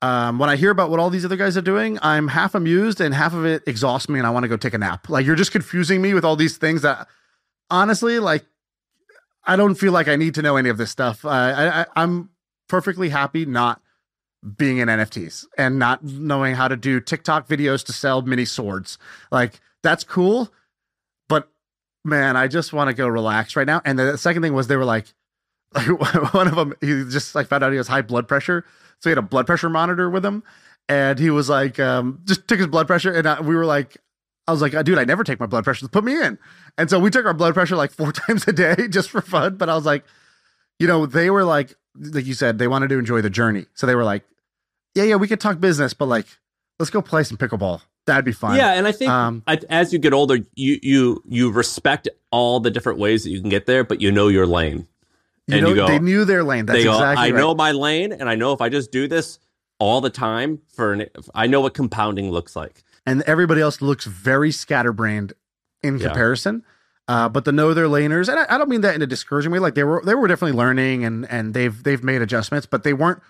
Um, 0.02 0.38
when 0.38 0.50
I 0.50 0.56
hear 0.56 0.70
about 0.70 0.90
what 0.90 1.00
all 1.00 1.10
these 1.10 1.24
other 1.24 1.36
guys 1.36 1.56
are 1.56 1.62
doing, 1.62 1.98
I'm 2.02 2.28
half 2.28 2.54
amused 2.54 3.00
and 3.00 3.14
half 3.14 3.34
of 3.34 3.46
it 3.46 3.62
exhausts 3.66 4.08
me 4.08 4.18
and 4.18 4.26
I 4.26 4.30
want 4.30 4.44
to 4.44 4.48
go 4.48 4.56
take 4.56 4.74
a 4.74 4.78
nap. 4.78 5.08
Like 5.08 5.24
you're 5.24 5.36
just 5.36 5.52
confusing 5.52 6.02
me 6.02 6.12
with 6.12 6.24
all 6.24 6.36
these 6.36 6.58
things 6.58 6.82
that 6.82 7.08
honestly, 7.70 8.18
like 8.18 8.44
I 9.44 9.56
don't 9.56 9.74
feel 9.74 9.92
like 9.92 10.08
I 10.08 10.16
need 10.16 10.34
to 10.34 10.42
know 10.42 10.56
any 10.56 10.68
of 10.68 10.76
this 10.76 10.90
stuff. 10.90 11.24
Uh, 11.24 11.28
I, 11.28 11.80
I, 11.80 11.86
I'm 11.96 12.30
perfectly 12.68 13.08
happy 13.08 13.46
not 13.46 13.80
being 14.56 14.78
in 14.78 14.88
NFTs 14.88 15.46
and 15.58 15.78
not 15.78 16.04
knowing 16.04 16.54
how 16.54 16.68
to 16.68 16.76
do 16.76 17.00
TikTok 17.00 17.48
videos 17.48 17.84
to 17.86 17.92
sell 17.92 18.22
mini 18.22 18.44
swords. 18.44 18.98
Like 19.30 19.60
that's 19.82 20.04
cool, 20.04 20.50
man, 22.04 22.36
I 22.36 22.48
just 22.48 22.72
want 22.72 22.88
to 22.88 22.94
go 22.94 23.06
relax 23.06 23.56
right 23.56 23.66
now. 23.66 23.80
And 23.84 23.98
the 23.98 24.16
second 24.16 24.42
thing 24.42 24.52
was 24.52 24.66
they 24.66 24.76
were 24.76 24.84
like, 24.84 25.06
like 25.74 25.86
one 26.34 26.48
of 26.48 26.56
them, 26.56 26.74
he 26.80 27.04
just 27.08 27.34
like 27.34 27.46
found 27.46 27.64
out 27.64 27.70
he 27.70 27.76
has 27.76 27.88
high 27.88 28.02
blood 28.02 28.28
pressure, 28.28 28.64
so 28.98 29.08
he 29.08 29.12
had 29.12 29.18
a 29.18 29.22
blood 29.22 29.46
pressure 29.46 29.70
monitor 29.70 30.10
with 30.10 30.24
him, 30.24 30.42
and 30.88 31.18
he 31.18 31.30
was 31.30 31.48
like, 31.48 31.78
um, 31.78 32.20
just 32.24 32.46
took 32.48 32.58
his 32.58 32.68
blood 32.68 32.86
pressure, 32.86 33.12
and 33.12 33.26
I, 33.26 33.40
we 33.40 33.54
were 33.54 33.66
like. 33.66 33.96
I 34.48 34.52
was 34.52 34.62
like, 34.62 34.72
dude, 34.84 34.98
I 34.98 35.04
never 35.04 35.22
take 35.22 35.38
my 35.38 35.46
blood 35.46 35.62
pressure. 35.62 35.86
Put 35.86 36.02
me 36.02 36.20
in. 36.20 36.36
And 36.76 36.90
so 36.90 36.98
we 36.98 37.10
took 37.10 37.24
our 37.24 37.34
blood 37.34 37.54
pressure 37.54 37.76
like 37.76 37.92
four 37.96 38.10
times 38.10 38.48
a 38.48 38.52
day 38.52 38.88
just 38.88 39.08
for 39.08 39.20
fun. 39.20 39.56
But 39.56 39.68
I 39.68 39.76
was 39.76 39.86
like, 39.86 40.02
you 40.80 40.88
know, 40.88 41.06
they 41.06 41.30
were 41.30 41.44
like, 41.44 41.76
like 41.94 42.26
you 42.26 42.34
said, 42.34 42.58
they 42.58 42.66
wanted 42.66 42.88
to 42.88 42.98
enjoy 42.98 43.20
the 43.20 43.30
journey. 43.30 43.66
So 43.74 43.86
they 43.86 43.94
were 43.94 44.02
like, 44.02 44.24
yeah, 44.96 45.04
yeah, 45.04 45.16
we 45.16 45.28
could 45.28 45.40
talk 45.40 45.60
business, 45.60 45.94
but 45.94 46.06
like, 46.06 46.26
let's 46.80 46.90
go 46.90 47.00
play 47.00 47.22
some 47.22 47.36
pickleball. 47.36 47.82
That'd 48.06 48.24
be 48.24 48.32
fun. 48.32 48.56
Yeah, 48.56 48.72
and 48.72 48.86
I 48.86 48.92
think 48.92 49.10
Um, 49.10 49.42
I, 49.46 49.58
as 49.68 49.92
you 49.92 49.98
get 49.98 50.12
older, 50.12 50.38
you 50.54 50.78
you 50.82 51.22
you 51.28 51.50
respect 51.50 52.08
all 52.30 52.58
the 52.60 52.70
different 52.70 52.98
ways 52.98 53.24
that 53.24 53.30
you 53.30 53.40
can 53.40 53.50
get 53.50 53.66
there, 53.66 53.84
but 53.84 54.00
you 54.00 54.10
know 54.10 54.28
your 54.28 54.46
lane. 54.46 54.86
you 55.46 55.54
and 55.56 55.62
know, 55.62 55.68
you 55.70 55.74
go- 55.76 55.86
they 55.86 55.98
knew 55.98 56.24
their 56.24 56.42
lane. 56.42 56.66
That's 56.66 56.78
they 56.78 56.84
go, 56.84 56.92
exactly 56.94 57.28
I 57.28 57.30
right. 57.30 57.38
know 57.40 57.54
my 57.54 57.72
lane, 57.72 58.12
and 58.12 58.28
I 58.28 58.34
know 58.34 58.52
if 58.52 58.60
I 58.60 58.68
just 58.68 58.90
do 58.90 59.06
this 59.08 59.38
all 59.78 60.00
the 60.00 60.10
time 60.10 60.60
for 60.74 60.92
an, 60.92 61.06
I 61.34 61.46
know 61.46 61.60
what 61.60 61.74
compounding 61.74 62.30
looks 62.30 62.54
like. 62.56 62.82
and 63.06 63.22
everybody 63.22 63.60
else 63.60 63.80
looks 63.80 64.04
very 64.04 64.50
scatterbrained 64.52 65.32
in 65.82 65.98
Yeah. 65.98 66.08
comparison. 66.08 66.62
Uh, 67.08 67.28
but 67.28 67.44
the 67.44 67.50
know 67.52 67.74
their 67.74 67.86
laners, 67.88 68.28
and 68.28 68.38
I, 68.38 68.54
I 68.54 68.58
don't 68.58 68.68
mean 68.68 68.82
that 68.82 68.94
in 68.94 69.02
a 69.02 69.06
discouraging 69.06 69.50
way. 69.50 69.58
Like 69.58 69.74
they 69.74 69.82
were, 69.84 70.00
they 70.04 70.14
were 70.14 70.28
definitely 70.28 70.56
learning, 70.56 71.04
and 71.04 71.28
and 71.30 71.54
they've 71.54 71.82
they've 71.82 72.04
made 72.04 72.22
adjustments, 72.22 72.66
but 72.66 72.82
they 72.84 72.92
weren't 72.92 73.20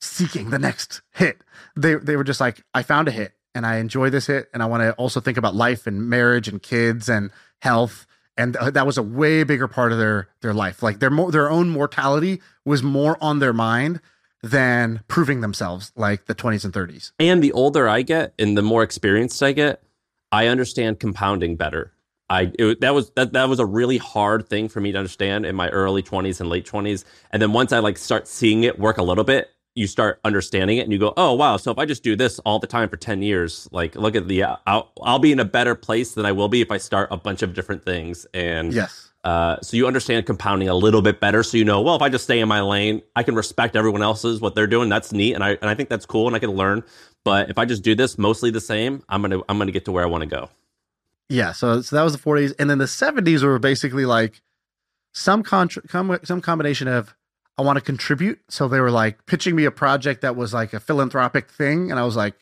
seeking 0.00 0.50
the 0.50 0.58
next 0.58 1.00
hit. 1.12 1.42
They 1.76 1.94
they 1.94 2.16
were 2.16 2.24
just 2.24 2.40
like, 2.40 2.62
I 2.74 2.82
found 2.82 3.08
a 3.08 3.10
hit, 3.12 3.32
and 3.54 3.66
I 3.66 3.76
enjoy 3.76 4.10
this 4.10 4.26
hit, 4.26 4.48
and 4.52 4.62
I 4.62 4.66
want 4.66 4.82
to 4.82 4.92
also 4.94 5.20
think 5.20 5.36
about 5.36 5.54
life 5.54 5.86
and 5.86 6.08
marriage 6.08 6.48
and 6.48 6.62
kids 6.62 7.08
and 7.08 7.30
health, 7.60 8.06
and 8.36 8.56
uh, 8.56 8.70
that 8.70 8.86
was 8.86 8.98
a 8.98 9.02
way 9.02 9.44
bigger 9.44 9.68
part 9.68 9.92
of 9.92 9.98
their 9.98 10.28
their 10.40 10.54
life. 10.54 10.82
Like 10.82 11.00
their 11.00 11.10
mo- 11.10 11.30
their 11.30 11.50
own 11.50 11.68
mortality 11.68 12.40
was 12.64 12.82
more 12.82 13.18
on 13.20 13.38
their 13.38 13.52
mind 13.52 14.00
than 14.42 15.00
proving 15.08 15.40
themselves, 15.40 15.92
like 15.96 16.26
the 16.26 16.34
twenties 16.34 16.64
and 16.64 16.72
thirties. 16.72 17.12
And 17.18 17.42
the 17.42 17.52
older 17.52 17.88
I 17.88 18.02
get, 18.02 18.34
and 18.38 18.56
the 18.56 18.62
more 18.62 18.82
experienced 18.82 19.42
I 19.42 19.52
get, 19.52 19.82
I 20.32 20.46
understand 20.46 21.00
compounding 21.00 21.56
better. 21.56 21.92
I 22.30 22.52
it, 22.58 22.80
that 22.80 22.94
was 22.94 23.10
that 23.16 23.32
that 23.32 23.48
was 23.48 23.58
a 23.58 23.66
really 23.66 23.98
hard 23.98 24.48
thing 24.48 24.68
for 24.68 24.80
me 24.80 24.92
to 24.92 24.98
understand 24.98 25.44
in 25.44 25.56
my 25.56 25.68
early 25.70 26.02
20s 26.02 26.40
and 26.40 26.48
late 26.48 26.64
20s. 26.64 27.04
And 27.32 27.42
then 27.42 27.52
once 27.52 27.72
I 27.72 27.80
like 27.80 27.98
start 27.98 28.28
seeing 28.28 28.62
it 28.62 28.78
work 28.78 28.98
a 28.98 29.02
little 29.02 29.24
bit, 29.24 29.50
you 29.74 29.86
start 29.86 30.20
understanding 30.24 30.78
it 30.78 30.82
and 30.82 30.92
you 30.92 30.98
go, 30.98 31.12
"Oh, 31.16 31.34
wow, 31.34 31.56
so 31.56 31.70
if 31.70 31.78
I 31.78 31.86
just 31.86 32.02
do 32.02 32.16
this 32.16 32.38
all 32.40 32.58
the 32.58 32.66
time 32.66 32.88
for 32.88 32.96
10 32.96 33.22
years, 33.22 33.68
like 33.72 33.94
look 33.94 34.16
at 34.16 34.26
the 34.28 34.44
I'll, 34.66 34.90
I'll 35.02 35.18
be 35.18 35.32
in 35.32 35.40
a 35.40 35.44
better 35.44 35.74
place 35.74 36.14
than 36.14 36.26
I 36.26 36.32
will 36.32 36.48
be 36.48 36.60
if 36.60 36.70
I 36.70 36.78
start 36.78 37.08
a 37.10 37.16
bunch 37.16 37.42
of 37.42 37.54
different 37.54 37.84
things." 37.84 38.26
And 38.34 38.72
Yes. 38.72 39.10
uh, 39.24 39.58
so 39.62 39.76
you 39.76 39.86
understand 39.86 40.26
compounding 40.26 40.68
a 40.68 40.74
little 40.74 41.02
bit 41.02 41.20
better. 41.20 41.42
So 41.42 41.56
you 41.56 41.64
know, 41.64 41.80
well, 41.82 41.94
if 41.94 42.02
I 42.02 42.08
just 42.08 42.24
stay 42.24 42.40
in 42.40 42.48
my 42.48 42.60
lane, 42.62 43.02
I 43.14 43.22
can 43.22 43.34
respect 43.34 43.76
everyone 43.76 44.02
else's 44.02 44.40
what 44.40 44.54
they're 44.54 44.66
doing. 44.66 44.88
That's 44.88 45.12
neat, 45.12 45.34
and 45.34 45.44
I 45.44 45.50
and 45.60 45.70
I 45.70 45.74
think 45.74 45.88
that's 45.88 46.06
cool, 46.06 46.26
and 46.26 46.34
I 46.34 46.40
can 46.40 46.50
learn. 46.50 46.82
But 47.24 47.50
if 47.50 47.58
I 47.58 47.64
just 47.64 47.82
do 47.82 47.94
this 47.94 48.16
mostly 48.18 48.50
the 48.50 48.60
same, 48.60 49.02
I'm 49.08 49.20
gonna 49.22 49.40
I'm 49.48 49.58
gonna 49.58 49.72
get 49.72 49.84
to 49.84 49.92
where 49.92 50.02
I 50.02 50.06
want 50.06 50.22
to 50.22 50.26
go. 50.28 50.48
Yeah, 51.28 51.52
so 51.52 51.80
so 51.82 51.94
that 51.94 52.02
was 52.02 52.12
the 52.12 52.18
40s, 52.18 52.54
and 52.58 52.68
then 52.68 52.78
the 52.78 52.86
70s 52.86 53.44
were 53.44 53.58
basically 53.60 54.04
like 54.04 54.40
some 55.12 55.42
contra- 55.44 55.86
com- 55.86 56.18
some 56.24 56.40
combination 56.40 56.88
of 56.88 57.14
I 57.60 57.62
want 57.62 57.76
to 57.76 57.84
contribute. 57.84 58.40
So 58.48 58.68
they 58.68 58.80
were 58.80 58.90
like 58.90 59.26
pitching 59.26 59.54
me 59.54 59.66
a 59.66 59.70
project 59.70 60.22
that 60.22 60.34
was 60.34 60.54
like 60.54 60.72
a 60.72 60.80
philanthropic 60.80 61.50
thing, 61.50 61.90
and 61.90 62.00
I 62.00 62.04
was 62.04 62.16
like, 62.16 62.34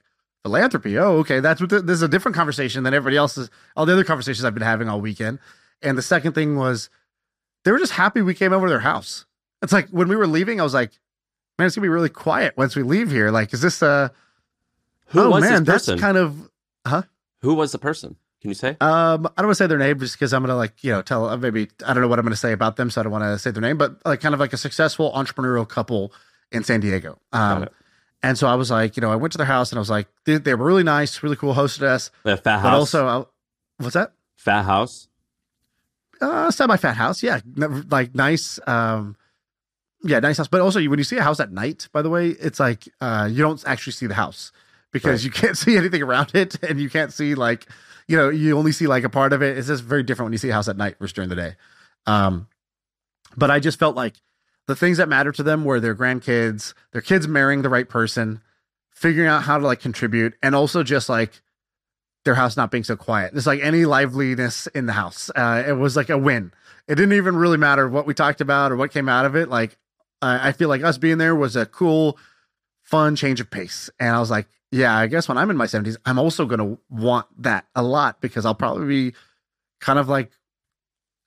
philanthropy. 0.45 0.97
Oh, 0.97 1.19
okay, 1.19 1.41
that's 1.41 1.61
what 1.61 1.71
the, 1.71 1.83
this 1.83 1.95
is 1.95 2.03
a 2.03 2.09
different 2.09 2.37
conversation 2.37 2.85
than 2.85 2.95
everybody 2.95 3.17
else's. 3.17 3.51
All 3.77 3.85
the 3.85 3.93
other 3.93 4.05
conversations 4.05 4.45
I've 4.45 4.55
been 4.55 4.63
having 4.63 4.89
all 4.89 5.01
weekend. 5.01 5.41
And 5.83 5.99
the 5.99 6.03
second 6.03 6.35
thing 6.35 6.55
was 6.55 6.89
they 7.65 7.73
were 7.73 7.81
just 7.81 7.93
happy 7.93 8.23
we 8.23 8.33
came 8.33 8.53
over 8.53 8.67
to 8.67 8.71
their 8.71 8.79
house. 8.79 9.27
It's 9.61 9.73
like 9.73 9.89
when 9.89 10.07
we 10.07 10.15
were 10.15 10.29
leaving, 10.29 10.61
I 10.61 10.63
was 10.63 10.75
like, 10.75 10.93
man, 11.59 11.67
it's 11.67 11.75
gonna 11.75 11.85
be 11.85 11.89
really 11.89 12.09
quiet 12.09 12.57
once 12.57 12.77
we 12.77 12.85
leave 12.85 13.11
here. 13.11 13.33
Like, 13.33 13.53
is 13.53 13.61
this 13.61 13.83
a, 13.83 14.13
Who 15.07 15.23
oh 15.23 15.31
was 15.31 15.43
man, 15.43 15.65
that's 15.65 15.93
kind 15.97 16.17
of 16.17 16.49
huh? 16.87 17.03
Who 17.43 17.55
was 17.55 17.73
the 17.73 17.79
person? 17.79 18.15
Can 18.41 18.51
you 18.51 18.55
say? 18.55 18.77
um, 18.81 19.27
I 19.27 19.43
don't 19.43 19.47
want 19.47 19.51
to 19.51 19.55
say 19.57 19.67
their 19.67 19.79
name 19.79 19.99
just 19.99 20.15
because 20.15 20.33
I'm 20.33 20.43
gonna 20.43 20.55
like 20.57 20.85
you 20.85 20.93
know 20.93 21.03
tell 21.03 21.29
uh, 21.29 21.37
maybe 21.37 21.69
I 21.85 21.93
don't 21.93 22.03
know 22.03 22.09
what 22.09 22.19
I'm 22.19 22.25
gonna 22.25 22.37
say 22.37 22.53
about 22.53 22.77
them, 22.77 22.91
so 22.91 23.01
I 23.01 23.05
don't 23.05 23.13
want 23.13 23.25
to 23.25 23.39
say 23.39 23.51
their 23.51 23.61
name, 23.63 23.77
but 23.79 23.97
like 24.05 24.21
kind 24.21 24.35
of 24.35 24.41
like 24.41 24.53
a 24.53 24.57
successful 24.57 25.13
entrepreneurial 25.13 25.69
couple 25.69 26.13
in 26.53 26.63
San 26.65 26.81
Diego. 26.81 27.19
Um, 27.33 27.69
and 28.23 28.37
so 28.39 28.47
I 28.49 28.55
was 28.55 28.71
like, 28.71 28.97
you 28.97 29.01
know, 29.01 29.11
I 29.13 29.17
went 29.17 29.33
to 29.33 29.39
their 29.39 29.47
house 29.47 29.71
and 29.71 29.79
I 29.79 29.81
was 29.81 29.91
like, 29.91 30.07
they, 30.25 30.39
they 30.39 30.55
were 30.55 30.65
really 30.67 30.83
nice, 30.83 31.23
really 31.23 31.37
cool, 31.37 31.55
hosted 31.55 31.83
us, 31.83 32.11
The 32.25 32.37
fat 32.37 32.63
but 32.63 32.73
also, 32.75 33.07
I, 33.07 33.25
what's 33.83 33.95
that? 33.95 34.13
fat 34.37 34.63
house. 34.63 35.09
Uh, 36.21 36.51
semi 36.51 36.77
fat 36.77 36.97
house, 36.97 37.23
yeah, 37.23 37.41
like 37.91 38.13
nice, 38.15 38.59
um, 38.67 39.17
yeah, 40.03 40.19
nice 40.19 40.39
house. 40.39 40.49
But 40.49 40.61
also, 40.61 40.81
when 40.89 40.99
you 40.99 41.05
see 41.05 41.17
a 41.17 41.23
house 41.23 41.39
at 41.39 41.53
night, 41.53 41.89
by 41.93 42.03
the 42.03 42.11
way, 42.11 42.29
it's 42.31 42.59
like 42.59 42.89
uh, 43.01 43.29
you 43.31 43.43
don't 43.43 43.63
actually 43.67 43.93
see 43.93 44.07
the 44.07 44.15
house 44.15 44.51
because 44.91 45.25
Right. 45.25 45.25
you 45.27 45.31
can't 45.31 45.57
see 45.65 45.77
anything 45.77 46.03
around 46.03 46.35
it, 46.35 46.61
and 46.65 46.81
you 46.81 46.91
can't 46.91 47.13
see 47.13 47.35
like 47.37 47.67
you 48.09 48.17
know 48.17 48.31
you 48.31 48.59
only 48.59 48.73
see 48.73 48.87
like 48.87 49.05
a 49.05 49.11
part 49.11 49.33
of 49.33 49.43
it. 49.43 49.57
It's 49.57 49.69
just 49.69 49.85
very 49.85 50.03
different 50.03 50.27
when 50.27 50.33
you 50.33 50.39
see 50.39 50.51
a 50.51 50.55
house 50.55 50.69
at 50.69 50.77
night 50.77 50.97
versus 50.99 51.13
during 51.13 51.29
the 51.29 51.37
day. 51.37 51.57
Um, 52.07 52.49
but 53.37 53.51
I 53.51 53.61
just 53.61 53.79
felt 53.79 53.95
like 53.95 54.15
the 54.67 54.75
things 54.75 54.99
that 54.99 55.09
matter 55.09 55.31
to 55.33 55.43
them 55.43 55.65
were 55.65 55.79
their 55.79 55.95
grandkids, 55.95 56.75
their 56.93 57.03
kids 57.03 57.29
marrying 57.29 57.63
the 57.63 57.69
right 57.69 57.89
person, 57.89 58.43
figuring 58.91 59.29
out 59.29 59.43
how 59.43 59.59
to 59.59 59.65
like 59.65 59.81
contribute, 59.81 60.35
and 60.43 60.55
also 60.55 60.83
just 60.83 61.09
like 61.09 61.41
their 62.25 62.35
house 62.35 62.57
not 62.57 62.71
being 62.71 62.85
so 62.85 62.97
quiet. 62.97 63.33
It's 63.35 63.47
like 63.47 63.61
any 63.61 63.85
liveliness 63.85 64.67
in 64.69 64.87
the 64.87 64.93
house. 64.93 65.31
Uh, 65.35 65.63
it 65.67 65.73
was 65.73 65.97
like 65.97 66.11
a 66.11 66.19
win. 66.19 66.53
It 66.87 66.95
didn't 66.95 67.15
even 67.15 67.37
really 67.37 67.59
matter 67.59 67.89
what 67.89 68.07
we 68.07 68.15
talked 68.15 68.41
about 68.41 68.73
or 68.73 68.77
what 68.77 68.91
came 68.91 69.09
out 69.09 69.25
of 69.25 69.37
it. 69.37 69.49
Like 69.49 69.77
I, 70.21 70.49
I 70.49 70.53
feel 70.53 70.69
like 70.69 70.83
us 70.83 70.99
being 70.99 71.19
there 71.19 71.35
was 71.35 71.57
a 71.57 71.67
cool, 71.67 72.19
fun 72.83 73.17
change 73.17 73.41
of 73.41 73.51
pace. 73.51 73.91
And 74.01 74.15
I 74.15 74.21
was 74.21 74.31
like, 74.31 74.49
yeah, 74.71 74.97
I 74.97 75.07
guess 75.07 75.29
when 75.29 75.39
I'm 75.39 75.51
in 75.51 75.57
my 75.57 75.67
70s, 75.67 75.97
I'm 76.05 76.19
also 76.19 76.45
going 76.47 76.61
to 76.61 76.79
want 76.91 77.27
that 77.43 77.67
a 77.75 77.83
lot 77.83 78.21
because 78.21 78.45
I'll 78.45 78.55
probably 78.55 78.87
be 78.87 79.17
kind 79.81 79.99
of 79.99 80.09
like 80.09 80.31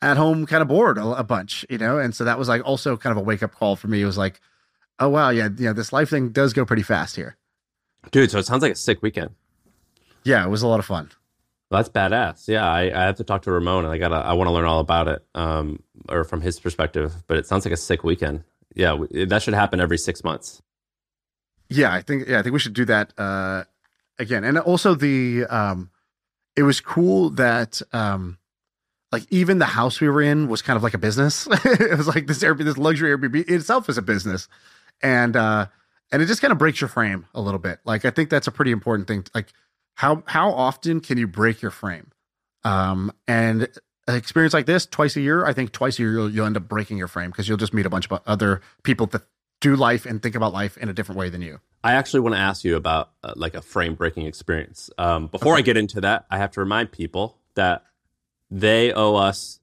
at 0.01 0.17
home, 0.17 0.45
kind 0.45 0.61
of 0.61 0.67
bored 0.67 0.97
a, 0.97 1.05
a 1.07 1.23
bunch, 1.23 1.65
you 1.69 1.77
know? 1.77 1.97
And 1.97 2.15
so 2.15 2.23
that 2.23 2.37
was 2.37 2.47
like 2.49 2.65
also 2.65 2.97
kind 2.97 3.11
of 3.11 3.17
a 3.17 3.25
wake 3.25 3.43
up 3.43 3.53
call 3.53 3.75
for 3.75 3.87
me. 3.87 4.01
It 4.01 4.05
was 4.05 4.17
like, 4.17 4.39
oh, 4.99 5.09
wow, 5.09 5.29
yeah, 5.29 5.49
you 5.57 5.65
know, 5.65 5.73
this 5.73 5.91
life 5.93 6.09
thing 6.09 6.29
does 6.29 6.53
go 6.53 6.65
pretty 6.65 6.83
fast 6.83 7.15
here. 7.15 7.37
Dude, 8.11 8.31
so 8.31 8.39
it 8.39 8.45
sounds 8.45 8.61
like 8.61 8.71
a 8.71 8.75
sick 8.75 9.01
weekend. 9.01 9.31
Yeah, 10.23 10.45
it 10.45 10.49
was 10.49 10.61
a 10.61 10.67
lot 10.67 10.79
of 10.79 10.85
fun. 10.85 11.11
Well, 11.69 11.81
that's 11.81 11.89
badass. 11.89 12.47
Yeah, 12.47 12.67
I, 12.69 12.81
I 12.83 13.05
have 13.05 13.15
to 13.15 13.23
talk 13.23 13.43
to 13.43 13.51
Ramon, 13.51 13.85
and 13.85 13.93
I 13.93 13.97
gotta. 13.97 14.15
I 14.15 14.33
want 14.33 14.47
to 14.49 14.51
learn 14.51 14.65
all 14.65 14.79
about 14.81 15.07
it, 15.07 15.25
um, 15.33 15.81
or 16.09 16.25
from 16.25 16.41
his 16.41 16.59
perspective. 16.59 17.13
But 17.27 17.37
it 17.37 17.47
sounds 17.47 17.63
like 17.63 17.73
a 17.73 17.77
sick 17.77 18.03
weekend. 18.03 18.43
Yeah, 18.75 18.89
w- 18.89 19.25
that 19.25 19.41
should 19.41 19.53
happen 19.53 19.79
every 19.79 19.97
six 19.97 20.21
months. 20.23 20.61
Yeah, 21.71 21.93
I 21.93 22.01
think. 22.01 22.27
Yeah, 22.27 22.39
I 22.39 22.41
think 22.41 22.53
we 22.53 22.59
should 22.59 22.73
do 22.73 22.85
that 22.85 23.13
uh, 23.17 23.63
again. 24.19 24.43
And 24.43 24.57
also 24.59 24.93
the, 24.93 25.45
um, 25.49 25.89
it 26.55 26.63
was 26.63 26.81
cool 26.81 27.31
that, 27.31 27.81
um, 27.93 28.37
like 29.11 29.23
even 29.29 29.59
the 29.59 29.65
house 29.65 29.99
we 29.99 30.07
were 30.09 30.21
in 30.21 30.47
was 30.47 30.61
kind 30.61 30.77
of 30.77 30.83
like 30.83 30.93
a 30.93 30.97
business. 30.97 31.47
it 31.65 31.97
was 31.97 32.07
like 32.07 32.27
this 32.27 32.39
Airbnb, 32.39 32.63
this 32.63 32.77
luxury 32.77 33.15
Airbnb 33.15 33.49
itself 33.49 33.89
is 33.89 33.97
a 33.97 34.01
business, 34.01 34.47
and 35.01 35.35
uh, 35.35 35.67
and 36.11 36.21
it 36.21 36.27
just 36.27 36.41
kind 36.41 36.51
of 36.51 36.57
breaks 36.57 36.79
your 36.79 36.87
frame 36.87 37.25
a 37.33 37.41
little 37.41 37.59
bit. 37.59 37.79
Like 37.83 38.05
I 38.05 38.09
think 38.11 38.29
that's 38.29 38.47
a 38.47 38.51
pretty 38.51 38.71
important 38.71 39.07
thing. 39.07 39.25
Like 39.35 39.47
how 39.95 40.23
how 40.27 40.51
often 40.51 41.01
can 41.01 41.17
you 41.17 41.27
break 41.27 41.61
your 41.61 41.71
frame? 41.71 42.11
Um, 42.63 43.11
and 43.27 43.67
an 44.07 44.15
experience 44.15 44.53
like 44.53 44.65
this 44.65 44.85
twice 44.85 45.15
a 45.15 45.21
year, 45.21 45.45
I 45.45 45.53
think 45.53 45.71
twice 45.71 45.99
a 45.99 46.03
year 46.03 46.11
you'll, 46.11 46.29
you'll 46.29 46.45
end 46.45 46.57
up 46.57 46.67
breaking 46.67 46.97
your 46.97 47.07
frame 47.07 47.31
because 47.31 47.47
you'll 47.47 47.57
just 47.57 47.73
meet 47.73 47.85
a 47.85 47.89
bunch 47.89 48.09
of 48.09 48.21
other 48.25 48.61
people 48.83 49.07
that 49.07 49.23
do 49.61 49.75
life 49.75 50.05
and 50.05 50.21
think 50.21 50.35
about 50.35 50.51
life 50.51 50.77
in 50.77 50.89
a 50.89 50.93
different 50.93 51.17
way 51.17 51.29
than 51.29 51.41
you. 51.41 51.59
I 51.83 51.93
actually 51.93 52.19
want 52.19 52.35
to 52.35 52.39
ask 52.39 52.63
you 52.63 52.75
about 52.75 53.11
uh, 53.23 53.33
like 53.35 53.53
a 53.55 53.61
frame 53.61 53.95
breaking 53.95 54.25
experience. 54.25 54.89
Um, 54.97 55.27
before 55.27 55.55
I 55.55 55.61
get 55.61 55.77
into 55.77 56.01
that, 56.01 56.25
I 56.29 56.37
have 56.37 56.51
to 56.51 56.59
remind 56.59 56.91
people 56.91 57.37
that 57.55 57.85
they 58.49 58.91
owe 58.91 59.15
us, 59.15 59.59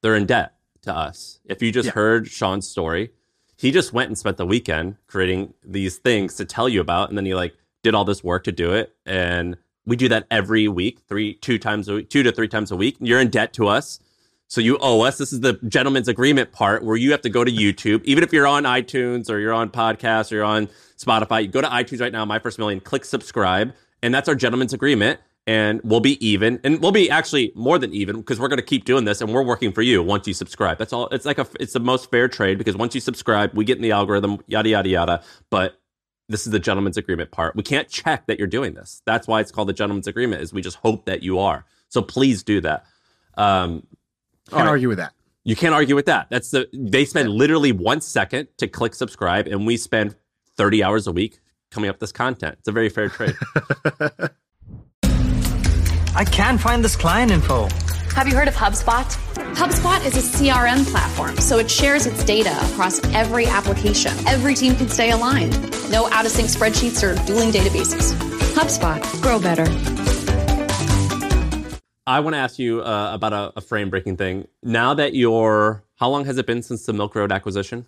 they're 0.00 0.16
in 0.16 0.26
debt 0.26 0.54
to 0.82 0.94
us. 0.96 1.40
If 1.44 1.62
you 1.62 1.70
just 1.70 1.86
Yeah. 1.88 1.92
heard 1.92 2.24
Shaan's 2.26 2.66
story, 2.66 3.10
he 3.56 3.70
just 3.70 3.92
went 3.92 4.08
and 4.08 4.16
spent 4.16 4.36
the 4.36 4.46
weekend 4.46 4.96
creating 5.06 5.54
these 5.64 5.96
things 5.98 6.34
to 6.36 6.44
tell 6.44 6.68
you 6.68 6.80
about, 6.80 7.08
and 7.08 7.18
then 7.18 7.26
he 7.26 7.34
like 7.34 7.54
did 7.82 7.94
all 7.94 8.04
this 8.04 8.24
work 8.24 8.44
to 8.44 8.52
do 8.52 8.72
it. 8.72 8.94
And 9.04 9.56
we 9.84 9.96
do 9.96 10.08
that 10.08 10.26
every 10.30 10.68
week, 10.68 11.00
three, 11.08 11.34
two 11.34 11.58
times 11.58 11.88
a 11.88 11.94
week, 11.94 12.10
two 12.10 12.22
to 12.22 12.32
three 12.32 12.48
times 12.48 12.70
a 12.70 12.76
week. 12.76 12.96
You're 13.00 13.20
in 13.20 13.28
debt 13.30 13.52
to 13.54 13.66
us. 13.68 14.00
So 14.48 14.62
you 14.62 14.78
owe 14.80 15.02
us. 15.02 15.18
This 15.18 15.32
is 15.32 15.40
the 15.40 15.54
gentleman's 15.68 16.08
agreement 16.08 16.52
part 16.52 16.82
where 16.82 16.96
you 16.96 17.10
have 17.10 17.20
to 17.20 17.28
go 17.28 17.44
to 17.44 17.52
YouTube, 17.52 18.02
even 18.04 18.24
if 18.24 18.32
you're 18.32 18.46
on 18.46 18.64
iTunes 18.64 19.28
or 19.28 19.38
you're 19.38 19.52
on 19.52 19.68
podcasts 19.68 20.32
or 20.32 20.36
you're 20.36 20.44
on 20.44 20.68
Spotify. 20.96 21.42
You 21.42 21.48
go 21.48 21.60
to 21.60 21.68
iTunes 21.68 22.00
right 22.00 22.12
now, 22.12 22.24
My 22.24 22.38
First 22.38 22.58
Million, 22.58 22.80
click 22.80 23.04
subscribe, 23.04 23.74
and 24.02 24.12
that's 24.12 24.26
our 24.26 24.34
gentleman's 24.34 24.72
agreement. 24.72 25.20
And 25.46 25.80
we'll 25.82 26.00
be 26.00 26.24
even, 26.26 26.60
and 26.62 26.80
we'll 26.82 26.92
be 26.92 27.10
actually 27.10 27.52
more 27.54 27.78
than 27.78 27.92
even 27.94 28.16
because 28.16 28.38
we're 28.38 28.48
going 28.48 28.58
to 28.58 28.64
keep 28.64 28.84
doing 28.84 29.04
this, 29.04 29.20
and 29.20 29.32
we're 29.32 29.42
working 29.42 29.72
for 29.72 29.80
you 29.80 30.02
once 30.02 30.26
you 30.26 30.34
subscribe. 30.34 30.78
That's 30.78 30.92
all. 30.92 31.08
It's 31.08 31.24
like 31.24 31.38
a, 31.38 31.46
it's 31.60 31.72
the 31.72 31.80
most 31.80 32.10
fair 32.10 32.28
trade 32.28 32.58
because 32.58 32.76
once 32.76 32.94
you 32.94 33.00
subscribe, 33.00 33.54
we 33.54 33.64
get 33.64 33.76
in 33.76 33.82
the 33.82 33.92
algorithm, 33.92 34.40
yada 34.46 34.68
yada 34.68 34.88
yada. 34.88 35.22
But 35.48 35.80
this 36.28 36.46
is 36.46 36.52
the 36.52 36.58
gentleman's 36.58 36.98
agreement 36.98 37.30
part. 37.30 37.56
We 37.56 37.62
can't 37.62 37.88
check 37.88 38.26
that 38.26 38.38
you're 38.38 38.46
doing 38.46 38.74
this. 38.74 39.02
That's 39.06 39.26
why 39.26 39.40
it's 39.40 39.50
called 39.50 39.68
the 39.68 39.74
gentleman's 39.74 40.06
agreement. 40.06 40.42
Is 40.42 40.52
we 40.52 40.60
just 40.60 40.76
hope 40.76 41.06
that 41.06 41.22
you 41.22 41.38
are. 41.38 41.64
So 41.88 42.02
please 42.02 42.42
do 42.42 42.60
that. 42.62 42.84
Um, 43.38 43.86
Can't 44.48 44.52
All 44.54 44.58
right. 44.60 44.68
argue 44.70 44.88
with 44.88 44.98
that. 44.98 45.12
you 45.44 45.54
can't 45.56 45.74
argue 45.74 45.94
with 45.94 46.06
that. 46.06 46.28
That's 46.30 46.50
the 46.50 46.68
they 46.72 47.04
spend 47.04 47.28
literally 47.30 47.72
one 47.72 48.00
second 48.00 48.48
to 48.58 48.66
click 48.68 48.94
subscribe, 48.94 49.46
and 49.46 49.66
we 49.66 49.76
spend 49.76 50.14
thirty 50.56 50.82
hours 50.82 51.06
a 51.06 51.12
week 51.12 51.40
coming 51.70 51.88
up 51.90 51.94
with 51.96 52.00
this 52.00 52.12
content. 52.12 52.56
It's 52.60 52.68
a 52.68 52.72
very 52.72 52.88
fair 52.88 53.08
trade. 53.08 53.36
I 56.14 56.24
can't 56.24 56.60
find 56.60 56.82
this 56.84 56.96
client 56.96 57.30
info. 57.30 57.68
Have 58.14 58.26
you 58.26 58.34
heard 58.34 58.48
of 58.48 58.54
HubSpot? 58.54 59.04
HubSpot 59.54 60.04
is 60.04 60.16
a 60.16 60.20
CRM 60.38 60.84
platform, 60.90 61.36
so 61.36 61.58
it 61.58 61.70
shares 61.70 62.06
its 62.06 62.24
data 62.24 62.50
across 62.72 63.04
every 63.14 63.46
application. 63.46 64.12
Every 64.26 64.54
team 64.54 64.74
can 64.74 64.88
stay 64.88 65.10
aligned. 65.12 65.52
No 65.90 66.08
out 66.10 66.24
of 66.26 66.32
sync 66.32 66.48
spreadsheets 66.48 67.02
or 67.04 67.14
dueling 67.26 67.50
databases. 67.50 68.12
HubSpot, 68.54 69.00
grow 69.22 69.38
better. 69.38 69.66
I 72.08 72.20
want 72.20 72.32
to 72.32 72.38
ask 72.38 72.58
you 72.58 72.80
uh, 72.80 73.10
about 73.12 73.34
a, 73.34 73.52
a 73.58 73.60
frame 73.60 73.90
breaking 73.90 74.16
thing. 74.16 74.48
Now 74.62 74.94
that 74.94 75.12
you're, 75.14 75.84
how 75.96 76.08
long 76.08 76.24
has 76.24 76.38
it 76.38 76.46
been 76.46 76.62
since 76.62 76.86
the 76.86 76.94
Milk 76.94 77.14
Road 77.14 77.30
acquisition? 77.30 77.84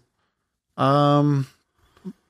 Um, 0.76 1.46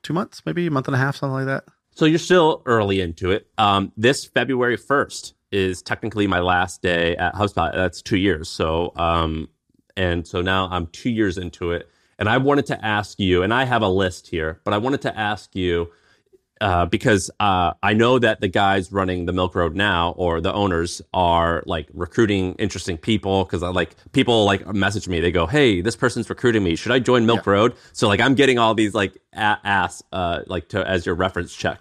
two 0.05 0.13
months, 0.13 0.43
maybe 0.47 0.69
a 0.69 0.71
month 0.71 0.87
and 0.87 0.95
a 0.95 0.99
half, 0.99 1.17
something 1.17 1.35
like 1.35 1.47
that. 1.47 1.65
So 1.97 2.05
you're 2.05 2.21
still 2.21 2.63
early 2.65 3.01
into 3.01 3.33
it. 3.33 3.49
Um, 3.59 3.91
this 3.97 4.25
February 4.25 4.79
1st 4.79 5.33
is 5.51 5.83
technically 5.83 6.29
my 6.29 6.39
last 6.39 6.81
day 6.81 7.17
at 7.17 7.35
HubSpot. 7.35 7.75
That's 7.75 8.03
two 8.03 8.19
years. 8.19 8.49
So, 8.49 8.93
um, 8.95 9.49
and 9.97 10.25
so 10.25 10.43
now 10.43 10.69
I'm 10.71 10.87
two 10.87 11.11
years 11.11 11.39
into 11.39 11.73
it. 11.73 11.91
And 12.21 12.29
I 12.29 12.37
wanted 12.39 12.67
to 12.67 12.85
ask 12.85 13.19
you, 13.19 13.43
and 13.43 13.53
I 13.53 13.65
have 13.65 13.83
a 13.83 13.89
list 13.89 14.29
here, 14.29 14.61
but 14.63 14.73
I 14.73 14.79
wanted 14.79 15.03
to 15.03 15.19
ask 15.19 15.57
you 15.57 15.91
uh, 16.61 16.87
because 16.87 17.31
uh, 17.41 17.73
I 17.83 17.95
know 17.95 18.19
that 18.19 18.41
the 18.41 18.49
guys 18.49 18.93
running 18.93 19.27
the 19.27 19.33
Milk 19.33 19.55
Road 19.55 19.75
now, 19.75 20.11
or 20.13 20.41
the 20.41 20.53
owners, 20.53 21.01
are 21.15 21.63
like 21.67 21.89
recruiting 21.95 22.55
interesting 22.55 22.99
people. 22.99 23.45
Because 23.45 23.63
like 23.63 23.97
people 24.13 24.45
like 24.45 24.67
message 24.75 25.09
me, 25.09 25.21
they 25.21 25.33
go, 25.33 25.47
"Hey, 25.47 25.81
this 25.81 25.97
person's 25.97 26.29
recruiting 26.29 26.63
me. 26.63 26.77
Should 26.77 26.93
I 26.93 26.99
join 26.99 27.27
Milk 27.27 27.47
Road?" 27.47 27.75
So 27.93 28.09
like 28.09 28.21
I'm 28.21 28.35
getting 28.35 28.59
all 28.59 28.75
these 28.75 28.95
like 28.95 29.17
ass 29.33 30.03
uh, 30.13 30.41
like 30.47 30.69
to 30.71 30.87
as 30.87 31.07
your 31.07 31.15
reference 31.15 31.55
check. 31.55 31.81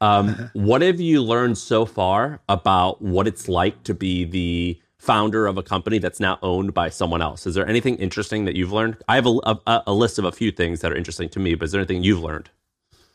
Um, 0.00 0.50
what 0.52 0.82
have 0.82 1.00
you 1.00 1.22
learned 1.22 1.58
so 1.58 1.86
far 1.86 2.40
about 2.48 3.00
what 3.00 3.26
it's 3.26 3.48
like 3.48 3.82
to 3.84 3.94
be 3.94 4.24
the 4.24 4.80
founder 4.98 5.46
of 5.46 5.56
a 5.56 5.62
company 5.62 5.98
that's 5.98 6.20
now 6.20 6.38
owned 6.42 6.74
by 6.74 6.90
someone 6.90 7.22
else? 7.22 7.46
Is 7.46 7.54
there 7.54 7.66
anything 7.66 7.96
interesting 7.96 8.44
that 8.44 8.54
you've 8.54 8.72
learned? 8.72 8.98
I 9.08 9.14
have 9.14 9.26
a, 9.26 9.38
a, 9.66 9.82
a 9.86 9.92
list 9.94 10.18
of 10.18 10.26
a 10.26 10.32
few 10.32 10.50
things 10.50 10.80
that 10.80 10.92
are 10.92 10.96
interesting 10.96 11.30
to 11.30 11.38
me, 11.38 11.54
but 11.54 11.64
is 11.64 11.72
there 11.72 11.80
anything 11.80 12.02
you've 12.02 12.22
learned? 12.22 12.50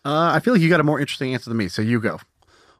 Uh, 0.05 0.31
I 0.33 0.39
feel 0.39 0.53
like 0.53 0.61
you 0.61 0.69
got 0.69 0.79
a 0.79 0.83
more 0.83 0.99
interesting 0.99 1.33
answer 1.33 1.49
than 1.49 1.57
me, 1.57 1.67
so 1.67 1.81
you 1.81 1.99
go. 1.99 2.19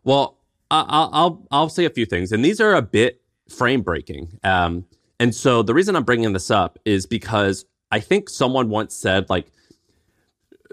Well, 0.03 0.38
I'll 0.69 1.09
I'll 1.11 1.47
I'll 1.51 1.69
say 1.69 1.85
a 1.85 1.89
few 1.89 2.05
things, 2.05 2.31
and 2.31 2.45
these 2.45 2.61
are 2.61 2.75
a 2.75 2.81
bit 2.81 3.21
frame 3.49 3.81
breaking. 3.81 4.39
Um, 4.43 4.85
and 5.19 5.33
so 5.33 5.63
the 5.63 5.73
reason 5.73 5.95
I'm 5.95 6.03
bringing 6.03 6.33
this 6.33 6.51
up 6.51 6.77
is 6.85 7.05
because 7.05 7.65
I 7.91 7.99
think 7.99 8.29
someone 8.29 8.69
once 8.69 8.93
said 8.95 9.29
like, 9.29 9.47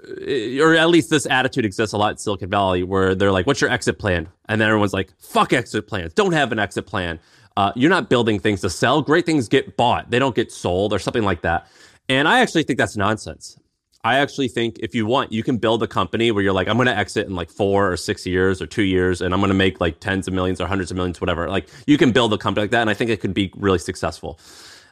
uh, 0.06 0.60
or 0.62 0.74
at 0.74 0.88
least 0.90 1.08
this 1.08 1.26
attitude 1.26 1.64
exists 1.64 1.94
a 1.94 1.98
lot 1.98 2.12
in 2.12 2.16
Silicon 2.18 2.50
Valley, 2.50 2.82
where 2.82 3.14
they're 3.14 3.32
like, 3.32 3.46
"What's 3.46 3.60
your 3.60 3.70
exit 3.70 3.98
plan?" 3.98 4.28
And 4.48 4.60
then 4.60 4.68
everyone's 4.68 4.92
like, 4.92 5.12
"Fuck 5.18 5.54
exit 5.54 5.86
plans! 5.86 6.12
Don't 6.12 6.32
have 6.32 6.52
an 6.52 6.58
exit 6.58 6.86
plan. 6.86 7.18
Uh, 7.56 7.72
you're 7.76 7.90
not 7.90 8.10
building 8.10 8.38
things 8.38 8.60
to 8.62 8.70
sell. 8.70 9.00
Great 9.00 9.24
things 9.24 9.48
get 9.48 9.76
bought; 9.78 10.10
they 10.10 10.18
don't 10.18 10.34
get 10.34 10.52
sold, 10.52 10.92
or 10.92 10.98
something 10.98 11.22
like 11.22 11.42
that." 11.42 11.66
And 12.10 12.28
I 12.28 12.40
actually 12.40 12.64
think 12.64 12.78
that's 12.78 12.96
nonsense. 12.96 13.58
I 14.04 14.18
actually 14.18 14.48
think 14.48 14.78
if 14.80 14.96
you 14.96 15.06
want, 15.06 15.30
you 15.30 15.44
can 15.44 15.58
build 15.58 15.82
a 15.82 15.86
company 15.86 16.32
where 16.32 16.42
you're 16.42 16.52
like, 16.52 16.66
I'm 16.66 16.76
going 16.76 16.86
to 16.86 16.96
exit 16.96 17.28
in 17.28 17.36
like 17.36 17.50
four 17.50 17.92
or 17.92 17.96
six 17.96 18.26
years 18.26 18.60
or 18.60 18.66
two 18.66 18.82
years, 18.82 19.20
and 19.20 19.32
I'm 19.32 19.40
going 19.40 19.50
to 19.50 19.54
make 19.54 19.80
like 19.80 20.00
tens 20.00 20.26
of 20.26 20.34
millions 20.34 20.60
or 20.60 20.66
hundreds 20.66 20.90
of 20.90 20.96
millions, 20.96 21.20
whatever. 21.20 21.48
Like 21.48 21.68
you 21.86 21.96
can 21.96 22.10
build 22.10 22.32
a 22.32 22.38
company 22.38 22.64
like 22.64 22.72
that, 22.72 22.80
and 22.80 22.90
I 22.90 22.94
think 22.94 23.10
it 23.10 23.20
could 23.20 23.34
be 23.34 23.52
really 23.56 23.78
successful. 23.78 24.40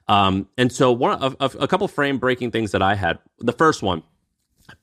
Um, 0.06 0.48
and 0.56 0.70
so 0.70 0.92
one 0.92 1.20
of, 1.20 1.36
of 1.40 1.56
a 1.58 1.66
couple 1.66 1.88
frame 1.88 2.18
breaking 2.18 2.52
things 2.52 2.70
that 2.70 2.82
I 2.82 2.94
had. 2.94 3.18
The 3.38 3.52
first 3.52 3.82
one, 3.82 4.04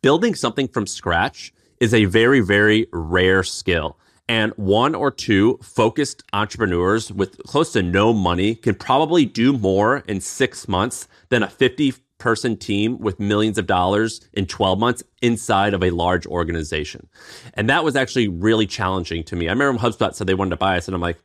building 0.02 0.36
something 0.36 0.68
from 0.68 0.88
scratch 0.88 1.54
is 1.80 1.94
a 1.94 2.06
very 2.06 2.42
very 2.42 2.88
rare 2.92 3.44
skill. 3.44 3.98
And 4.30 4.52
one 4.58 4.94
or 4.94 5.10
two 5.10 5.58
focused 5.64 6.22
entrepreneurs 6.34 7.14
with 7.14 7.38
close 7.44 7.72
to 7.74 7.82
no 7.82 8.12
money 8.12 8.56
can 8.56 8.76
probably 8.76 9.26
do 9.26 9.54
more 9.54 10.00
in 10.00 10.20
six 10.20 10.68
months 10.68 11.08
than 11.30 11.44
a 11.44 11.50
50 11.50 11.94
person 12.18 12.58
team 12.58 12.98
with 12.98 13.20
millions 13.20 13.58
of 13.58 13.68
dollars 13.68 14.22
in 14.34 14.46
12 14.46 14.80
months 14.80 15.04
inside 15.22 15.74
of 15.74 15.84
a 15.84 15.92
large 15.92 16.26
organization. 16.26 17.08
And 17.54 17.70
that 17.70 17.84
was 17.84 17.96
actually 17.96 18.28
really 18.28 18.66
challenging 18.66 19.24
to 19.26 19.36
me. 19.36 19.48
I 19.48 19.52
remember 19.52 19.80
HubSpot 19.80 20.14
said 20.14 20.28
they 20.28 20.34
wanted 20.34 20.52
to 20.52 20.58
buy 20.58 20.78
us, 20.78 20.88
and 20.88 20.96
I'm 20.96 21.02
like, 21.02 21.20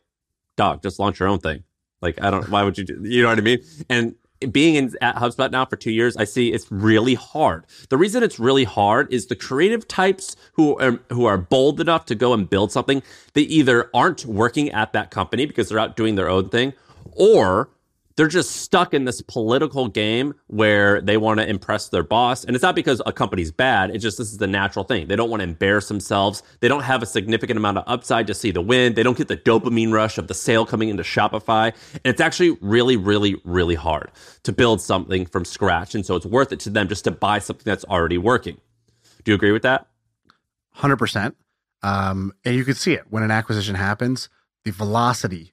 dog, 0.56 0.82
just 0.82 0.98
launch 0.98 1.18
your 1.18 1.28
own 1.28 1.38
thing. 1.38 1.64
Like, 2.00 2.22
I 2.22 2.30
don't, 2.30 2.48
why 2.48 2.62
would 2.62 2.76
you 2.76 2.84
do, 2.84 3.00
you 3.04 3.22
know 3.22 3.28
what 3.28 3.38
I 3.38 3.42
mean? 3.42 3.60
And 3.88 4.14
being 4.50 4.74
in 4.74 4.92
at 5.00 5.16
HubSpot 5.16 5.50
now 5.50 5.64
for 5.64 5.76
two 5.76 5.92
years, 5.92 6.16
I 6.16 6.24
see 6.24 6.52
it's 6.52 6.70
really 6.70 7.14
hard. 7.14 7.64
The 7.90 7.96
reason 7.96 8.22
it's 8.22 8.40
really 8.40 8.64
hard 8.64 9.12
is 9.12 9.26
the 9.26 9.36
creative 9.36 9.86
types 9.86 10.36
who 10.54 10.76
are, 10.78 10.98
who 11.10 11.26
are 11.26 11.38
bold 11.38 11.80
enough 11.80 12.06
to 12.06 12.14
go 12.14 12.32
and 12.32 12.50
build 12.50 12.72
something, 12.72 13.02
they 13.34 13.42
either 13.42 13.88
aren't 13.94 14.26
working 14.26 14.70
at 14.70 14.92
that 14.94 15.10
company 15.10 15.46
because 15.46 15.68
they're 15.68 15.78
out 15.78 15.96
doing 15.96 16.16
their 16.16 16.28
own 16.28 16.48
thing, 16.48 16.72
or 17.12 17.70
they're 18.16 18.28
just 18.28 18.56
stuck 18.56 18.94
in 18.94 19.04
this 19.04 19.20
political 19.22 19.88
game 19.88 20.34
where 20.48 21.00
they 21.00 21.16
want 21.16 21.40
to 21.40 21.48
impress 21.48 21.88
their 21.88 22.02
boss. 22.02 22.44
And 22.44 22.54
it's 22.54 22.62
not 22.62 22.74
because 22.74 23.00
a 23.06 23.12
company's 23.12 23.50
bad. 23.50 23.90
It's 23.90 24.02
just 24.02 24.18
this 24.18 24.30
is 24.30 24.38
the 24.38 24.46
natural 24.46 24.84
thing. 24.84 25.08
They 25.08 25.16
don't 25.16 25.30
want 25.30 25.40
to 25.40 25.44
embarrass 25.44 25.88
themselves. 25.88 26.42
They 26.60 26.68
don't 26.68 26.82
have 26.82 27.02
a 27.02 27.06
significant 27.06 27.56
amount 27.56 27.78
of 27.78 27.84
upside 27.86 28.26
to 28.26 28.34
see 28.34 28.50
the 28.50 28.60
win. 28.60 28.94
They 28.94 29.02
don't 29.02 29.16
get 29.16 29.28
the 29.28 29.36
dopamine 29.36 29.92
rush 29.92 30.18
of 30.18 30.28
the 30.28 30.34
sale 30.34 30.66
coming 30.66 30.88
into 30.88 31.02
Shopify. 31.02 31.72
And 31.94 32.12
it's 32.12 32.20
actually 32.20 32.56
really, 32.60 32.96
really, 32.96 33.40
really 33.44 33.74
hard 33.74 34.10
to 34.42 34.52
build 34.52 34.80
something 34.80 35.26
from 35.26 35.44
scratch. 35.44 35.94
And 35.94 36.04
so 36.04 36.16
it's 36.16 36.26
worth 36.26 36.52
it 36.52 36.60
to 36.60 36.70
them 36.70 36.88
just 36.88 37.04
to 37.04 37.10
buy 37.10 37.38
something 37.38 37.64
that's 37.64 37.84
already 37.84 38.18
working. 38.18 38.58
Do 39.24 39.30
you 39.30 39.34
agree 39.34 39.52
with 39.52 39.62
that? 39.62 39.86
100%. 40.78 41.34
Um, 41.82 42.32
and 42.44 42.54
you 42.54 42.64
can 42.64 42.74
see 42.74 42.92
it 42.92 43.04
when 43.10 43.22
an 43.22 43.30
acquisition 43.30 43.74
happens, 43.74 44.28
the 44.64 44.70
velocity 44.70 45.52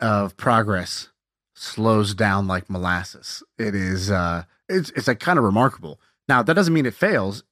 of 0.00 0.36
progress 0.36 1.08
slows 1.54 2.14
down 2.14 2.46
like 2.46 2.68
molasses. 2.68 3.42
It 3.58 3.74
is 3.74 4.10
uh 4.10 4.44
it's 4.68 4.90
it's 4.90 5.08
like 5.08 5.20
kind 5.20 5.38
of 5.38 5.44
remarkable. 5.44 6.00
Now 6.28 6.42
that 6.42 6.54
doesn't 6.54 6.74
mean 6.74 6.86
it 6.86 6.94
fails, 6.94 7.44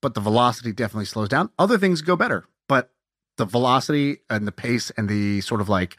but 0.00 0.14
the 0.14 0.20
velocity 0.20 0.72
definitely 0.72 1.04
slows 1.04 1.28
down. 1.28 1.50
Other 1.58 1.78
things 1.78 2.00
go 2.02 2.16
better, 2.16 2.46
but 2.68 2.90
the 3.36 3.44
velocity 3.44 4.18
and 4.28 4.46
the 4.46 4.52
pace 4.52 4.90
and 4.96 5.08
the 5.08 5.40
sort 5.42 5.60
of 5.60 5.68
like 5.68 5.96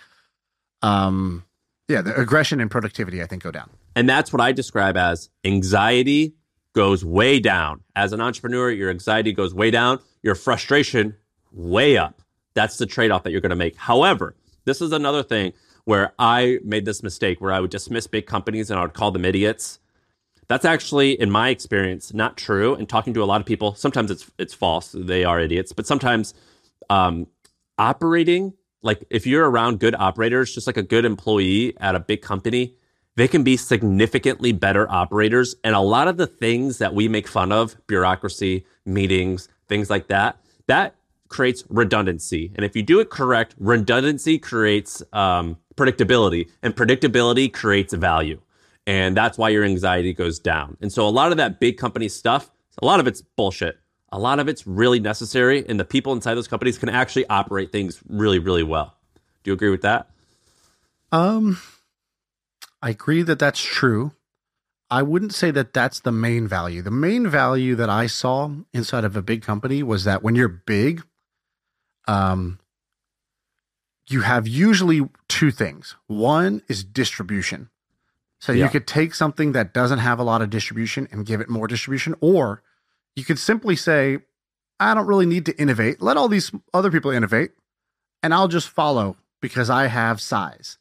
um 0.81 1.45
yeah, 1.87 2.01
the 2.01 2.19
aggression 2.19 2.59
and 2.59 2.71
productivity 2.71 3.21
I 3.21 3.27
think 3.27 3.43
go 3.43 3.51
down. 3.51 3.69
And 3.95 4.09
that's 4.09 4.31
what 4.33 4.41
I 4.41 4.51
describe 4.51 4.97
as 4.97 5.29
anxiety 5.43 6.35
goes 6.73 7.03
way 7.03 7.39
down. 7.39 7.81
As 7.95 8.13
an 8.13 8.21
entrepreneur, 8.21 8.71
your 8.71 8.89
anxiety 8.89 9.33
goes 9.33 9.53
way 9.53 9.71
down, 9.71 9.99
your 10.23 10.35
frustration 10.35 11.15
way 11.51 11.97
up. 11.97 12.21
That's 12.53 12.77
the 12.77 12.85
trade-off 12.85 13.23
that 13.23 13.31
you're 13.31 13.41
going 13.41 13.49
to 13.49 13.55
make. 13.57 13.75
However, 13.75 14.35
this 14.65 14.81
is 14.81 14.93
another 14.93 15.23
thing 15.23 15.53
where 15.85 16.13
I 16.19 16.59
made 16.63 16.85
this 16.85 17.03
mistake 17.03 17.41
where 17.41 17.51
I 17.51 17.59
would 17.59 17.71
dismiss 17.71 18.07
big 18.07 18.25
companies 18.25 18.69
and 18.69 18.79
I 18.79 18.83
would 18.83 18.93
call 18.93 19.11
them 19.11 19.25
idiots. 19.25 19.79
That's 20.47 20.65
actually, 20.65 21.19
in 21.19 21.31
my 21.31 21.49
experience, 21.49 22.13
not 22.13 22.37
true. 22.37 22.75
And 22.75 22.87
talking 22.87 23.13
to 23.13 23.23
a 23.23 23.25
lot 23.25 23.39
of 23.39 23.47
people, 23.47 23.73
sometimes 23.75 24.11
it's 24.11 24.29
it's 24.37 24.53
false. 24.53 24.93
They 24.93 25.23
are 25.23 25.39
idiots, 25.39 25.71
but 25.71 25.87
sometimes 25.87 26.33
um, 26.89 27.27
operating 27.77 28.53
like 28.81 29.03
if 29.09 29.27
you're 29.27 29.49
around 29.49 29.79
good 29.79 29.95
operators, 29.95 30.53
just 30.53 30.67
like 30.67 30.77
a 30.77 30.83
good 30.83 31.05
employee 31.05 31.75
at 31.79 31.95
a 31.95 31.99
big 31.99 32.21
company, 32.21 32.75
they 33.15 33.27
can 33.27 33.43
be 33.43 33.57
significantly 33.57 34.51
better 34.51 34.89
operators. 34.89 35.55
And 35.63 35.75
a 35.75 35.79
lot 35.79 36.07
of 36.07 36.17
the 36.17 36.27
things 36.27 36.77
that 36.79 36.93
we 36.93 37.07
make 37.07 37.27
fun 37.27 37.51
of, 37.51 37.75
bureaucracy, 37.87 38.65
meetings, 38.85 39.49
things 39.67 39.89
like 39.89 40.07
that, 40.07 40.39
that 40.67 40.95
creates 41.31 41.63
redundancy. 41.69 42.51
And 42.55 42.63
if 42.63 42.75
you 42.75 42.83
do 42.83 42.99
it 42.99 43.09
correct, 43.09 43.55
redundancy 43.57 44.37
creates 44.37 45.01
um, 45.13 45.57
predictability, 45.75 46.49
and 46.61 46.75
predictability 46.75 47.51
creates 47.51 47.93
value. 47.93 48.39
And 48.85 49.17
that's 49.17 49.37
why 49.37 49.49
your 49.49 49.63
anxiety 49.63 50.13
goes 50.13 50.37
down. 50.39 50.77
And 50.81 50.91
so 50.91 51.07
a 51.07 51.09
lot 51.09 51.31
of 51.31 51.37
that 51.37 51.59
big 51.59 51.77
company 51.77 52.09
stuff, 52.09 52.51
a 52.81 52.85
lot 52.85 52.99
of 52.99 53.07
it's 53.07 53.21
bullshit. 53.21 53.77
A 54.13 54.19
lot 54.19 54.39
of 54.39 54.49
it's 54.49 54.67
really 54.67 54.99
necessary, 54.99 55.65
and 55.69 55.79
the 55.79 55.85
people 55.85 56.11
inside 56.11 56.35
those 56.35 56.49
companies 56.49 56.77
can 56.77 56.89
actually 56.89 57.25
operate 57.27 57.71
things 57.71 58.01
really, 58.09 58.39
really 58.39 58.63
well. 58.63 58.97
Do 59.41 59.51
you 59.51 59.53
agree 59.53 59.69
with 59.69 59.83
that? 59.83 60.09
Um, 61.13 61.57
I 62.81 62.89
agree 62.89 63.23
that 63.23 63.39
that's 63.39 63.63
true. 63.63 64.11
I 64.89 65.01
wouldn't 65.01 65.33
say 65.33 65.51
that 65.51 65.71
that's 65.71 66.01
the 66.01 66.11
main 66.11 66.45
value. 66.45 66.81
The 66.81 66.91
main 66.91 67.25
value 67.29 67.75
that 67.75 67.89
I 67.89 68.07
saw 68.07 68.51
inside 68.73 69.05
of 69.05 69.15
a 69.15 69.21
big 69.21 69.41
company 69.41 69.81
was 69.81 70.03
that 70.03 70.21
when 70.21 70.35
you're 70.35 70.49
big, 70.49 71.03
um, 72.07 72.59
you 74.07 74.21
have 74.21 74.47
usually 74.47 75.07
two 75.27 75.51
things. 75.51 75.95
One 76.07 76.61
is 76.67 76.83
distribution. 76.83 77.69
So 78.39 78.51
yeah. 78.51 78.65
you 78.65 78.69
could 78.69 78.87
take 78.87 79.13
something 79.13 79.51
that 79.51 79.73
doesn't 79.73 79.99
have 79.99 80.19
a 80.19 80.23
lot 80.23 80.41
of 80.41 80.49
distribution 80.49 81.07
and 81.11 81.25
give 81.25 81.41
it 81.41 81.49
more 81.49 81.67
distribution, 81.67 82.15
or 82.21 82.63
you 83.15 83.23
could 83.23 83.39
simply 83.39 83.75
say, 83.75 84.19
I 84.79 84.95
don't 84.95 85.05
really 85.05 85.27
need 85.27 85.45
to 85.45 85.57
innovate. 85.61 86.01
Let 86.01 86.17
all 86.17 86.27
these 86.27 86.51
other 86.73 86.89
people 86.89 87.11
innovate, 87.11 87.51
and 88.23 88.33
I'll 88.33 88.47
just 88.47 88.69
follow 88.69 89.17
because 89.41 89.69
I 89.69 89.87
have 89.87 90.19
size. 90.19 90.77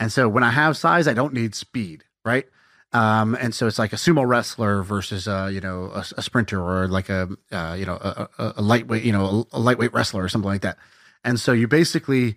And 0.00 0.10
so 0.10 0.28
when 0.28 0.42
I 0.42 0.50
have 0.50 0.76
size, 0.76 1.06
I 1.06 1.12
don't 1.12 1.34
need 1.34 1.54
speed, 1.54 2.04
right? 2.24 2.46
Um, 2.94 3.34
and 3.40 3.54
so 3.54 3.66
it's 3.66 3.78
like 3.78 3.94
a 3.94 3.96
sumo 3.96 4.26
wrestler 4.26 4.82
versus 4.82 5.26
a 5.26 5.50
you 5.50 5.60
know 5.60 5.90
a, 5.94 6.04
a 6.16 6.22
sprinter 6.22 6.60
or 6.60 6.88
like 6.88 7.08
a 7.08 7.28
uh, 7.50 7.74
you 7.78 7.86
know 7.86 7.94
a, 7.94 8.52
a, 8.56 8.62
lightweight 8.62 9.02
you 9.02 9.12
know 9.12 9.46
a, 9.50 9.58
lightweight 9.58 9.94
wrestler 9.94 10.22
or 10.22 10.28
something 10.28 10.50
like 10.50 10.60
that. 10.60 10.76
And 11.24 11.40
so 11.40 11.52
you 11.52 11.66
basically 11.68 12.36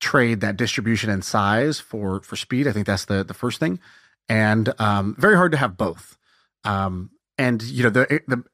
trade 0.00 0.40
that 0.40 0.56
distribution 0.56 1.10
and 1.10 1.22
size 1.22 1.80
for 1.80 2.22
for 2.22 2.36
speed. 2.36 2.66
I 2.66 2.72
think 2.72 2.86
that's 2.86 3.04
the 3.04 3.22
the 3.22 3.34
first 3.34 3.60
thing, 3.60 3.78
and 4.28 4.72
um, 4.80 5.16
very 5.18 5.36
hard 5.36 5.52
to 5.52 5.58
have 5.58 5.76
both. 5.76 6.16
Um, 6.64 7.10
and 7.36 7.62
you 7.62 7.82
know 7.82 7.90
the 7.90 8.22
the 8.26 8.44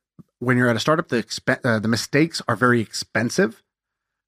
when 0.41 0.57
you're 0.57 0.69
at 0.69 0.77
a 0.77 0.81
startup, 0.81 1.09
the 1.09 1.25
uh, 1.65 1.79
the 1.79 1.89
mistakes 1.89 2.43
are 2.49 2.57
very 2.57 2.81
expensive. 2.81 3.63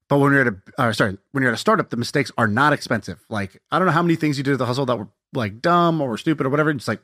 But 0.08 0.18
when 0.18 0.32
you're 0.32 0.42
at 0.42 0.46
a 0.48 0.56
uh, 0.78 0.92
sorry, 0.92 1.18
when 1.32 1.42
you're 1.42 1.52
at 1.52 1.56
a 1.56 1.60
startup, 1.60 1.90
the 1.90 1.96
mistakes 1.96 2.32
are 2.38 2.48
not 2.48 2.72
expensive. 2.72 3.24
Like 3.28 3.60
I 3.70 3.78
don't 3.78 3.86
know 3.86 3.92
how 3.92 4.02
many 4.02 4.16
things 4.16 4.38
you 4.38 4.44
did 4.44 4.54
at 4.54 4.58
the 4.58 4.66
hustle 4.66 4.86
that 4.86 4.98
were 4.98 5.08
like 5.32 5.60
dumb 5.60 6.00
or 6.00 6.16
stupid 6.16 6.46
or 6.46 6.50
whatever. 6.50 6.72
Just 6.72 6.88
like 6.88 7.02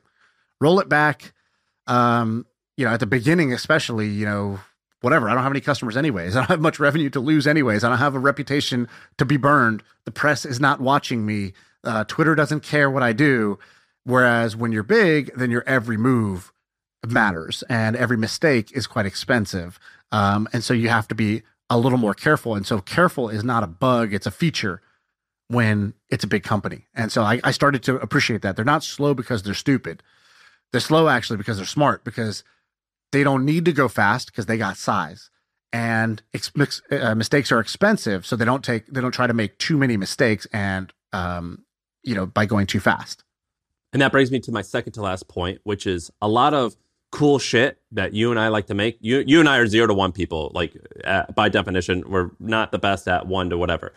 roll 0.60 0.80
it 0.80 0.88
back. 0.88 1.32
Um, 1.86 2.46
you 2.76 2.84
know, 2.84 2.92
at 2.92 3.00
the 3.00 3.06
beginning, 3.06 3.52
especially, 3.52 4.08
you 4.08 4.24
know, 4.24 4.58
whatever. 5.00 5.28
I 5.28 5.34
don't 5.34 5.42
have 5.42 5.52
any 5.52 5.60
customers 5.60 5.96
anyways. 5.96 6.34
I 6.36 6.40
don't 6.40 6.48
have 6.48 6.60
much 6.60 6.80
revenue 6.80 7.10
to 7.10 7.20
lose 7.20 7.46
anyways. 7.46 7.84
I 7.84 7.88
don't 7.88 7.98
have 7.98 8.14
a 8.14 8.18
reputation 8.20 8.88
to 9.18 9.24
be 9.24 9.36
burned. 9.36 9.82
The 10.06 10.10
press 10.10 10.44
is 10.44 10.58
not 10.58 10.80
watching 10.80 11.24
me. 11.24 11.52
Uh, 11.84 12.04
Twitter 12.04 12.34
doesn't 12.34 12.62
care 12.62 12.90
what 12.90 13.02
I 13.02 13.12
do. 13.12 13.58
Whereas 14.04 14.56
when 14.56 14.72
you're 14.72 14.82
big, 14.82 15.32
then 15.36 15.50
your 15.50 15.64
every 15.66 15.96
move 15.96 16.52
matters 17.06 17.62
and 17.68 17.96
every 17.96 18.16
mistake 18.16 18.72
is 18.72 18.86
quite 18.86 19.06
expensive. 19.06 19.78
Um, 20.10 20.48
and 20.52 20.64
so 20.64 20.74
you 20.74 20.88
have 20.88 21.08
to 21.08 21.14
be 21.14 21.42
a 21.70 21.78
little 21.78 21.98
more 21.98 22.14
careful. 22.14 22.54
And 22.54 22.66
so 22.66 22.80
careful 22.80 23.28
is 23.28 23.44
not 23.44 23.62
a 23.62 23.66
bug, 23.66 24.12
it's 24.12 24.26
a 24.26 24.30
feature 24.30 24.82
when 25.48 25.94
it's 26.10 26.24
a 26.24 26.28
big 26.28 26.42
company. 26.42 26.86
And 26.94 27.12
so 27.12 27.22
I, 27.22 27.40
I 27.44 27.50
started 27.50 27.82
to 27.84 27.96
appreciate 27.96 28.42
that. 28.42 28.56
They're 28.56 28.64
not 28.64 28.84
slow 28.84 29.14
because 29.14 29.42
they're 29.42 29.54
stupid. 29.54 30.02
They're 30.72 30.80
slow 30.80 31.08
actually 31.08 31.36
because 31.36 31.58
they're 31.58 31.66
smart 31.66 32.04
because 32.04 32.44
they 33.12 33.22
don't 33.22 33.44
need 33.44 33.64
to 33.66 33.72
go 33.72 33.88
fast 33.88 34.26
because 34.26 34.46
they 34.46 34.56
got 34.56 34.76
size. 34.76 35.30
And 35.72 36.22
ex- 36.32 36.52
uh, 36.90 37.14
mistakes 37.14 37.50
are 37.50 37.60
expensive, 37.60 38.24
so 38.24 38.36
they 38.36 38.44
don't 38.44 38.62
take 38.64 38.86
they 38.86 39.00
don't 39.00 39.12
try 39.12 39.26
to 39.26 39.34
make 39.34 39.58
too 39.58 39.76
many 39.76 39.96
mistakes 39.96 40.46
and 40.52 40.92
um, 41.12 41.64
you 42.04 42.14
know 42.14 42.26
by 42.26 42.46
going 42.46 42.66
too 42.66 42.78
fast. 42.78 43.24
And 43.92 44.00
that 44.00 44.12
brings 44.12 44.30
me 44.30 44.40
to 44.40 44.52
my 44.52 44.62
second 44.62 44.92
to 44.94 45.02
last 45.02 45.28
point, 45.28 45.60
which 45.64 45.86
is 45.86 46.12
a 46.20 46.28
lot 46.28 46.54
of 46.54 46.76
cool 47.14 47.38
shit 47.38 47.80
that 47.92 48.12
you 48.12 48.32
and 48.32 48.40
I 48.40 48.48
like 48.48 48.66
to 48.66 48.74
make. 48.74 48.98
You 49.00 49.22
you 49.24 49.38
and 49.38 49.48
I 49.48 49.58
are 49.58 49.66
zero 49.68 49.86
to 49.86 49.94
one 49.94 50.10
people. 50.10 50.50
Like 50.52 50.76
uh, 51.04 51.24
by 51.34 51.48
definition, 51.48 52.02
we're 52.08 52.32
not 52.40 52.72
the 52.72 52.78
best 52.78 53.06
at 53.06 53.26
one 53.28 53.50
to 53.50 53.56
whatever. 53.56 53.94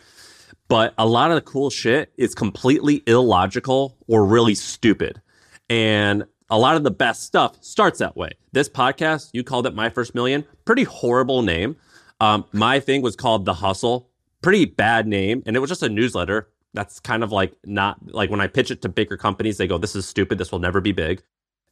But 0.68 0.94
a 0.96 1.06
lot 1.06 1.30
of 1.30 1.34
the 1.34 1.40
cool 1.40 1.68
shit 1.68 2.12
is 2.16 2.34
completely 2.34 3.02
illogical 3.06 3.96
or 4.06 4.24
really 4.24 4.54
stupid. 4.54 5.20
And 5.68 6.26
a 6.48 6.58
lot 6.58 6.76
of 6.76 6.84
the 6.84 6.92
best 6.92 7.24
stuff 7.24 7.56
starts 7.62 7.98
that 7.98 8.16
way. 8.16 8.30
This 8.52 8.68
podcast, 8.68 9.30
you 9.32 9.42
called 9.42 9.66
it 9.66 9.74
My 9.74 9.90
First 9.90 10.14
Million. 10.14 10.44
Pretty 10.64 10.84
horrible 10.84 11.42
name. 11.42 11.76
Um, 12.20 12.44
my 12.52 12.78
thing 12.80 13.02
was 13.02 13.16
called 13.16 13.46
The 13.46 13.54
Hustle. 13.54 14.08
Pretty 14.42 14.64
bad 14.64 15.08
name. 15.08 15.42
And 15.44 15.56
it 15.56 15.58
was 15.58 15.70
just 15.70 15.82
a 15.82 15.88
newsletter. 15.88 16.48
That's 16.72 17.00
kind 17.00 17.24
of 17.24 17.32
like 17.32 17.54
not 17.64 17.98
like 18.14 18.30
when 18.30 18.40
I 18.40 18.46
pitch 18.46 18.70
it 18.70 18.82
to 18.82 18.88
bigger 18.88 19.16
companies, 19.16 19.56
they 19.56 19.66
go, 19.66 19.78
This 19.78 19.96
is 19.96 20.06
stupid. 20.06 20.38
This 20.38 20.52
will 20.52 20.60
never 20.60 20.80
be 20.80 20.92
big. 20.92 21.22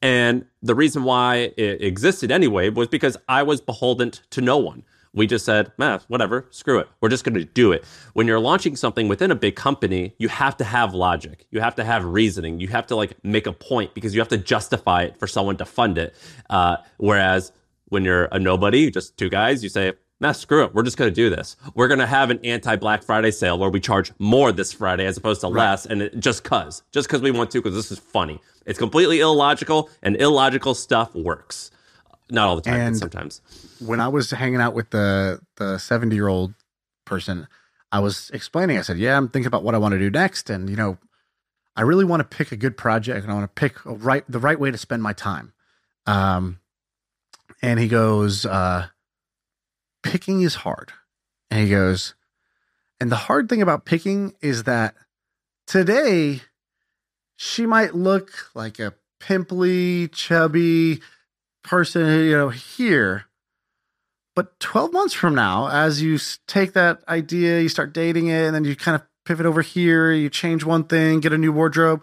And 0.02 0.44
the 0.62 0.74
reason 0.74 1.04
why 1.04 1.52
it 1.56 1.82
existed 1.82 2.30
anyway 2.30 2.68
was 2.68 2.88
because 2.88 3.16
I 3.28 3.42
was 3.42 3.60
beholden 3.60 4.12
to 4.30 4.40
no 4.40 4.58
one. 4.58 4.84
We 5.16 5.26
just 5.26 5.46
said, 5.46 5.72
eh, 5.80 5.98
whatever, 6.08 6.46
screw 6.50 6.78
it. 6.78 6.88
We're 7.00 7.08
just 7.08 7.24
going 7.24 7.36
to 7.36 7.44
do 7.44 7.72
it. 7.72 7.86
When 8.12 8.26
you're 8.26 8.38
launching 8.38 8.76
something 8.76 9.08
within 9.08 9.30
a 9.30 9.34
big 9.34 9.56
company, 9.56 10.14
you 10.18 10.28
have 10.28 10.58
to 10.58 10.64
have 10.64 10.92
logic. 10.92 11.46
You 11.50 11.60
have 11.60 11.74
to 11.76 11.84
have 11.84 12.04
reasoning. 12.04 12.60
You 12.60 12.68
have 12.68 12.86
to 12.88 12.96
like 12.96 13.14
make 13.24 13.46
a 13.46 13.52
point 13.52 13.94
because 13.94 14.14
you 14.14 14.20
have 14.20 14.28
to 14.28 14.36
justify 14.36 15.04
it 15.04 15.18
for 15.18 15.26
someone 15.26 15.56
to 15.56 15.64
fund 15.64 15.96
it. 15.96 16.14
Uh, 16.50 16.76
whereas 16.98 17.50
when 17.88 18.04
you're 18.04 18.26
a 18.26 18.38
nobody, 18.38 18.90
just 18.90 19.16
two 19.16 19.30
guys, 19.30 19.62
you 19.62 19.70
say, 19.70 19.94
nah, 20.20 20.32
screw 20.32 20.64
it. 20.64 20.74
We're 20.74 20.82
just 20.82 20.96
going 20.96 21.10
to 21.10 21.14
do 21.14 21.30
this. 21.30 21.56
We're 21.74 21.88
going 21.88 22.00
to 22.00 22.06
have 22.06 22.30
an 22.30 22.40
anti 22.44 22.76
Black 22.76 23.02
Friday 23.02 23.30
sale 23.30 23.58
where 23.58 23.70
we 23.70 23.80
charge 23.80 24.12
more 24.18 24.52
this 24.52 24.72
Friday 24.72 25.06
as 25.06 25.16
opposed 25.16 25.40
to 25.42 25.48
right. 25.48 25.70
less. 25.70 25.86
And 25.86 26.02
it, 26.02 26.18
just 26.18 26.44
cause, 26.44 26.82
just 26.92 27.08
cause 27.08 27.20
we 27.20 27.30
want 27.30 27.50
to, 27.50 27.62
cause 27.62 27.74
this 27.74 27.90
is 27.90 27.98
funny. 27.98 28.40
It's 28.64 28.78
completely 28.78 29.20
illogical 29.20 29.90
and 30.02 30.16
illogical 30.16 30.74
stuff 30.74 31.14
works. 31.14 31.70
Not 32.28 32.48
all 32.48 32.56
the 32.56 32.62
time, 32.62 32.80
and 32.80 32.96
sometimes. 32.96 33.40
When 33.78 34.00
I 34.00 34.08
was 34.08 34.32
hanging 34.32 34.60
out 34.60 34.74
with 34.74 34.90
the 34.90 35.40
the 35.58 35.78
70 35.78 36.14
year 36.14 36.26
old 36.26 36.54
person, 37.04 37.46
I 37.92 38.00
was 38.00 38.30
explaining, 38.34 38.78
I 38.78 38.82
said, 38.82 38.98
Yeah, 38.98 39.16
I'm 39.16 39.28
thinking 39.28 39.46
about 39.46 39.62
what 39.62 39.76
I 39.76 39.78
want 39.78 39.92
to 39.92 39.98
do 39.98 40.10
next. 40.10 40.50
And, 40.50 40.68
you 40.68 40.74
know, 40.74 40.98
I 41.76 41.82
really 41.82 42.04
want 42.04 42.28
to 42.28 42.36
pick 42.36 42.50
a 42.50 42.56
good 42.56 42.76
project 42.76 43.22
and 43.22 43.30
I 43.30 43.34
want 43.34 43.44
to 43.54 43.60
pick 43.60 43.84
a 43.84 43.94
right 43.94 44.24
the 44.28 44.40
right 44.40 44.58
way 44.58 44.72
to 44.72 44.78
spend 44.78 45.04
my 45.04 45.12
time. 45.12 45.52
Um 46.06 46.58
and 47.62 47.78
he 47.78 47.88
goes, 47.88 48.44
uh, 48.44 48.88
picking 50.06 50.42
is 50.42 50.56
hard. 50.56 50.92
And 51.50 51.64
he 51.64 51.70
goes, 51.70 52.14
and 53.00 53.10
the 53.10 53.16
hard 53.16 53.48
thing 53.48 53.62
about 53.62 53.84
picking 53.84 54.34
is 54.40 54.64
that 54.64 54.94
today 55.66 56.42
she 57.36 57.66
might 57.66 57.94
look 57.94 58.50
like 58.54 58.78
a 58.78 58.94
pimply, 59.20 60.08
chubby 60.08 61.00
person, 61.62 62.24
you 62.24 62.32
know, 62.32 62.48
here. 62.48 63.24
But 64.34 64.58
12 64.60 64.92
months 64.92 65.14
from 65.14 65.34
now, 65.34 65.68
as 65.68 66.02
you 66.02 66.18
take 66.46 66.74
that 66.74 67.00
idea, 67.08 67.60
you 67.60 67.68
start 67.68 67.92
dating 67.92 68.28
it, 68.28 68.44
and 68.44 68.54
then 68.54 68.64
you 68.64 68.76
kind 68.76 68.94
of 68.94 69.02
pivot 69.24 69.46
over 69.46 69.62
here, 69.62 70.12
you 70.12 70.30
change 70.30 70.62
one 70.62 70.84
thing, 70.84 71.20
get 71.20 71.32
a 71.32 71.38
new 71.38 71.52
wardrobe. 71.52 72.02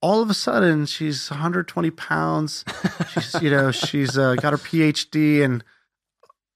All 0.00 0.20
of 0.20 0.30
a 0.30 0.34
sudden, 0.34 0.86
she's 0.86 1.30
120 1.30 1.90
pounds. 1.90 2.64
She's, 3.12 3.40
you 3.40 3.50
know, 3.50 3.70
she's 3.70 4.18
uh, 4.18 4.34
got 4.34 4.52
her 4.52 4.58
PhD 4.58 5.42
and 5.42 5.62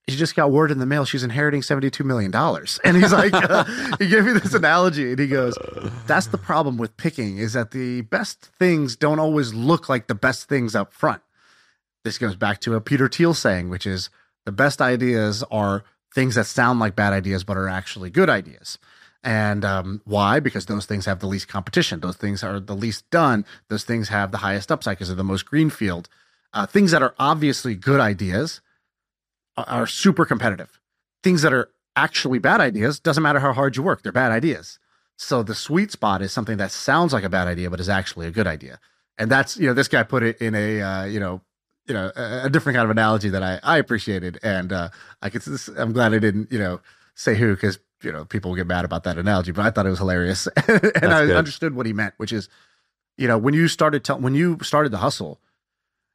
she 0.09 0.17
just 0.17 0.35
got 0.35 0.51
word 0.51 0.71
in 0.71 0.79
the 0.79 0.85
mail 0.85 1.05
she's 1.05 1.23
inheriting 1.23 1.61
$72 1.61 2.03
million. 2.05 2.33
And 2.83 2.97
he's 2.97 3.13
like, 3.13 3.33
uh, 3.49 3.63
he 3.97 4.07
gave 4.07 4.25
me 4.25 4.33
this 4.33 4.53
analogy 4.53 5.11
and 5.11 5.19
he 5.19 5.27
goes, 5.27 5.57
that's 6.07 6.27
the 6.27 6.37
problem 6.37 6.77
with 6.77 6.95
picking 6.97 7.37
is 7.37 7.53
that 7.53 7.71
the 7.71 8.01
best 8.01 8.49
things 8.59 8.95
don't 8.95 9.19
always 9.19 9.53
look 9.53 9.89
like 9.89 10.07
the 10.07 10.15
best 10.15 10.47
things 10.47 10.75
up 10.75 10.93
front. 10.93 11.21
This 12.03 12.17
goes 12.17 12.35
back 12.35 12.61
to 12.61 12.75
a 12.75 12.81
Peter 12.81 13.07
Thiel 13.07 13.33
saying, 13.33 13.69
which 13.69 13.85
is 13.85 14.09
the 14.45 14.51
best 14.51 14.81
ideas 14.81 15.43
are 15.51 15.83
things 16.13 16.35
that 16.35 16.45
sound 16.45 16.79
like 16.79 16.95
bad 16.95 17.13
ideas, 17.13 17.43
but 17.43 17.57
are 17.57 17.67
actually 17.67 18.09
good 18.09 18.29
ideas. 18.29 18.77
And 19.23 19.65
um, 19.65 20.01
why? 20.05 20.39
Because 20.39 20.65
those 20.65 20.85
things 20.85 21.05
have 21.05 21.19
the 21.19 21.27
least 21.27 21.47
competition. 21.47 21.99
Those 21.99 22.15
things 22.15 22.43
are 22.43 22.59
the 22.59 22.75
least 22.75 23.09
done. 23.09 23.45
Those 23.67 23.83
things 23.83 24.09
have 24.09 24.31
the 24.31 24.37
highest 24.37 24.71
upside 24.71 24.97
because 24.97 25.09
they're 25.09 25.15
the 25.17 25.23
most 25.23 25.45
greenfield. 25.45 26.07
Uh, 26.53 26.65
things 26.65 26.91
that 26.91 27.03
are 27.03 27.13
obviously 27.19 27.75
good 27.75 27.99
ideas 27.99 28.61
are 29.67 29.87
super 29.87 30.25
competitive. 30.25 30.79
Things 31.23 31.41
that 31.41 31.53
are 31.53 31.69
actually 31.95 32.39
bad 32.39 32.61
ideas 32.61 32.99
doesn't 32.99 33.23
matter 33.23 33.39
how 33.39 33.53
hard 33.53 33.75
you 33.75 33.83
work; 33.83 34.03
they're 34.03 34.11
bad 34.11 34.31
ideas. 34.31 34.79
So 35.17 35.43
the 35.43 35.55
sweet 35.55 35.91
spot 35.91 36.21
is 36.21 36.31
something 36.31 36.57
that 36.57 36.71
sounds 36.71 37.11
like 37.11 37.25
a 37.25 37.29
bad 37.29 37.47
idea, 37.47 37.69
but 37.69 37.81
is 37.81 37.89
actually 37.89 38.27
a 38.27 38.31
good 38.31 38.47
idea. 38.47 38.79
And 39.17 39.29
that's 39.29 39.57
you 39.57 39.67
know 39.67 39.73
this 39.73 39.89
guy 39.89 40.03
put 40.03 40.23
it 40.23 40.41
in 40.41 40.55
a 40.55 40.81
uh, 40.81 41.03
you 41.05 41.19
know 41.19 41.41
you 41.87 41.93
know 41.93 42.11
a, 42.15 42.45
a, 42.45 42.49
different 42.49 42.75
kind 42.75 42.85
of 42.85 42.89
analogy 42.89 43.27
that 43.29 43.43
I 43.43 43.59
I 43.61 43.77
appreciated, 43.77 44.39
and 44.43 44.71
uh, 44.71 44.89
I 45.21 45.29
could 45.29 45.43
I'm 45.77 45.91
glad 45.91 46.13
I 46.13 46.19
didn't 46.19 46.51
you 46.51 46.59
know 46.59 46.79
say 47.15 47.35
who 47.35 47.53
because 47.53 47.79
you 48.01 48.13
know 48.13 48.23
people 48.23 48.55
get 48.55 48.65
mad 48.65 48.85
about 48.85 49.03
that 49.03 49.17
analogy, 49.17 49.51
but 49.51 49.65
I 49.65 49.71
thought 49.71 49.85
it 49.85 49.89
was 49.89 49.99
hilarious, 49.99 50.47
and 50.55 50.81
that's 50.83 51.05
I 51.05 51.25
good. 51.25 51.35
understood 51.35 51.75
what 51.75 51.85
he 51.85 51.91
meant, 51.91 52.13
which 52.15 52.31
is 52.31 52.47
you 53.17 53.27
know 53.27 53.37
when 53.37 53.53
you 53.53 53.67
started 53.67 54.05
tell 54.05 54.19
when 54.19 54.35
you 54.35 54.57
started 54.61 54.93
the 54.93 54.99
hustle, 54.99 55.41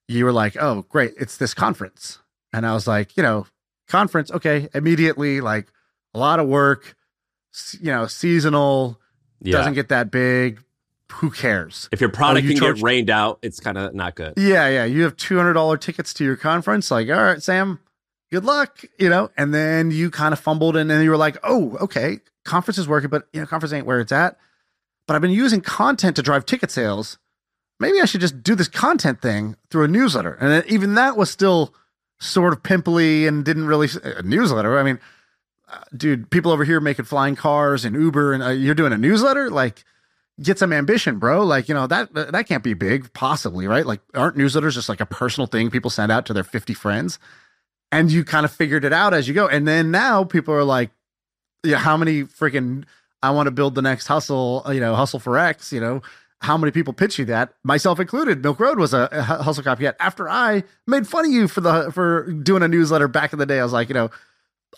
you 0.08 0.24
were 0.24 0.32
like, 0.32 0.56
oh 0.58 0.86
great, 0.88 1.12
it's 1.18 1.36
this 1.36 1.52
conference 1.52 2.20
and 2.54 2.64
I 2.64 2.72
was 2.72 2.86
like, 2.86 3.16
you 3.16 3.22
know, 3.22 3.46
conference, 3.88 4.30
okay, 4.30 4.68
immediately 4.72 5.40
like 5.40 5.66
a 6.14 6.18
lot 6.18 6.38
of 6.38 6.46
work, 6.46 6.94
you 7.80 7.90
know, 7.90 8.06
seasonal, 8.06 9.00
yeah. 9.40 9.56
doesn't 9.56 9.74
get 9.74 9.88
that 9.88 10.10
big. 10.10 10.60
Who 11.14 11.30
cares? 11.30 11.88
If 11.92 12.00
your 12.00 12.10
oh, 12.10 12.12
product 12.12 12.44
oh, 12.44 12.48
you 12.48 12.54
can 12.54 12.62
charge- 12.62 12.76
get 12.76 12.84
rained 12.84 13.10
out, 13.10 13.40
it's 13.42 13.60
kind 13.60 13.76
of 13.76 13.94
not 13.94 14.14
good. 14.14 14.34
Yeah, 14.36 14.68
yeah. 14.68 14.84
You 14.84 15.02
have 15.02 15.16
two 15.16 15.36
hundred 15.36 15.54
dollar 15.54 15.76
tickets 15.76 16.14
to 16.14 16.24
your 16.24 16.36
conference. 16.36 16.90
Like, 16.90 17.08
all 17.08 17.22
right, 17.22 17.42
Sam, 17.42 17.80
good 18.32 18.44
luck. 18.44 18.84
You 18.98 19.10
know, 19.10 19.30
and 19.36 19.52
then 19.52 19.90
you 19.90 20.10
kind 20.10 20.32
of 20.32 20.40
fumbled, 20.40 20.76
and 20.76 20.88
then 20.88 21.02
you 21.02 21.10
were 21.10 21.16
like, 21.16 21.36
oh, 21.42 21.76
okay, 21.80 22.20
conference 22.44 22.78
is 22.78 22.88
working, 22.88 23.10
but 23.10 23.28
you 23.32 23.40
know, 23.40 23.46
conference 23.46 23.72
ain't 23.72 23.86
where 23.86 24.00
it's 24.00 24.12
at. 24.12 24.38
But 25.06 25.14
I've 25.14 25.22
been 25.22 25.30
using 25.30 25.60
content 25.60 26.16
to 26.16 26.22
drive 26.22 26.46
ticket 26.46 26.70
sales. 26.70 27.18
Maybe 27.78 28.00
I 28.00 28.06
should 28.06 28.22
just 28.22 28.42
do 28.42 28.54
this 28.54 28.68
content 28.68 29.20
thing 29.20 29.56
through 29.70 29.84
a 29.84 29.88
newsletter, 29.88 30.34
and 30.40 30.64
even 30.66 30.94
that 30.94 31.16
was 31.16 31.30
still 31.30 31.74
sort 32.24 32.52
of 32.52 32.62
pimply 32.62 33.26
and 33.26 33.44
didn't 33.44 33.66
really 33.66 33.88
a 34.02 34.22
newsletter. 34.22 34.78
I 34.78 34.82
mean, 34.82 34.98
uh, 35.70 35.78
dude, 35.96 36.30
people 36.30 36.52
over 36.52 36.64
here 36.64 36.80
making 36.80 37.04
flying 37.04 37.36
cars 37.36 37.84
and 37.84 37.94
Uber, 37.94 38.32
and 38.32 38.42
uh, 38.42 38.48
you're 38.48 38.74
doing 38.74 38.92
a 38.92 38.98
newsletter. 38.98 39.50
Like, 39.50 39.84
get 40.42 40.58
some 40.58 40.72
ambition, 40.72 41.18
bro. 41.18 41.44
Like, 41.44 41.68
you 41.68 41.74
know 41.74 41.86
that 41.86 42.12
that 42.14 42.46
can't 42.48 42.64
be 42.64 42.74
big, 42.74 43.12
possibly, 43.12 43.66
right? 43.66 43.86
Like, 43.86 44.00
aren't 44.14 44.36
newsletters 44.36 44.72
just 44.72 44.88
like 44.88 45.00
a 45.00 45.06
personal 45.06 45.46
thing 45.46 45.70
people 45.70 45.90
send 45.90 46.10
out 46.10 46.26
to 46.26 46.32
their 46.32 46.44
50 46.44 46.74
friends? 46.74 47.18
And 47.92 48.10
you 48.10 48.24
kind 48.24 48.44
of 48.44 48.50
figured 48.50 48.84
it 48.84 48.92
out 48.92 49.14
as 49.14 49.28
you 49.28 49.34
go. 49.34 49.46
And 49.46 49.68
then 49.68 49.92
now 49.92 50.24
people 50.24 50.52
are 50.52 50.64
like, 50.64 50.90
yeah, 51.62 51.76
how 51.76 51.96
many 51.96 52.24
freaking 52.24 52.84
I 53.22 53.30
want 53.30 53.46
to 53.46 53.52
build 53.52 53.74
the 53.74 53.82
next 53.82 54.08
hustle, 54.08 54.64
you 54.68 54.80
know, 54.80 54.96
hustle 54.96 55.20
for 55.20 55.38
X, 55.38 55.72
you 55.72 55.80
know, 55.80 56.02
how 56.40 56.58
many 56.58 56.70
people 56.70 56.92
pitch 56.92 57.18
you 57.18 57.24
that, 57.26 57.54
myself 57.62 57.98
included. 57.98 58.42
Milk 58.42 58.60
Road 58.60 58.78
was 58.78 58.92
a, 58.92 59.08
a 59.10 59.22
hustle 59.22 59.64
copycat. 59.64 59.94
After 59.98 60.28
I 60.28 60.64
made 60.86 61.08
fun 61.08 61.24
of 61.26 61.32
you 61.32 61.48
for 61.48 61.60
the 61.60 61.90
for 61.92 62.30
doing 62.32 62.62
a 62.62 62.68
newsletter 62.68 63.08
back 63.08 63.32
in 63.32 63.38
the 63.38 63.46
day, 63.46 63.60
I 63.60 63.62
was 63.62 63.72
like, 63.72 63.88
you 63.88 63.94
know, 63.94 64.10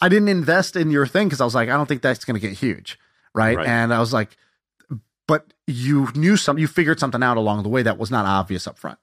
I 0.00 0.08
didn't 0.08 0.28
invest 0.28 0.76
in 0.76 0.90
your 0.90 1.06
thing 1.06 1.28
because 1.28 1.40
I 1.40 1.44
was 1.44 1.54
like, 1.54 1.68
I 1.68 1.76
don't 1.76 1.86
think 1.86 2.02
that's 2.02 2.24
going 2.24 2.38
to 2.38 2.46
get 2.46 2.56
huge, 2.56 2.98
right? 3.34 3.56
right? 3.56 3.66
And 3.66 3.92
I 3.92 3.98
was 3.98 4.12
like, 4.12 4.36
but 5.26 5.52
you 5.66 6.08
knew 6.14 6.36
some, 6.36 6.58
you 6.58 6.68
figured 6.68 7.00
something 7.00 7.22
out 7.22 7.36
along 7.36 7.62
the 7.62 7.68
way 7.68 7.82
that 7.82 7.98
was 7.98 8.10
not 8.10 8.26
obvious 8.26 8.66
up 8.66 8.78
front. 8.78 8.98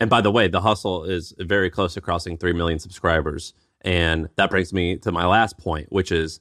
And 0.00 0.10
by 0.10 0.20
the 0.20 0.32
way, 0.32 0.48
the 0.48 0.60
hustle 0.60 1.04
is 1.04 1.32
very 1.38 1.70
close 1.70 1.94
to 1.94 2.00
crossing 2.00 2.36
three 2.36 2.52
million 2.52 2.80
subscribers, 2.80 3.54
and 3.82 4.28
that 4.36 4.50
brings 4.50 4.72
me 4.72 4.96
to 4.98 5.12
my 5.12 5.26
last 5.26 5.58
point, 5.58 5.92
which 5.92 6.10
is 6.10 6.40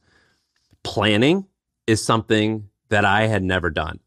planning 0.83 1.45
is 1.85 2.03
something 2.03 2.69
that 2.89 3.05
I 3.05 3.27
had 3.27 3.43
never 3.43 3.69
done. 3.69 3.99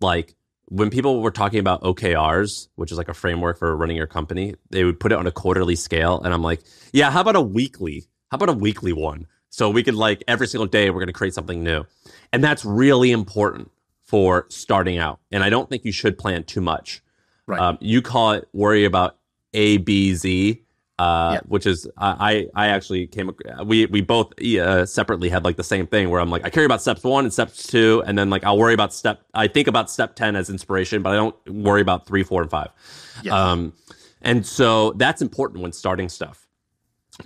Like 0.00 0.34
when 0.70 0.88
people 0.88 1.20
were 1.20 1.32
talking 1.32 1.58
about 1.58 1.82
OKRs, 1.82 2.68
which 2.76 2.92
is 2.92 2.96
like 2.96 3.08
a 3.08 3.14
framework 3.14 3.58
for 3.58 3.76
running 3.76 3.96
your 3.96 4.06
company, 4.06 4.54
they 4.70 4.84
would 4.84 5.00
put 5.00 5.10
it 5.10 5.18
on 5.18 5.26
a 5.26 5.32
quarterly 5.32 5.74
scale. 5.74 6.20
And 6.22 6.32
I'm 6.32 6.42
like, 6.42 6.62
yeah, 6.92 7.10
how 7.10 7.20
about 7.20 7.36
a 7.36 7.40
weekly? 7.40 8.06
How 8.30 8.36
about 8.36 8.50
a 8.50 8.54
weekly 8.54 8.92
one? 8.92 9.26
So 9.50 9.68
we 9.68 9.82
could 9.82 9.96
like 9.96 10.22
every 10.28 10.46
single 10.46 10.68
day, 10.68 10.90
we're 10.90 11.00
going 11.00 11.08
to 11.08 11.12
create 11.12 11.34
something 11.34 11.64
new. 11.64 11.84
And 12.32 12.42
that's 12.42 12.64
really 12.64 13.10
important 13.10 13.70
for 14.04 14.46
starting 14.48 14.96
out. 14.96 15.18
And 15.32 15.42
I 15.42 15.50
don't 15.50 15.68
think 15.68 15.84
you 15.84 15.90
should 15.90 16.16
plan 16.16 16.44
too 16.44 16.60
much. 16.60 17.02
Right. 17.48 17.60
Um, 17.60 17.76
you 17.80 18.00
call 18.00 18.32
it 18.32 18.48
worry 18.52 18.84
about 18.84 19.16
A, 19.52 19.78
B, 19.78 20.14
Z. 20.14 20.62
Uh, 21.00 21.32
yeah. 21.32 21.40
which 21.48 21.64
is 21.64 21.88
I 21.96 22.46
I 22.54 22.66
actually 22.66 23.06
came 23.06 23.30
we 23.64 23.86
we 23.86 24.02
both 24.02 24.38
uh, 24.38 24.84
separately 24.84 25.30
had 25.30 25.44
like 25.44 25.56
the 25.56 25.64
same 25.64 25.86
thing 25.86 26.10
where 26.10 26.20
I'm 26.20 26.28
like 26.28 26.44
I 26.44 26.50
care 26.50 26.66
about 26.66 26.82
steps 26.82 27.02
one 27.02 27.24
and 27.24 27.32
steps 27.32 27.66
two 27.66 28.02
and 28.06 28.18
then 28.18 28.28
like 28.28 28.44
I'll 28.44 28.58
worry 28.58 28.74
about 28.74 28.92
step 28.92 29.22
I 29.32 29.46
think 29.46 29.66
about 29.66 29.90
step 29.90 30.14
ten 30.14 30.36
as 30.36 30.50
inspiration 30.50 31.00
but 31.00 31.14
I 31.14 31.16
don't 31.16 31.36
worry 31.48 31.80
about 31.80 32.06
three 32.06 32.22
four 32.22 32.42
and 32.42 32.50
five, 32.50 32.68
yes. 33.22 33.32
um, 33.32 33.72
and 34.20 34.44
so 34.44 34.92
that's 34.92 35.22
important 35.22 35.62
when 35.62 35.72
starting 35.72 36.10
stuff. 36.10 36.46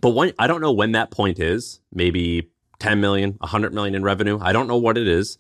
But 0.01 0.11
when 0.11 0.33
I 0.39 0.47
don't 0.47 0.61
know 0.61 0.73
when 0.73 0.93
that 0.93 1.11
point 1.11 1.41
is, 1.41 1.81
maybe 1.93 2.53
10 2.79 3.01
million, 3.01 3.33
100 3.39 3.75
million 3.75 3.97
in 3.97 4.05
revenue. 4.05 4.39
I 4.41 4.53
don't 4.53 4.69
know 4.69 4.77
what 4.77 4.97
it 4.97 5.09
is, 5.09 5.37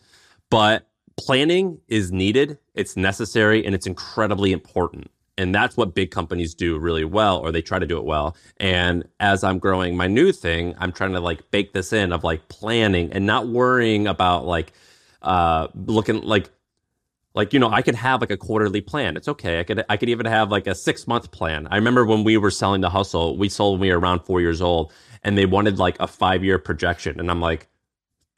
but 0.50 0.88
planning 1.16 1.78
is 1.86 2.10
needed, 2.10 2.58
it's 2.74 2.96
necessary, 2.96 3.64
and 3.64 3.76
it's 3.76 3.86
incredibly 3.86 4.50
important. 4.50 5.08
And 5.36 5.54
that's 5.54 5.76
what 5.76 5.94
big 5.94 6.10
companies 6.10 6.54
do 6.54 6.78
really 6.78 7.04
well, 7.04 7.38
or 7.38 7.50
they 7.50 7.62
try 7.62 7.78
to 7.78 7.86
do 7.86 7.98
it 7.98 8.04
well. 8.04 8.36
And 8.58 9.08
as 9.18 9.42
I'm 9.42 9.58
growing 9.58 9.96
my 9.96 10.06
new 10.06 10.30
thing, 10.30 10.74
I'm 10.78 10.92
trying 10.92 11.12
to 11.12 11.20
like 11.20 11.50
bake 11.50 11.72
this 11.72 11.92
in 11.92 12.12
of 12.12 12.22
like 12.22 12.48
planning 12.48 13.12
and 13.12 13.26
not 13.26 13.48
worrying 13.48 14.06
about 14.06 14.46
like 14.46 14.72
uh 15.22 15.68
looking 15.74 16.20
like 16.20 16.50
like 17.34 17.54
you 17.54 17.58
know 17.58 17.70
i 17.70 17.80
could 17.80 17.94
have 17.94 18.20
like 18.20 18.30
a 18.30 18.36
quarterly 18.36 18.80
plan. 18.80 19.16
It's 19.16 19.28
okay. 19.28 19.60
I 19.60 19.64
could 19.64 19.84
i 19.88 19.96
could 19.96 20.08
even 20.08 20.26
have 20.26 20.50
like 20.50 20.66
a 20.66 20.74
six 20.74 21.06
month 21.06 21.30
plan. 21.30 21.66
I 21.70 21.76
remember 21.76 22.04
when 22.04 22.24
we 22.24 22.36
were 22.36 22.50
selling 22.50 22.80
the 22.80 22.90
hustle 22.90 23.36
we 23.36 23.48
sold 23.48 23.80
when 23.80 23.88
we 23.88 23.92
were 23.92 23.98
around 23.98 24.20
four 24.20 24.40
years 24.40 24.62
old 24.62 24.92
and 25.22 25.36
they 25.36 25.46
wanted 25.46 25.78
like 25.78 25.96
a 25.98 26.06
five 26.06 26.44
year 26.44 26.58
projection. 26.58 27.18
And 27.18 27.30
i'm 27.30 27.40
like 27.40 27.66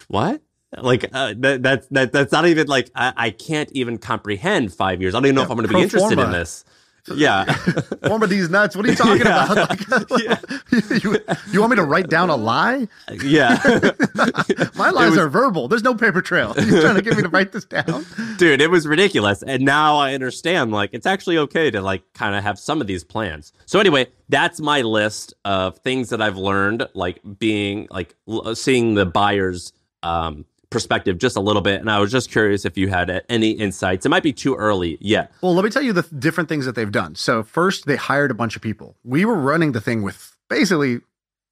what? 0.08 0.40
Like 0.76 1.04
uh, 1.12 1.34
that, 1.38 1.62
that, 1.62 1.88
that 1.90 2.12
that's 2.12 2.32
not 2.32 2.46
even 2.46 2.66
like 2.66 2.90
I, 2.94 3.12
I 3.16 3.30
can't 3.30 3.70
even 3.72 3.98
comprehend 3.98 4.72
five 4.74 5.00
years. 5.00 5.14
I 5.14 5.18
don't 5.18 5.26
even 5.26 5.34
know 5.36 5.42
yeah, 5.42 5.46
if 5.46 5.50
i'm 5.50 5.56
going 5.56 5.68
to 5.68 5.74
be 5.74 5.82
interested 5.82 6.18
in 6.18 6.32
this 6.32 6.64
yeah. 7.14 7.44
Form 8.06 8.22
of 8.22 8.30
these 8.30 8.48
nuts. 8.50 8.76
What 8.76 8.86
are 8.86 8.88
you 8.88 8.96
talking 8.96 9.18
yeah. 9.26 9.52
about? 9.52 10.10
Like, 10.10 10.22
yeah. 10.22 10.40
you, 11.02 11.18
you, 11.52 11.60
want 11.60 11.70
me 11.70 11.76
to 11.76 11.84
write 11.84 12.08
down 12.08 12.30
a 12.30 12.36
lie? 12.36 12.88
Yeah. 13.22 13.58
My 14.74 14.90
lies 14.90 15.10
was, 15.10 15.18
are 15.18 15.28
verbal. 15.28 15.68
There's 15.68 15.82
no 15.82 15.94
paper 15.94 16.20
trail. 16.20 16.54
You're 16.56 16.80
trying 16.80 16.96
to 16.96 17.02
get 17.02 17.16
me 17.16 17.22
to 17.22 17.28
write 17.28 17.52
this 17.52 17.64
down? 17.64 18.04
Dude, 18.38 18.60
it 18.60 18.70
was 18.70 18.86
ridiculous. 18.86 19.42
And 19.42 19.64
now 19.64 19.96
I 19.96 20.14
understand, 20.14 20.72
like, 20.72 20.90
it's 20.92 21.06
actually 21.06 21.38
okay 21.38 21.70
to, 21.70 21.80
like, 21.80 22.02
kind 22.14 22.34
of 22.34 22.42
have 22.42 22.58
some 22.58 22.80
of 22.80 22.86
these 22.86 23.04
plans. 23.04 23.52
So, 23.66 23.78
anyway, 23.78 24.08
that's 24.28 24.60
my 24.60 24.82
list 24.82 25.34
of 25.44 25.78
things 25.78 26.08
that 26.08 26.20
I've 26.20 26.36
learned, 26.36 26.88
like, 26.94 27.20
being, 27.38 27.86
like, 27.90 28.14
seeing 28.54 28.94
the 28.94 29.06
buyers, 29.06 29.72
um, 30.02 30.44
perspective 30.70 31.18
just 31.18 31.36
a 31.36 31.40
little 31.40 31.62
bit. 31.62 31.80
And 31.80 31.90
I 31.90 31.98
was 31.98 32.10
just 32.10 32.30
curious 32.30 32.64
if 32.64 32.76
you 32.76 32.88
had 32.88 33.24
any 33.28 33.50
insights. 33.50 34.04
It 34.06 34.08
might 34.08 34.22
be 34.22 34.32
too 34.32 34.54
early 34.54 34.98
yet. 35.00 35.32
Well, 35.42 35.54
let 35.54 35.64
me 35.64 35.70
tell 35.70 35.82
you 35.82 35.92
the 35.92 36.02
different 36.02 36.48
things 36.48 36.66
that 36.66 36.74
they've 36.74 36.90
done. 36.90 37.14
So, 37.14 37.42
first, 37.42 37.86
they 37.86 37.96
hired 37.96 38.30
a 38.30 38.34
bunch 38.34 38.56
of 38.56 38.62
people. 38.62 38.96
We 39.04 39.24
were 39.24 39.36
running 39.36 39.72
the 39.72 39.80
thing 39.80 40.02
with 40.02 40.36
basically 40.48 41.00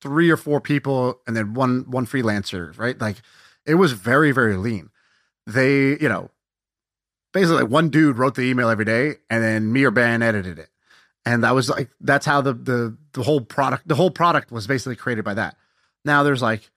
three 0.00 0.30
or 0.30 0.36
four 0.36 0.60
people 0.60 1.20
and 1.26 1.34
then 1.34 1.54
one 1.54 1.90
one 1.90 2.06
freelancer, 2.06 2.76
right? 2.78 3.00
Like 3.00 3.16
it 3.64 3.76
was 3.76 3.92
very 3.92 4.32
very 4.32 4.56
lean. 4.56 4.90
They, 5.46 5.98
you 5.98 6.08
know, 6.08 6.30
basically 7.32 7.64
one 7.64 7.88
dude 7.88 8.18
wrote 8.18 8.34
the 8.34 8.42
email 8.42 8.68
every 8.68 8.84
day 8.84 9.14
and 9.30 9.42
then 9.42 9.72
me 9.72 9.84
or 9.84 9.90
Ben 9.90 10.22
edited 10.22 10.58
it. 10.58 10.68
And 11.26 11.42
that 11.42 11.54
was 11.54 11.70
like 11.70 11.88
that's 12.00 12.26
how 12.26 12.42
the 12.42 12.52
the 12.52 12.96
the 13.12 13.22
whole 13.22 13.40
product 13.40 13.88
the 13.88 13.94
whole 13.94 14.10
product 14.10 14.52
was 14.52 14.66
basically 14.66 14.96
created 14.96 15.24
by 15.24 15.34
that. 15.34 15.56
Now 16.04 16.22
there's 16.22 16.42
like 16.42 16.70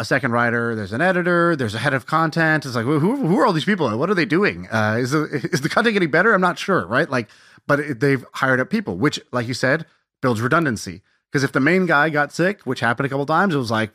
a 0.00 0.04
second 0.04 0.32
writer, 0.32 0.74
there's 0.74 0.94
an 0.94 1.02
editor, 1.02 1.54
there's 1.54 1.74
a 1.74 1.78
head 1.78 1.92
of 1.92 2.06
content. 2.06 2.64
It's 2.64 2.74
like, 2.74 2.86
who, 2.86 2.98
who 2.98 3.38
are 3.38 3.46
all 3.46 3.52
these 3.52 3.66
people? 3.66 3.96
What 3.98 4.08
are 4.08 4.14
they 4.14 4.24
doing? 4.24 4.66
Uh, 4.72 4.96
is 4.98 5.10
the 5.10 5.24
is 5.52 5.60
the 5.60 5.68
content 5.68 5.92
getting 5.92 6.10
better? 6.10 6.32
I'm 6.32 6.40
not 6.40 6.58
sure, 6.58 6.86
right? 6.86 7.08
Like, 7.08 7.28
but 7.66 7.80
it, 7.80 8.00
they've 8.00 8.24
hired 8.32 8.60
up 8.60 8.70
people, 8.70 8.96
which, 8.96 9.20
like 9.30 9.46
you 9.46 9.52
said, 9.52 9.84
builds 10.22 10.40
redundancy. 10.40 11.02
Because 11.30 11.44
if 11.44 11.52
the 11.52 11.60
main 11.60 11.84
guy 11.84 12.08
got 12.08 12.32
sick, 12.32 12.62
which 12.62 12.80
happened 12.80 13.06
a 13.06 13.08
couple 13.10 13.26
times, 13.26 13.54
it 13.54 13.58
was 13.58 13.70
like 13.70 13.92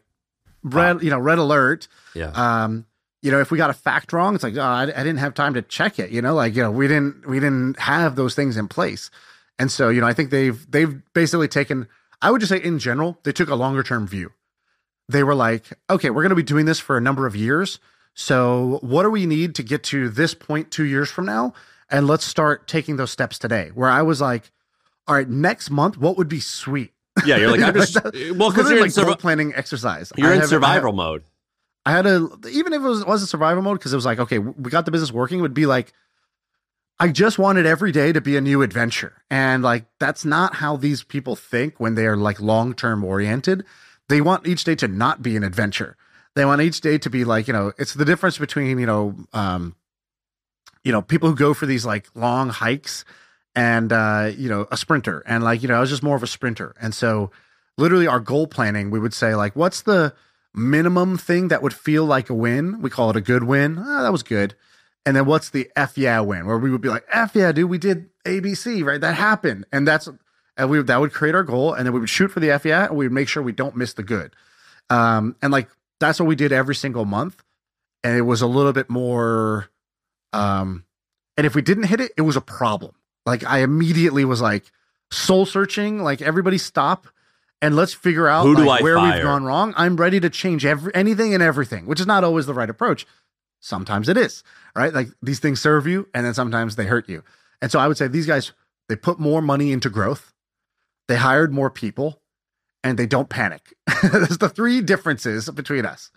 red, 0.63 1.01
you 1.01 1.09
know, 1.09 1.17
red 1.17 1.39
alert. 1.39 1.87
Yeah. 2.13 2.29
Um, 2.29 2.85
you 3.23 3.31
know, 3.31 3.39
if 3.39 3.49
we 3.49 3.57
got 3.57 3.71
a 3.71 3.73
fact 3.73 4.13
wrong, 4.13 4.35
it's 4.35 4.43
like, 4.43 4.55
oh, 4.55 4.61
I, 4.61 4.83
I 4.83 4.85
didn't 4.85 5.17
have 5.17 5.33
time 5.33 5.55
to 5.55 5.63
check 5.63 5.97
it. 5.97 6.11
You 6.11 6.21
know, 6.21 6.35
like 6.35 6.55
you 6.55 6.61
know, 6.61 6.69
we 6.69 6.87
didn't 6.87 7.27
we 7.27 7.39
didn't 7.39 7.79
have 7.79 8.15
those 8.15 8.35
things 8.35 8.57
in 8.57 8.67
place, 8.67 9.09
and 9.57 9.71
so 9.71 9.89
you 9.89 10.01
know, 10.01 10.07
I 10.07 10.13
think 10.13 10.29
they've 10.29 10.69
they've 10.69 11.01
basically 11.15 11.47
taken. 11.47 11.87
I 12.21 12.29
would 12.29 12.41
just 12.41 12.51
say 12.51 12.63
in 12.63 12.77
general, 12.77 13.17
they 13.23 13.31
took 13.31 13.49
a 13.49 13.55
longer 13.55 13.81
term 13.81 14.07
view. 14.07 14.31
They 15.09 15.23
were 15.23 15.35
like, 15.35 15.65
okay, 15.89 16.09
we're 16.09 16.23
going 16.23 16.29
to 16.31 16.35
be 16.35 16.43
doing 16.43 16.65
this 16.65 16.79
for 16.79 16.97
a 16.97 17.01
number 17.01 17.27
of 17.27 17.35
years. 17.35 17.79
So 18.13 18.79
what 18.81 19.03
do 19.03 19.09
we 19.11 19.25
need 19.25 19.55
to 19.55 19.63
get 19.63 19.83
to 19.85 20.09
this 20.09 20.33
point 20.33 20.71
two 20.71 20.85
years 20.85 21.09
from 21.11 21.25
now? 21.25 21.53
And 21.89 22.07
let's 22.07 22.23
start 22.25 22.67
taking 22.67 22.95
those 22.95 23.11
steps 23.11 23.37
today. 23.37 23.69
Where 23.75 23.89
I 23.89 24.01
was 24.01 24.19
like, 24.21 24.51
all 25.07 25.15
right, 25.15 25.29
next 25.29 25.69
month, 25.69 25.97
what 25.97 26.17
would 26.17 26.27
be 26.29 26.39
sweet? 26.39 26.91
Yeah, 27.25 27.37
you're 27.37 27.51
like, 27.51 27.61
I'm 27.61 27.73
just 27.75 27.95
well 28.35 28.49
because 28.49 28.69
you're 28.69 28.77
in 28.77 28.83
like 28.83 28.91
survi- 28.91 29.05
goal 29.05 29.15
planning 29.17 29.53
exercise. 29.55 30.11
you're 30.17 30.31
I 30.31 30.35
in 30.37 30.41
I 30.41 30.45
survival 30.45 30.91
have- 30.91 30.95
mode. 30.95 31.23
I 31.85 31.91
had 31.91 32.07
a 32.07 32.27
even 32.49 32.73
if 32.73 32.81
it 32.81 32.87
was 32.87 33.05
wasn't 33.05 33.29
survival 33.29 33.61
mode 33.61 33.77
because 33.77 33.93
it 33.93 33.95
was 33.95 34.05
like 34.05 34.17
okay 34.19 34.39
we 34.39 34.71
got 34.71 34.85
the 34.85 34.91
business 34.91 35.11
working 35.11 35.39
would 35.41 35.53
be 35.53 35.67
like 35.67 35.93
I 36.99 37.09
just 37.09 37.37
wanted 37.37 37.67
every 37.67 37.91
day 37.91 38.11
to 38.11 38.21
be 38.21 38.35
a 38.37 38.41
new 38.41 38.63
adventure 38.63 39.21
and 39.29 39.61
like 39.61 39.85
that's 39.99 40.25
not 40.25 40.55
how 40.55 40.77
these 40.77 41.03
people 41.03 41.35
think 41.35 41.79
when 41.79 41.93
they 41.93 42.07
are 42.07 42.17
like 42.17 42.41
long 42.41 42.73
term 42.73 43.03
oriented. 43.03 43.65
They 44.09 44.21
want 44.21 44.47
each 44.47 44.63
day 44.63 44.75
to 44.75 44.87
not 44.87 45.21
be 45.21 45.35
an 45.35 45.43
adventure. 45.43 45.97
They 46.35 46.45
want 46.45 46.61
each 46.61 46.81
day 46.81 46.97
to 46.97 47.09
be 47.09 47.23
like 47.23 47.47
you 47.47 47.53
know 47.53 47.73
it's 47.77 47.93
the 47.93 48.05
difference 48.05 48.37
between 48.37 48.79
you 48.79 48.85
know 48.85 49.15
um 49.33 49.75
you 50.83 50.91
know 50.91 51.01
people 51.01 51.29
who 51.29 51.35
go 51.35 51.53
for 51.53 51.65
these 51.65 51.85
like 51.85 52.07
long 52.13 52.49
hikes 52.49 53.05
and 53.55 53.91
uh 53.91 54.31
you 54.37 54.49
know 54.49 54.67
a 54.71 54.77
sprinter 54.77 55.23
and 55.25 55.43
like 55.43 55.61
you 55.61 55.67
know 55.67 55.75
I 55.75 55.79
was 55.79 55.89
just 55.89 56.03
more 56.03 56.15
of 56.15 56.23
a 56.23 56.27
sprinter 56.27 56.75
and 56.81 56.93
so 56.93 57.31
literally 57.77 58.05
our 58.07 58.19
goal 58.19 58.47
planning 58.47 58.91
we 58.91 58.99
would 58.99 59.13
say 59.13 59.33
like 59.33 59.55
what's 59.55 59.81
the 59.81 60.13
minimum 60.55 61.17
thing 61.17 61.49
that 61.49 61.61
would 61.61 61.73
feel 61.73 62.05
like 62.05 62.29
a 62.29 62.33
win. 62.33 62.81
We 62.81 62.89
call 62.89 63.09
it 63.09 63.15
a 63.15 63.21
good 63.21 63.43
win. 63.43 63.77
Ah, 63.77 64.03
that 64.03 64.11
was 64.11 64.23
good. 64.23 64.55
And 65.05 65.15
then 65.15 65.25
what's 65.25 65.49
the 65.49 65.69
F 65.75 65.97
yeah 65.97 66.21
win? 66.21 66.47
Where 66.47 66.57
we 66.57 66.71
would 66.71 66.81
be 66.81 66.89
like, 66.89 67.05
F 67.11 67.35
yeah, 67.35 67.51
dude, 67.51 67.69
we 67.69 67.77
did 67.77 68.09
ABC, 68.23 68.83
right? 68.83 68.99
That 68.99 69.15
happened. 69.15 69.65
And 69.71 69.87
that's 69.87 70.09
and 70.57 70.69
we 70.69 70.81
that 70.81 70.99
would 70.99 71.13
create 71.13 71.35
our 71.35 71.43
goal, 71.43 71.73
and 71.73 71.85
then 71.85 71.93
we 71.93 71.99
would 71.99 72.09
shoot 72.09 72.31
for 72.31 72.39
the 72.39 72.51
F 72.51 72.65
yeah, 72.65 72.85
and 72.85 72.95
we 72.95 73.05
would 73.05 73.13
make 73.13 73.27
sure 73.27 73.43
we 73.43 73.51
don't 73.51 73.75
miss 73.75 73.93
the 73.93 74.03
good. 74.03 74.35
Um, 74.89 75.35
and 75.41 75.51
like 75.51 75.69
that's 75.99 76.19
what 76.19 76.27
we 76.27 76.35
did 76.35 76.51
every 76.51 76.75
single 76.75 77.05
month. 77.05 77.43
And 78.03 78.17
it 78.17 78.21
was 78.21 78.41
a 78.41 78.47
little 78.47 78.73
bit 78.73 78.89
more 78.89 79.69
um 80.33 80.85
and 81.37 81.45
if 81.45 81.55
we 81.55 81.61
didn't 81.61 81.85
hit 81.85 81.99
it, 81.99 82.11
it 82.17 82.21
was 82.21 82.35
a 82.35 82.41
problem. 82.41 82.93
Like 83.25 83.43
I 83.43 83.59
immediately 83.59 84.25
was 84.25 84.41
like 84.41 84.65
soul 85.11 85.45
searching, 85.45 85.99
like 85.99 86.21
everybody 86.21 86.57
stop 86.57 87.07
and 87.61 87.75
let's 87.75 87.93
figure 87.93 88.27
out 88.27 88.45
like, 88.45 88.83
where 88.83 88.95
fire? 88.95 89.15
we've 89.15 89.23
gone 89.23 89.43
wrong. 89.43 89.73
I'm 89.75 89.95
ready 89.95 90.19
to 90.19 90.29
change 90.29 90.65
every 90.65 90.93
anything 90.93 91.33
and 91.33 91.41
everything, 91.41 91.85
which 91.85 91.99
is 91.99 92.07
not 92.07 92.23
always 92.23 92.45
the 92.45 92.53
right 92.53 92.69
approach. 92.69 93.05
Sometimes 93.59 94.09
it 94.09 94.17
is, 94.17 94.43
right? 94.75 94.93
Like 94.93 95.09
these 95.21 95.39
things 95.39 95.59
serve 95.59 95.87
you 95.87 96.07
and 96.13 96.25
then 96.25 96.33
sometimes 96.33 96.75
they 96.75 96.85
hurt 96.85 97.09
you. 97.09 97.23
And 97.61 97.71
so 97.71 97.79
I 97.79 97.87
would 97.87 97.97
say 97.97 98.07
these 98.07 98.27
guys, 98.27 98.51
they 98.87 98.95
put 98.95 99.19
more 99.19 99.41
money 99.41 99.71
into 99.71 99.89
growth, 99.89 100.33
they 101.07 101.15
hired 101.15 101.53
more 101.53 101.69
people, 101.69 102.21
and 102.83 102.97
they 102.97 103.05
don't 103.05 103.29
panic. 103.29 103.73
There's 104.03 104.37
the 104.37 104.49
three 104.49 104.81
differences 104.81 105.49
between 105.49 105.85
us. 105.85 106.11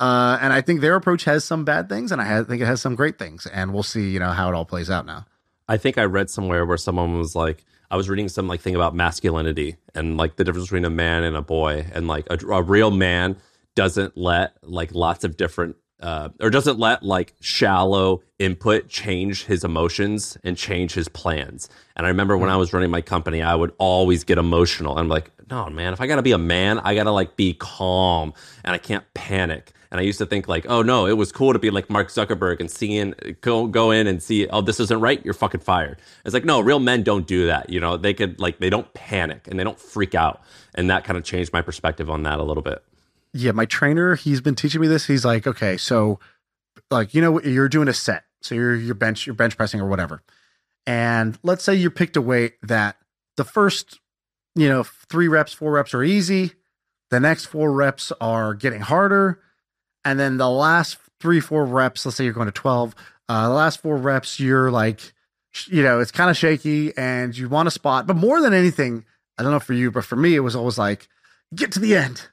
Uh, 0.00 0.38
and 0.40 0.52
I 0.52 0.60
think 0.60 0.80
their 0.80 0.96
approach 0.96 1.24
has 1.24 1.44
some 1.44 1.64
bad 1.64 1.88
things, 1.88 2.12
and 2.12 2.20
I 2.20 2.24
ha- 2.24 2.44
think 2.44 2.62
it 2.62 2.66
has 2.66 2.80
some 2.80 2.94
great 2.94 3.18
things. 3.18 3.46
And 3.46 3.72
we'll 3.72 3.82
see, 3.82 4.10
you 4.10 4.18
know, 4.18 4.30
how 4.30 4.48
it 4.48 4.54
all 4.54 4.64
plays 4.64 4.90
out 4.90 5.06
now. 5.06 5.26
I 5.68 5.76
think 5.76 5.98
I 5.98 6.04
read 6.04 6.28
somewhere 6.30 6.66
where 6.66 6.76
someone 6.76 7.18
was 7.18 7.36
like, 7.36 7.64
I 7.90 7.96
was 7.96 8.08
reading 8.08 8.28
some 8.28 8.48
like 8.48 8.60
thing 8.60 8.74
about 8.74 8.94
masculinity 8.94 9.76
and 9.94 10.16
like 10.16 10.36
the 10.36 10.44
difference 10.44 10.66
between 10.66 10.86
a 10.86 10.90
man 10.90 11.24
and 11.24 11.36
a 11.36 11.42
boy, 11.42 11.86
and 11.92 12.08
like 12.08 12.26
a, 12.30 12.38
a 12.48 12.62
real 12.62 12.90
man 12.90 13.36
doesn't 13.74 14.16
let 14.16 14.56
like 14.62 14.94
lots 14.94 15.24
of 15.24 15.36
different 15.36 15.76
uh, 16.02 16.28
or 16.40 16.50
doesn't 16.50 16.78
let 16.78 17.02
like 17.02 17.34
shallow 17.40 18.22
input 18.38 18.88
change 18.88 19.44
his 19.44 19.64
emotions 19.64 20.36
and 20.42 20.56
change 20.56 20.94
his 20.94 21.08
plans. 21.08 21.68
And 21.96 22.04
I 22.04 22.08
remember 22.08 22.36
when 22.36 22.50
I 22.50 22.56
was 22.56 22.72
running 22.72 22.90
my 22.90 23.00
company, 23.00 23.40
I 23.40 23.54
would 23.54 23.72
always 23.78 24.24
get 24.24 24.36
emotional. 24.36 24.98
I'm 24.98 25.08
like, 25.08 25.30
no, 25.48 25.68
man, 25.70 25.92
if 25.92 26.00
I 26.00 26.06
gotta 26.06 26.22
be 26.22 26.32
a 26.32 26.38
man, 26.38 26.80
I 26.80 26.94
gotta 26.94 27.12
like 27.12 27.36
be 27.36 27.54
calm 27.54 28.34
and 28.64 28.74
I 28.74 28.78
can't 28.78 29.04
panic. 29.14 29.72
And 29.92 30.00
I 30.00 30.04
used 30.04 30.18
to 30.18 30.26
think 30.26 30.48
like, 30.48 30.64
oh 30.68 30.82
no, 30.82 31.06
it 31.06 31.12
was 31.12 31.30
cool 31.30 31.52
to 31.52 31.58
be 31.58 31.70
like 31.70 31.90
Mark 31.90 32.08
Zuckerberg 32.08 32.60
and 32.60 32.70
seeing 32.70 33.14
go 33.42 33.66
go 33.66 33.90
in 33.90 34.06
and 34.06 34.22
see, 34.22 34.48
oh, 34.48 34.62
this 34.62 34.80
isn't 34.80 35.00
right, 35.00 35.22
you're 35.24 35.34
fucking 35.34 35.60
fired. 35.60 36.00
It's 36.24 36.34
like, 36.34 36.46
no, 36.46 36.60
real 36.60 36.80
men 36.80 37.02
don't 37.02 37.26
do 37.26 37.46
that. 37.46 37.70
You 37.70 37.78
know, 37.78 37.96
they 37.96 38.14
could 38.14 38.40
like 38.40 38.58
they 38.58 38.70
don't 38.70 38.92
panic 38.94 39.46
and 39.48 39.60
they 39.60 39.64
don't 39.64 39.78
freak 39.78 40.14
out. 40.14 40.42
And 40.74 40.88
that 40.90 41.04
kind 41.04 41.18
of 41.18 41.24
changed 41.24 41.52
my 41.52 41.60
perspective 41.60 42.08
on 42.08 42.22
that 42.22 42.40
a 42.40 42.42
little 42.42 42.62
bit. 42.62 42.82
Yeah, 43.32 43.52
my 43.52 43.64
trainer, 43.64 44.14
he's 44.14 44.40
been 44.40 44.54
teaching 44.54 44.80
me 44.80 44.86
this. 44.86 45.06
He's 45.06 45.24
like, 45.24 45.46
okay, 45.46 45.76
so 45.76 46.18
like, 46.90 47.14
you 47.14 47.22
know, 47.22 47.40
you're 47.40 47.68
doing 47.68 47.88
a 47.88 47.92
set. 47.92 48.24
So 48.42 48.54
you're 48.54 48.74
you're 48.74 48.94
bench, 48.94 49.26
you're 49.26 49.34
bench 49.34 49.56
pressing 49.56 49.80
or 49.80 49.88
whatever. 49.88 50.22
And 50.86 51.38
let's 51.42 51.64
say 51.64 51.74
you 51.74 51.90
picked 51.90 52.16
a 52.16 52.20
weight 52.20 52.54
that 52.62 52.96
the 53.36 53.44
first, 53.44 54.00
you 54.54 54.68
know, 54.68 54.82
three 54.82 55.28
reps, 55.28 55.52
four 55.52 55.72
reps 55.72 55.94
are 55.94 56.02
easy. 56.02 56.52
The 57.10 57.20
next 57.20 57.46
four 57.46 57.72
reps 57.72 58.12
are 58.20 58.54
getting 58.54 58.80
harder. 58.80 59.40
And 60.04 60.18
then 60.18 60.38
the 60.38 60.50
last 60.50 60.98
three, 61.20 61.40
four 61.40 61.64
reps, 61.64 62.04
let's 62.04 62.16
say 62.16 62.24
you're 62.24 62.32
going 62.32 62.46
to 62.46 62.52
12, 62.52 62.94
uh, 63.28 63.48
the 63.48 63.54
last 63.54 63.80
four 63.80 63.96
reps, 63.96 64.40
you're 64.40 64.70
like, 64.70 65.12
you 65.66 65.82
know, 65.82 66.00
it's 66.00 66.10
kind 66.10 66.30
of 66.30 66.36
shaky 66.36 66.96
and 66.96 67.36
you 67.36 67.48
want 67.48 67.68
a 67.68 67.70
spot. 67.70 68.06
But 68.06 68.16
more 68.16 68.40
than 68.40 68.52
anything, 68.52 69.04
I 69.38 69.42
don't 69.42 69.52
know 69.52 69.60
for 69.60 69.74
you, 69.74 69.90
but 69.90 70.04
for 70.04 70.16
me, 70.16 70.34
it 70.34 70.40
was 70.40 70.56
always 70.56 70.78
like, 70.78 71.08
get 71.54 71.70
to 71.72 71.78
the 71.78 71.94
end. 71.94 72.28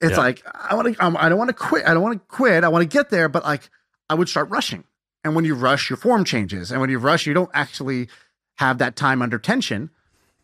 It's 0.00 0.12
Yeah. 0.12 0.18
like 0.18 0.42
I 0.54 0.74
want 0.74 0.94
to. 0.96 1.04
Um, 1.04 1.16
I 1.18 1.28
don't 1.28 1.38
want 1.38 1.48
to 1.48 1.54
quit. 1.54 1.86
I 1.86 1.92
don't 1.94 2.02
want 2.02 2.14
to 2.20 2.34
quit. 2.36 2.64
I 2.64 2.68
want 2.68 2.82
to 2.82 2.88
get 2.88 3.10
there, 3.10 3.28
but 3.28 3.44
like 3.44 3.68
I 4.08 4.14
would 4.14 4.28
start 4.28 4.48
rushing. 4.50 4.84
And 5.24 5.34
when 5.36 5.44
you 5.44 5.54
rush, 5.54 5.90
your 5.90 5.96
form 5.98 6.24
changes. 6.24 6.70
And 6.72 6.80
when 6.80 6.88
you 6.90 6.98
rush, 6.98 7.26
you 7.26 7.34
don't 7.34 7.50
actually 7.52 8.08
have 8.56 8.78
that 8.78 8.96
time 8.96 9.20
under 9.22 9.38
tension. 9.38 9.90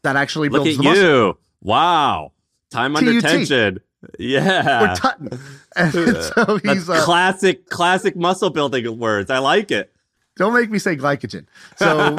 That 0.03 0.17
actually 0.17 0.51
Look 0.51 0.65
builds 0.65 0.79
at 0.79 0.83
the 0.85 0.89
muscle. 0.91 1.03
you. 1.05 1.39
Wow. 1.63 2.33
Time 2.71 2.95
under 2.97 3.21
tension. 3.21 3.81
Yeah. 4.19 4.95
And 5.77 5.93
so 5.93 6.59
he's 6.63 6.89
uh, 6.89 7.03
classic, 7.05 7.69
classic 7.69 8.17
muscle 8.17 8.51
building 8.51 8.99
words. 8.99 9.31
I 9.31 9.39
like 9.39 9.71
it. 9.71 9.93
don't 10.37 10.55
make 10.55 10.71
me 10.71 10.79
say 10.79 10.97
glycogen. 10.97 11.47
So 11.77 12.17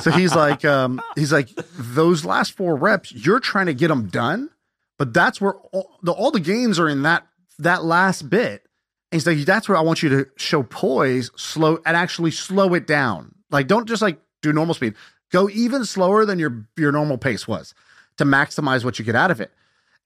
so 0.02 0.10
he's 0.16 0.34
like 0.34 0.64
um 0.64 1.00
he's 1.16 1.32
like 1.32 1.48
those 1.78 2.24
last 2.24 2.52
four 2.52 2.76
reps 2.76 3.12
you're 3.12 3.40
trying 3.40 3.66
to 3.66 3.74
get 3.74 3.88
them 3.88 4.08
done 4.08 4.50
but 4.98 5.12
that's 5.12 5.40
where 5.40 5.54
all 5.72 5.98
the, 6.02 6.12
all 6.12 6.30
the 6.30 6.40
gains 6.40 6.78
are 6.78 6.88
in 6.88 7.02
that 7.02 7.26
that 7.58 7.84
last 7.84 8.28
bit 8.28 8.66
and 9.12 9.24
like 9.26 9.38
that's 9.38 9.68
where 9.68 9.76
i 9.76 9.80
want 9.80 10.02
you 10.02 10.08
to 10.08 10.26
show 10.36 10.62
poise 10.62 11.30
slow 11.36 11.78
and 11.86 11.96
actually 11.96 12.30
slow 12.30 12.74
it 12.74 12.86
down 12.86 13.34
like 13.50 13.66
don't 13.66 13.88
just 13.88 14.02
like 14.02 14.18
do 14.42 14.52
normal 14.52 14.74
speed 14.74 14.94
go 15.30 15.48
even 15.50 15.84
slower 15.84 16.24
than 16.24 16.38
your 16.38 16.66
your 16.76 16.92
normal 16.92 17.18
pace 17.18 17.46
was 17.46 17.74
to 18.16 18.24
maximize 18.24 18.84
what 18.84 18.98
you 18.98 19.04
get 19.04 19.16
out 19.16 19.30
of 19.30 19.40
it 19.40 19.52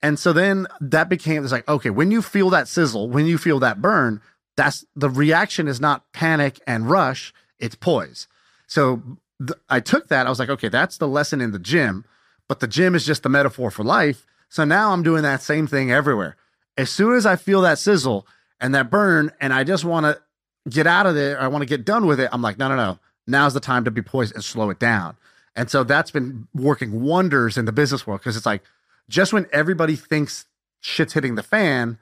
and 0.03 0.19
so 0.19 0.33
then 0.33 0.67
that 0.81 1.09
became 1.09 1.43
it's 1.43 1.53
like 1.53 1.69
okay 1.69 1.91
when 1.91 2.11
you 2.11 2.23
feel 2.23 2.51
that 2.51 2.69
sizzle 2.69 3.09
when 3.09 3.27
you 3.27 3.39
feel 3.39 3.59
that 3.59 3.81
burn 3.81 4.21
that's 4.57 4.85
the 4.97 5.09
reaction 5.09 5.69
is 5.69 5.81
not 5.81 6.13
panic 6.13 6.61
and 6.67 6.91
rush 6.91 7.33
it's 7.59 7.75
poise 7.75 8.29
so 8.67 9.03
th- 9.41 9.59
I 9.69 9.81
took 9.81 10.09
that. 10.09 10.27
I 10.27 10.31
was 10.31 10.39
like, 10.39 10.51
okay, 10.51 10.69
that's 10.69 10.99
the 10.99 11.09
lesson 11.09 11.41
in 11.41 11.51
the 11.51 11.59
gym, 11.59 12.05
but 12.49 12.61
the 12.61 12.69
gym 12.69 12.95
is 12.95 13.05
just 13.05 13.23
the 13.23 13.29
metaphor 13.29 13.71
for 13.71 13.83
life. 13.85 14.27
So 14.49 14.65
now 14.65 14.93
I'm 14.93 15.03
doing 15.03 15.23
that 15.23 15.43
same 15.43 15.67
thing 15.67 15.91
everywhere. 15.91 16.37
As 16.77 16.91
soon 16.91 17.15
as 17.15 17.27
I 17.27 17.37
feel 17.37 17.61
that 17.63 17.79
sizzle 17.79 18.27
and 18.61 18.75
that 18.75 18.91
burn, 18.91 19.31
and 19.41 19.53
I 19.53 19.65
just 19.65 19.85
want 19.85 20.05
to 20.05 20.21
get 20.71 20.87
out 20.87 21.07
of 21.07 21.15
there, 21.15 21.41
I 21.41 21.49
want 21.49 21.63
to 21.63 21.67
get 21.67 21.85
done 21.85 22.07
with 22.07 22.21
it. 22.21 22.29
I'm 22.33 22.43
like, 22.43 22.59
no, 22.59 22.69
no, 22.69 22.77
no. 22.77 22.99
Now's 23.27 23.55
the 23.55 23.61
time 23.61 23.85
to 23.85 23.91
be 23.91 24.01
poised 24.01 24.35
and 24.35 24.43
slow 24.43 24.71
it 24.71 24.79
down. 24.79 25.17
And 25.55 25.69
so 25.71 25.85
that's 25.85 26.11
been 26.11 26.47
working 26.55 27.03
wonders 27.03 27.59
in 27.59 27.65
the 27.65 27.73
business 27.73 28.07
world 28.07 28.21
because 28.21 28.37
it's 28.37 28.47
like 28.47 28.63
just 29.09 29.33
when 29.33 29.47
everybody 29.53 29.97
thinks 29.97 30.47
shit's 30.81 31.13
hitting 31.13 31.35
the 31.35 31.43
fan, 31.43 31.99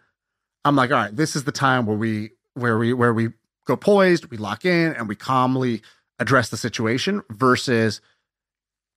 I'm 0.64 0.76
like, 0.76 0.90
all 0.90 0.98
right, 0.98 1.16
this 1.16 1.34
is 1.34 1.44
the 1.44 1.52
time 1.52 1.86
where 1.86 1.96
we 1.96 2.30
where 2.54 2.78
we 2.78 2.92
where 2.92 3.14
we 3.14 3.30
go 3.64 3.76
poised, 3.76 4.26
we 4.26 4.36
lock 4.36 4.64
in, 4.64 4.92
and 4.94 5.08
we 5.08 5.16
calmly 5.16 5.82
address 6.18 6.48
the 6.48 6.56
situation 6.56 7.22
versus 7.30 8.00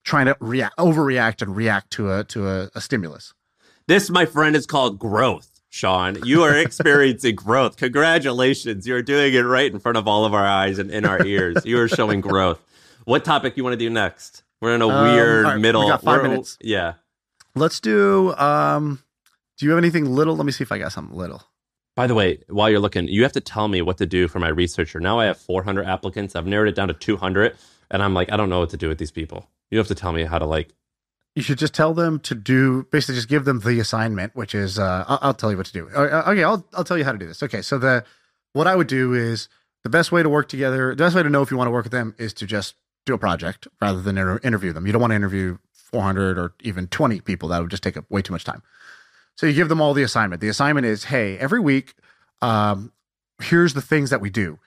trying 0.04 0.26
to 0.26 0.38
react 0.40 0.78
overreact 0.78 1.42
and 1.42 1.56
react 1.56 1.92
to 1.92 2.12
a 2.12 2.24
to 2.26 2.48
a, 2.48 2.70
a 2.76 2.82
stimulus. 2.82 3.34
This, 3.90 4.12
my 4.12 4.28
friend, 4.28 4.56
is 4.56 4.68
called 4.68 5.00
growth. 5.00 5.62
Shaan, 5.72 6.24
you 6.24 6.44
are 6.44 6.56
experiencing 6.66 7.34
growth. 7.34 7.76
Congratulations. 7.78 8.86
You're 8.86 9.02
doing 9.02 9.34
it 9.34 9.40
right 9.42 9.74
in 9.74 9.80
front 9.80 9.98
of 9.98 10.08
all 10.08 10.26
of 10.26 10.34
our 10.36 10.46
eyes 10.46 10.78
and 10.78 10.92
in 10.92 11.06
our 11.06 11.26
ears. 11.26 11.66
You 11.66 11.80
are 11.80 11.88
showing 11.88 12.22
growth. 12.22 12.62
What 13.06 13.26
topic 13.26 13.58
you 13.58 13.64
want 13.64 13.74
to 13.74 13.78
do 13.78 13.90
next? 13.90 14.44
We're 14.62 14.76
in 14.76 14.84
a 14.84 14.88
Um, 14.88 15.06
weird 15.16 15.44
right, 15.46 15.56
we 15.56 15.62
middle. 15.64 15.88
got 15.88 16.04
5 16.04 16.20
we're- 16.22 16.30
minutes. 16.30 16.56
Yeah. 16.62 16.94
Let's 17.56 17.80
do 17.80 18.36
um 18.36 19.02
do 19.58 19.66
you 19.66 19.72
have 19.72 19.80
anything 19.80 20.06
little? 20.06 20.36
Let 20.36 20.46
me 20.46 20.52
see 20.52 20.62
if 20.64 20.72
I 20.72 20.78
got 20.78 20.92
something 20.92 21.18
little. 21.18 21.42
By 21.96 22.06
the 22.06 22.14
way, 22.14 22.44
while 22.48 22.70
you're 22.70 22.80
looking, 22.80 23.08
you 23.08 23.24
have 23.24 23.34
to 23.34 23.42
tell 23.42 23.68
me 23.70 23.82
what 23.82 23.98
to 23.98 24.06
do 24.06 24.28
for 24.28 24.38
my 24.38 24.50
researcher. 24.50 25.00
Now 25.00 25.18
I 25.20 25.26
have 25.26 25.38
400 25.40 25.88
applicants. 25.88 26.36
I've 26.36 26.46
narrowed 26.46 26.68
it 26.68 26.76
down 26.76 26.90
to 26.90 26.94
200, 26.94 27.58
and 27.90 28.04
I'm 28.04 28.14
like, 28.14 28.32
I 28.32 28.38
don't 28.38 28.50
know 28.50 28.60
what 28.60 28.70
to 28.70 28.78
do 28.78 28.88
with 28.88 29.00
these 29.00 29.10
people. 29.10 29.50
You 29.72 29.80
have 29.80 29.88
to 29.88 29.96
tell 29.96 30.12
me 30.14 30.26
how 30.26 30.38
to 30.38 30.46
like. 30.46 30.76
You 31.36 31.44
should 31.44 31.58
just 31.58 31.74
tell 31.74 31.94
them 31.94 32.20
to 32.22 32.36
do 32.36 32.88
basically 32.92 33.16
just 33.16 33.30
give 33.30 33.46
them 33.46 33.60
the 33.60 33.80
assignment, 33.80 34.36
which 34.36 34.54
is 34.54 34.78
uh, 34.78 35.06
I'll, 35.08 35.20
I'll 35.22 35.34
tell 35.34 35.52
you 35.52 35.58
what 35.58 35.68
to 35.68 35.74
do. 35.74 35.90
Okay, 35.90 36.44
I'll 36.44 36.66
I'll 36.74 36.84
tell 36.84 36.98
you 36.98 37.06
how 37.06 37.12
to 37.12 37.18
do 37.18 37.28
this. 37.28 37.42
Okay, 37.44 37.62
so 37.62 37.78
the 37.78 38.04
what 38.54 38.68
I 38.68 38.76
would 38.76 38.88
do 38.88 39.14
is 39.14 39.48
the 39.84 39.90
best 39.90 40.12
way 40.12 40.24
to 40.24 40.30
work 40.30 40.50
together. 40.50 40.90
The 40.90 41.04
best 41.04 41.16
way 41.16 41.24
to 41.24 41.30
know 41.30 41.42
if 41.42 41.52
you 41.52 41.58
want 41.58 41.68
to 41.68 41.72
work 41.72 41.86
with 41.86 41.92
them 41.92 42.16
is 42.18 42.34
to 42.34 42.46
just 42.46 42.76
do 43.06 43.14
a 43.14 43.18
project 43.18 43.68
rather 43.82 44.02
than 44.02 44.18
inter- 44.18 44.40
interview 44.44 44.74
them. 44.74 44.86
You 44.86 44.92
don't 44.92 45.02
want 45.02 45.12
to 45.12 45.16
interview 45.16 45.58
400 45.74 46.38
or 46.38 46.54
even 46.62 46.88
20 46.88 47.22
people. 47.22 47.50
That 47.50 47.62
would 47.62 47.72
just 47.72 47.84
take 47.84 47.98
up 47.98 48.06
way 48.10 48.22
too 48.22 48.34
much 48.34 48.44
time. 48.44 48.62
So 49.36 49.46
you 49.46 49.54
give 49.54 49.70
them 49.70 49.82
all 49.82 49.94
the 49.94 50.04
assignment. 50.04 50.42
The 50.42 50.50
assignment 50.50 50.86
is, 50.86 51.06
hey, 51.06 51.38
every 51.38 51.60
week, 51.60 51.94
um, 52.42 52.92
here's 53.42 53.74
the 53.74 53.82
things 53.82 54.10
that 54.10 54.22
we 54.22 54.30
do. 54.30 54.60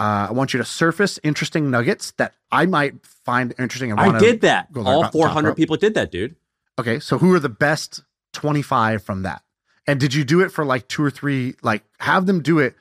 Uh, 0.00 0.26
I 0.28 0.32
want 0.32 0.52
you 0.52 0.58
to 0.58 0.64
surface 0.64 1.20
interesting 1.22 1.70
nuggets 1.70 2.12
that 2.12 2.34
I 2.50 2.66
might 2.66 3.06
find 3.06 3.54
interesting. 3.58 3.92
And 3.92 4.00
I 4.00 4.18
did 4.18 4.40
that. 4.40 4.68
All 4.76 5.08
400 5.08 5.54
people 5.54 5.76
did 5.76 5.94
that, 5.94 6.10
dude. 6.10 6.34
Okay, 6.78 6.98
so 6.98 7.18
who 7.18 7.32
are 7.32 7.38
the 7.38 7.48
best 7.48 8.02
25 8.32 9.02
from 9.02 9.22
that? 9.22 9.42
And 9.86 10.00
did 10.00 10.12
you 10.14 10.24
do 10.24 10.40
it 10.40 10.50
for 10.50 10.64
like 10.64 10.88
two 10.88 11.04
or 11.04 11.10
three? 11.10 11.54
Like, 11.62 11.84
have 12.00 12.26
them 12.26 12.42
do 12.42 12.58
it 12.58 12.74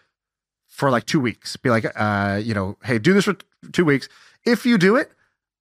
for 0.68 0.90
like 0.90 1.06
two 1.06 1.20
weeks. 1.20 1.56
Be 1.58 1.70
like, 1.70 1.86
uh, 1.96 2.40
you 2.44 2.54
know, 2.54 2.78
hey, 2.84 2.98
do 2.98 3.14
this 3.14 3.26
for 3.26 3.36
two 3.72 3.86
weeks. 3.86 4.10
If 4.46 4.66
you 4.66 4.78
do 4.78 4.96
it, 4.96 5.12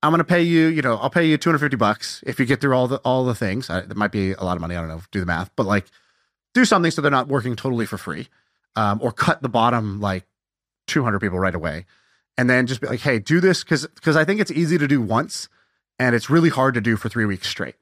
I'm 0.02 0.10
gonna 0.10 0.24
pay 0.24 0.42
you. 0.42 0.68
You 0.68 0.82
know, 0.82 0.96
I'll 0.96 1.10
pay 1.10 1.26
you 1.26 1.36
250 1.36 1.76
bucks 1.76 2.24
if 2.26 2.40
you 2.40 2.46
get 2.46 2.60
through 2.60 2.74
all 2.74 2.88
the 2.88 2.96
all 3.04 3.24
the 3.24 3.34
things. 3.34 3.70
I, 3.70 3.80
it 3.80 3.96
might 3.96 4.10
be 4.10 4.32
a 4.32 4.42
lot 4.42 4.56
of 4.56 4.60
money. 4.60 4.74
I 4.74 4.80
don't 4.80 4.88
know. 4.88 5.02
Do 5.10 5.20
the 5.20 5.26
math, 5.26 5.50
but 5.54 5.66
like, 5.66 5.86
do 6.54 6.64
something 6.64 6.90
so 6.90 7.02
they're 7.02 7.10
not 7.10 7.28
working 7.28 7.54
totally 7.54 7.86
for 7.86 7.98
free, 7.98 8.28
um, 8.74 8.98
or 9.02 9.12
cut 9.12 9.42
the 9.42 9.48
bottom 9.48 10.00
like 10.00 10.24
200 10.92 11.20
people 11.20 11.38
right 11.38 11.54
away, 11.54 11.86
and 12.36 12.48
then 12.48 12.66
just 12.66 12.80
be 12.80 12.86
like, 12.86 13.00
hey, 13.00 13.18
do 13.18 13.40
this 13.40 13.64
because 13.64 13.86
because 13.86 14.16
I 14.16 14.24
think 14.24 14.40
it's 14.40 14.50
easy 14.50 14.78
to 14.78 14.86
do 14.86 15.00
once, 15.00 15.48
and 15.98 16.14
it's 16.14 16.30
really 16.30 16.50
hard 16.50 16.74
to 16.74 16.80
do 16.80 16.96
for 16.96 17.08
three 17.08 17.24
weeks 17.24 17.48
straight. 17.48 17.76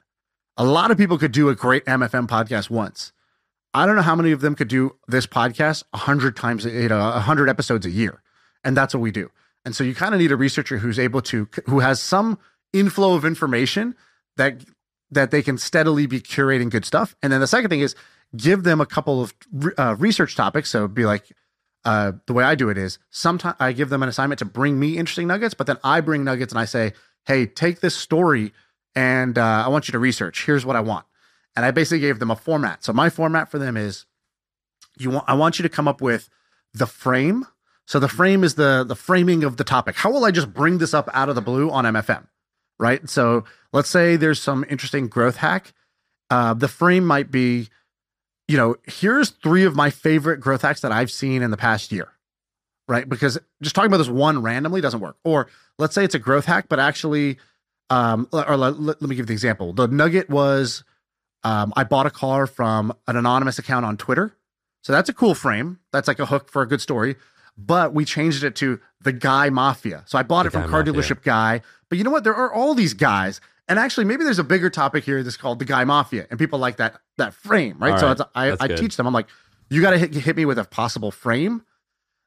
A 0.57 0.65
lot 0.65 0.91
of 0.91 0.97
people 0.97 1.17
could 1.17 1.31
do 1.31 1.49
a 1.49 1.55
great 1.55 1.85
MFM 1.85 2.27
podcast 2.27 2.69
once. 2.69 3.13
I 3.73 3.85
don't 3.85 3.95
know 3.95 4.01
how 4.01 4.15
many 4.15 4.31
of 4.31 4.41
them 4.41 4.55
could 4.55 4.67
do 4.67 4.97
this 5.07 5.25
podcast 5.25 5.83
a 5.93 5.97
hundred 5.97 6.35
times, 6.35 6.65
you 6.65 6.89
know, 6.89 6.99
a 6.99 7.19
hundred 7.19 7.49
episodes 7.49 7.85
a 7.85 7.89
year, 7.89 8.21
and 8.63 8.75
that's 8.75 8.93
what 8.93 9.01
we 9.01 9.11
do. 9.11 9.31
And 9.63 9.75
so 9.75 9.83
you 9.83 9.93
kind 9.93 10.13
of 10.13 10.19
need 10.19 10.31
a 10.31 10.35
researcher 10.37 10.79
who's 10.79 10.99
able 10.99 11.21
to, 11.23 11.47
who 11.67 11.79
has 11.79 12.01
some 12.01 12.39
inflow 12.73 13.13
of 13.13 13.25
information 13.25 13.95
that 14.37 14.63
that 15.11 15.31
they 15.31 15.41
can 15.41 15.57
steadily 15.57 16.05
be 16.05 16.21
curating 16.21 16.69
good 16.69 16.85
stuff. 16.85 17.15
And 17.21 17.33
then 17.33 17.41
the 17.41 17.47
second 17.47 17.69
thing 17.69 17.81
is 17.81 17.95
give 18.35 18.63
them 18.63 18.79
a 18.79 18.85
couple 18.85 19.21
of 19.21 19.33
uh, 19.77 19.95
research 19.99 20.35
topics. 20.35 20.69
So 20.69 20.87
be 20.87 21.05
like, 21.05 21.31
uh, 21.83 22.13
the 22.27 22.33
way 22.33 22.43
I 22.43 22.55
do 22.55 22.69
it 22.69 22.77
is 22.77 22.99
sometimes 23.09 23.55
I 23.59 23.71
give 23.71 23.89
them 23.89 24.03
an 24.03 24.09
assignment 24.09 24.39
to 24.39 24.45
bring 24.45 24.79
me 24.79 24.97
interesting 24.97 25.27
nuggets, 25.27 25.53
but 25.53 25.67
then 25.67 25.77
I 25.83 26.01
bring 26.01 26.23
nuggets 26.23 26.53
and 26.53 26.59
I 26.59 26.65
say, 26.65 26.93
hey, 27.25 27.45
take 27.45 27.79
this 27.79 27.95
story 27.95 28.53
and 28.95 29.37
uh, 29.37 29.63
I 29.65 29.67
want 29.69 29.87
you 29.87 29.91
to 29.93 29.99
research. 29.99 30.45
Here's 30.45 30.65
what 30.65 30.75
I 30.75 30.81
want. 30.81 31.05
And 31.55 31.65
I 31.65 31.71
basically 31.71 31.99
gave 31.99 32.19
them 32.19 32.31
a 32.31 32.35
format. 32.35 32.83
So 32.83 32.93
my 32.93 33.09
format 33.09 33.49
for 33.49 33.59
them 33.59 33.75
is 33.77 34.05
you 34.97 35.09
want 35.09 35.25
I 35.27 35.33
want 35.33 35.59
you 35.59 35.63
to 35.63 35.69
come 35.69 35.87
up 35.87 36.01
with 36.01 36.29
the 36.73 36.85
frame. 36.85 37.45
So 37.85 37.99
the 37.99 38.07
frame 38.07 38.43
is 38.43 38.55
the 38.55 38.85
the 38.87 38.95
framing 38.95 39.43
of 39.43 39.57
the 39.57 39.63
topic. 39.63 39.95
How 39.95 40.11
will 40.11 40.23
I 40.23 40.31
just 40.31 40.53
bring 40.53 40.77
this 40.77 40.93
up 40.93 41.09
out 41.13 41.29
of 41.29 41.35
the 41.35 41.41
blue 41.41 41.69
on 41.69 41.85
MFM? 41.85 42.27
Right? 42.79 43.09
So 43.09 43.43
let's 43.73 43.89
say 43.89 44.15
there's 44.15 44.41
some 44.41 44.65
interesting 44.69 45.07
growth 45.07 45.37
hack. 45.37 45.73
Uh, 46.29 46.53
the 46.53 46.69
frame 46.69 47.05
might 47.05 47.29
be, 47.29 47.67
you 48.51 48.57
know, 48.57 48.75
here's 48.83 49.29
three 49.29 49.63
of 49.63 49.75
my 49.75 49.89
favorite 49.89 50.41
growth 50.41 50.61
hacks 50.61 50.81
that 50.81 50.91
I've 50.91 51.09
seen 51.09 51.41
in 51.41 51.51
the 51.51 51.57
past 51.57 51.91
year. 51.91 52.09
Right? 52.87 53.07
Because 53.07 53.39
just 53.61 53.73
talking 53.75 53.87
about 53.87 53.99
this 53.99 54.09
one 54.09 54.41
randomly 54.41 54.81
doesn't 54.81 54.99
work. 54.99 55.15
Or 55.23 55.47
let's 55.77 55.95
say 55.95 56.03
it's 56.03 56.15
a 56.15 56.19
growth 56.19 56.43
hack, 56.45 56.65
but 56.67 56.77
actually, 56.77 57.37
um, 57.89 58.27
or 58.33 58.57
let, 58.57 58.81
let 58.81 59.01
me 59.01 59.15
give 59.15 59.27
the 59.27 59.33
example. 59.33 59.71
The 59.71 59.87
nugget 59.87 60.29
was 60.29 60.83
um, 61.45 61.71
I 61.77 61.85
bought 61.85 62.05
a 62.07 62.09
car 62.09 62.47
from 62.47 62.91
an 63.07 63.15
anonymous 63.15 63.57
account 63.57 63.85
on 63.85 63.95
Twitter. 63.95 64.35
So 64.83 64.91
that's 64.91 65.07
a 65.07 65.13
cool 65.13 65.33
frame. 65.35 65.79
That's 65.93 66.09
like 66.09 66.19
a 66.19 66.25
hook 66.25 66.49
for 66.49 66.61
a 66.61 66.67
good 66.67 66.81
story. 66.81 67.15
But 67.57 67.93
we 67.93 68.03
changed 68.03 68.43
it 68.43 68.55
to 68.57 68.81
the 68.99 69.13
guy 69.13 69.49
mafia. 69.49 70.03
So 70.07 70.17
I 70.17 70.23
bought 70.23 70.43
The 70.43 70.47
it 70.47 70.51
from 70.51 70.69
car 70.69 70.83
Mafia. 70.83 70.93
dealership 70.93 71.23
guy. 71.23 71.61
But 71.87 71.97
you 71.97 72.03
know 72.03 72.11
what? 72.11 72.25
There 72.25 72.35
are 72.35 72.51
all 72.51 72.73
these 72.73 72.93
guys. 72.93 73.39
And 73.71 73.79
actually, 73.79 74.03
maybe 74.03 74.25
there's 74.25 74.37
a 74.37 74.43
bigger 74.43 74.69
topic 74.69 75.05
here 75.05 75.23
that's 75.23 75.37
called 75.37 75.59
the 75.59 75.63
guy 75.63 75.85
mafia, 75.85 76.27
and 76.29 76.37
people 76.37 76.59
like 76.59 76.75
that 76.75 76.99
that 77.17 77.33
frame, 77.33 77.77
right? 77.79 77.93
All 77.93 77.99
so 77.99 78.07
right. 78.07 78.21
I, 78.35 78.57
I 78.59 78.67
teach 78.67 78.97
them. 78.97 79.07
I'm 79.07 79.13
like, 79.13 79.27
you 79.69 79.81
got 79.81 79.91
to 79.91 79.97
hit, 79.97 80.13
hit 80.13 80.35
me 80.35 80.43
with 80.43 80.59
a 80.59 80.65
possible 80.65 81.09
frame. 81.09 81.63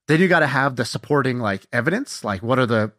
Then 0.09 0.22
you 0.22 0.28
got 0.28 0.40
to 0.40 0.47
have 0.47 0.76
the 0.76 0.86
supporting 0.86 1.40
like 1.40 1.66
evidence, 1.70 2.24
like 2.24 2.42
what 2.42 2.59
are 2.59 2.64
the 2.64 2.92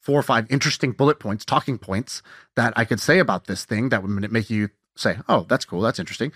four 0.00 0.18
or 0.18 0.22
five 0.22 0.46
interesting 0.48 0.92
bullet 0.92 1.20
points, 1.20 1.44
talking 1.44 1.76
points 1.76 2.22
that 2.56 2.72
I 2.74 2.86
could 2.86 3.00
say 3.00 3.18
about 3.18 3.44
this 3.44 3.66
thing 3.66 3.90
that 3.90 4.02
would 4.02 4.32
make 4.32 4.48
you 4.48 4.70
say, 4.96 5.18
"Oh, 5.28 5.44
that's 5.46 5.66
cool, 5.66 5.82
that's 5.82 5.98
interesting." 5.98 6.32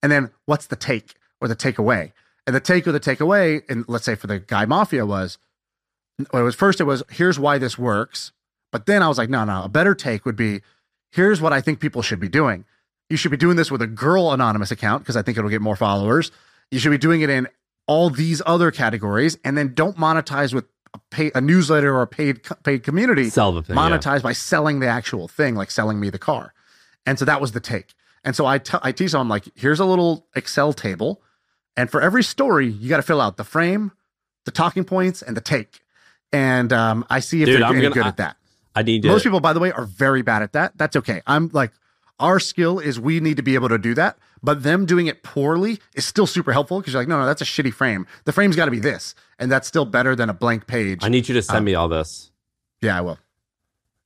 And 0.00 0.12
then 0.12 0.30
what's 0.46 0.68
the 0.68 0.76
take 0.76 1.16
or 1.40 1.48
the 1.48 1.56
takeaway? 1.56 2.12
And 2.46 2.54
the 2.54 2.60
take 2.60 2.86
or 2.86 2.92
the 2.92 3.00
takeaway, 3.00 3.68
and 3.68 3.84
let's 3.88 4.04
say 4.04 4.14
for 4.14 4.28
the 4.28 4.38
guy 4.38 4.66
mafia 4.66 5.04
was, 5.04 5.36
it 6.20 6.32
was 6.32 6.54
first 6.54 6.80
it 6.80 6.84
was 6.84 7.02
here's 7.10 7.40
why 7.40 7.58
this 7.58 7.76
works, 7.76 8.30
but 8.70 8.86
then 8.86 9.02
I 9.02 9.08
was 9.08 9.18
like, 9.18 9.28
no, 9.30 9.44
no, 9.44 9.64
a 9.64 9.68
better 9.68 9.96
take 9.96 10.24
would 10.24 10.36
be 10.36 10.62
here's 11.10 11.40
what 11.40 11.52
I 11.52 11.60
think 11.60 11.80
people 11.80 12.02
should 12.02 12.20
be 12.20 12.28
doing. 12.28 12.64
You 13.10 13.16
should 13.16 13.30
be 13.30 13.36
doing 13.36 13.56
this 13.56 13.70
with 13.70 13.80
a 13.82 13.86
girl 13.86 14.32
anonymous 14.32 14.70
account 14.70 15.02
because 15.02 15.16
I 15.16 15.22
think 15.22 15.38
it'll 15.38 15.50
get 15.50 15.62
more 15.62 15.76
followers. 15.76 16.30
You 16.70 16.78
should 16.78 16.90
be 16.90 16.98
doing 16.98 17.22
it 17.22 17.30
in 17.30 17.48
all 17.86 18.10
these 18.10 18.42
other 18.44 18.70
categories, 18.70 19.38
and 19.44 19.56
then 19.56 19.72
don't 19.72 19.96
monetize 19.96 20.52
with 20.52 20.66
a, 20.92 20.98
pay, 21.10 21.30
a 21.34 21.40
newsletter 21.40 21.94
or 21.94 22.02
a 22.02 22.06
paid 22.06 22.40
paid 22.62 22.82
community 22.82 23.30
Sell 23.30 23.52
the 23.52 23.62
thing. 23.62 23.76
yeah. 23.76 23.82
monetize 23.82 24.22
by 24.22 24.32
selling 24.32 24.80
the 24.80 24.86
actual 24.86 25.26
thing, 25.28 25.54
like 25.54 25.70
selling 25.70 25.98
me 25.98 26.10
the 26.10 26.18
car. 26.18 26.52
And 27.06 27.18
so 27.18 27.24
that 27.24 27.40
was 27.40 27.52
the 27.52 27.60
take. 27.60 27.94
And 28.24 28.36
so 28.36 28.44
I 28.44 28.58
tell 28.58 28.80
I 28.82 28.92
teach 28.92 29.12
them 29.12 29.28
like, 29.30 29.44
here's 29.54 29.80
a 29.80 29.86
little 29.86 30.26
Excel 30.36 30.74
table, 30.74 31.22
and 31.78 31.90
for 31.90 32.02
every 32.02 32.22
story, 32.22 32.66
you 32.68 32.88
got 32.90 32.96
to 32.98 33.02
fill 33.02 33.20
out 33.22 33.38
the 33.38 33.44
frame, 33.44 33.92
the 34.44 34.50
talking 34.50 34.84
points, 34.84 35.22
and 35.22 35.34
the 35.36 35.40
take. 35.40 35.80
And 36.32 36.72
um, 36.74 37.06
I 37.08 37.20
see 37.20 37.40
if 37.42 37.46
Dude, 37.46 37.60
they're 37.62 37.66
I'm 37.68 37.72
any 37.76 37.82
gonna- 37.84 37.94
good 37.94 38.04
I- 38.04 38.08
at 38.08 38.16
that. 38.18 38.36
I 38.78 38.82
need 38.82 39.02
to. 39.02 39.08
Most 39.08 39.22
people, 39.24 39.40
by 39.40 39.52
the 39.52 39.60
way, 39.60 39.72
are 39.72 39.84
very 39.84 40.22
bad 40.22 40.42
at 40.42 40.52
that. 40.52 40.76
That's 40.78 40.94
okay. 40.96 41.20
I'm 41.26 41.48
like, 41.52 41.72
our 42.20 42.38
skill 42.40 42.78
is 42.78 42.98
we 43.00 43.20
need 43.20 43.36
to 43.36 43.42
be 43.42 43.54
able 43.54 43.68
to 43.68 43.78
do 43.78 43.94
that, 43.94 44.18
but 44.42 44.62
them 44.62 44.86
doing 44.86 45.06
it 45.06 45.22
poorly 45.22 45.78
is 45.94 46.04
still 46.04 46.26
super 46.26 46.52
helpful 46.52 46.80
because 46.80 46.92
you're 46.92 47.00
like, 47.02 47.08
no, 47.08 47.18
no, 47.18 47.26
that's 47.26 47.42
a 47.42 47.44
shitty 47.44 47.72
frame. 47.72 48.06
The 48.24 48.32
frame's 48.32 48.56
got 48.56 48.64
to 48.66 48.70
be 48.70 48.80
this, 48.80 49.14
and 49.38 49.50
that's 49.50 49.68
still 49.68 49.84
better 49.84 50.14
than 50.16 50.28
a 50.28 50.34
blank 50.34 50.66
page. 50.66 51.00
I 51.02 51.08
need 51.08 51.28
you 51.28 51.34
to 51.34 51.42
send 51.42 51.58
Um, 51.58 51.64
me 51.64 51.74
all 51.74 51.88
this. 51.88 52.30
yeah, 52.80 52.96
I 52.98 53.00
will. 53.00 53.18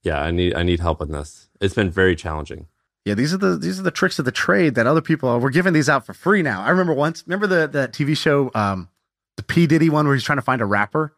Yeah, 0.02 0.20
I 0.20 0.30
need 0.30 0.54
I 0.54 0.62
need 0.62 0.80
help 0.80 1.00
with 1.00 1.10
this. 1.10 1.48
It's 1.60 1.74
been 1.74 1.90
very 1.90 2.16
challenging. 2.16 2.66
Yeah, 3.04 3.14
these 3.14 3.32
are 3.34 3.38
the 3.38 3.56
these 3.56 3.78
are 3.80 3.82
the 3.82 3.90
tricks 3.90 4.18
of 4.18 4.24
the 4.24 4.32
trade 4.32 4.74
that 4.74 4.86
other 4.86 5.00
people 5.00 5.38
we're 5.40 5.50
giving 5.50 5.72
these 5.72 5.88
out 5.88 6.04
for 6.06 6.12
free 6.14 6.42
now. 6.42 6.62
I 6.62 6.70
remember 6.70 6.92
once, 6.92 7.24
remember 7.26 7.46
the 7.46 7.66
the 7.68 7.88
TV 7.88 8.16
show, 8.16 8.50
um, 8.54 8.88
the 9.36 9.42
P 9.42 9.66
Diddy 9.66 9.90
one 9.90 10.06
where 10.06 10.14
he's 10.14 10.24
trying 10.24 10.38
to 10.38 10.42
find 10.42 10.60
a 10.60 10.64
rapper. 10.66 11.14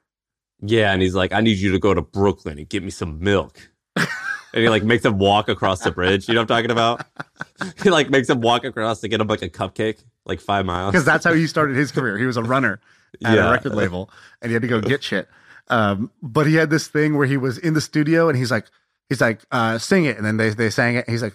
Yeah, 0.61 0.93
and 0.93 1.03
he's 1.03 1.15
like, 1.15 1.33
I 1.33 1.41
need 1.41 1.59
you 1.59 1.73
to 1.73 1.79
go 1.79 1.93
to 1.95 2.03
Brooklyn 2.03 2.59
and 2.59 2.69
get 2.69 2.83
me 2.83 2.91
some 2.91 3.19
milk. 3.21 3.71
and 3.97 4.07
he 4.55 4.69
like 4.69 4.83
makes 4.85 5.05
him 5.05 5.19
walk 5.19 5.49
across 5.49 5.81
the 5.81 5.91
bridge. 5.91 6.29
You 6.29 6.35
know 6.35 6.41
what 6.43 6.51
I'm 6.51 6.57
talking 6.65 6.71
about? 6.71 7.07
he 7.83 7.91
like 7.91 8.09
makes 8.11 8.29
him 8.31 8.41
walk 8.41 8.65
across 8.65 9.01
to 9.01 9.09
get 9.09 9.21
him 9.21 9.27
like 9.27 9.43
a 9.43 9.49
cupcake, 9.51 10.03
like 10.25 10.41
five 10.41 10.65
miles. 10.65 10.93
because 10.93 11.05
that's 11.05 11.25
how 11.25 11.33
he 11.35 11.47
started 11.47 11.77
his 11.77 11.93
career. 11.93 12.17
He 12.19 12.25
was 12.27 12.37
a 12.37 12.43
runner 12.43 12.81
at 13.25 13.35
Yeah. 13.35 13.49
a 13.49 13.51
record 13.53 13.75
label, 13.75 14.11
and 14.41 14.51
he 14.51 14.55
had 14.55 14.63
to 14.63 14.69
go 14.69 14.81
get 14.81 15.03
shit. 15.05 15.29
Um, 15.69 16.11
but 16.23 16.47
he 16.47 16.55
had 16.55 16.71
this 16.71 16.89
thing 16.89 17.17
where 17.17 17.27
he 17.27 17.37
was 17.37 17.59
in 17.59 17.75
the 17.75 17.81
studio, 17.81 18.29
and 18.29 18.37
he's 18.39 18.51
like, 18.51 18.67
he's 19.09 19.21
like, 19.21 19.41
uh, 19.51 19.79
sing 19.79 20.05
it, 20.05 20.17
and 20.17 20.25
then 20.27 20.37
they 20.37 20.51
they 20.51 20.71
sang 20.71 20.97
it. 20.97 21.09
He's 21.09 21.23
like, 21.23 21.35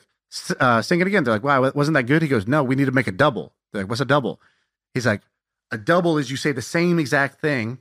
uh, 0.60 0.82
sing 0.82 1.02
it 1.02 1.08
again. 1.08 1.24
They're 1.24 1.34
like, 1.34 1.44
wow, 1.44 1.70
wasn't 1.74 1.96
that 1.96 2.04
good? 2.04 2.22
He 2.22 2.28
goes, 2.28 2.48
no, 2.48 2.64
we 2.64 2.76
need 2.76 2.86
to 2.86 2.92
make 2.92 3.08
a 3.08 3.12
double. 3.12 3.54
They're 3.74 3.84
like, 3.84 3.90
what's 3.90 4.02
a 4.02 4.06
double? 4.06 4.40
He's 4.94 5.06
like, 5.06 5.22
a 5.72 5.78
double 5.78 6.18
is 6.18 6.30
you 6.32 6.38
say 6.38 6.52
the 6.52 6.62
same 6.62 7.00
exact 7.00 7.42
thing, 7.42 7.80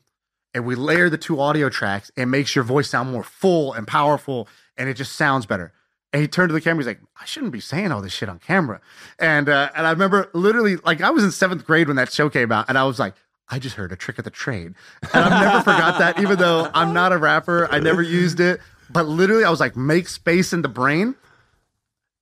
and 0.58 0.66
we 0.66 0.74
layer 0.74 1.08
the 1.08 1.16
two 1.16 1.40
audio 1.40 1.68
tracks, 1.68 2.10
and 2.16 2.32
makes 2.32 2.56
your 2.56 2.64
voice 2.64 2.90
sound 2.90 3.12
more 3.12 3.22
full 3.22 3.72
and 3.72 3.86
powerful, 3.86 4.48
and 4.76 4.88
it 4.88 4.94
just 4.94 5.12
sounds 5.14 5.46
better. 5.46 5.72
And 6.12 6.20
he 6.20 6.26
turned 6.26 6.48
to 6.48 6.52
the 6.52 6.60
camera. 6.60 6.78
He's 6.82 6.86
like, 6.88 7.00
I 7.20 7.24
shouldn't 7.26 7.52
be 7.52 7.60
saying 7.60 7.92
all 7.92 8.02
this 8.02 8.12
shit 8.12 8.28
on 8.28 8.40
camera. 8.40 8.80
And 9.20 9.48
uh, 9.48 9.70
and 9.76 9.86
I 9.86 9.90
remember 9.90 10.30
literally, 10.34 10.74
like, 10.78 11.00
I 11.00 11.10
was 11.10 11.22
in 11.22 11.30
seventh 11.30 11.64
grade 11.64 11.86
when 11.86 11.94
that 11.94 12.12
show 12.12 12.28
came 12.28 12.50
out, 12.50 12.64
and 12.68 12.76
I 12.76 12.82
was 12.84 12.98
like, 12.98 13.14
I 13.48 13.60
just 13.60 13.76
heard 13.76 13.92
a 13.92 13.96
trick 13.96 14.18
of 14.18 14.24
the 14.24 14.30
trade, 14.30 14.74
and 15.14 15.24
I've 15.24 15.42
never 15.42 15.58
forgot 15.60 16.00
that. 16.00 16.18
Even 16.20 16.38
though 16.40 16.68
I'm 16.74 16.92
not 16.92 17.12
a 17.12 17.18
rapper, 17.18 17.68
I 17.70 17.78
never 17.78 18.02
used 18.02 18.40
it, 18.40 18.60
but 18.90 19.06
literally, 19.06 19.44
I 19.44 19.50
was 19.50 19.60
like, 19.60 19.76
make 19.76 20.08
space 20.08 20.52
in 20.52 20.62
the 20.62 20.68
brain. 20.68 21.14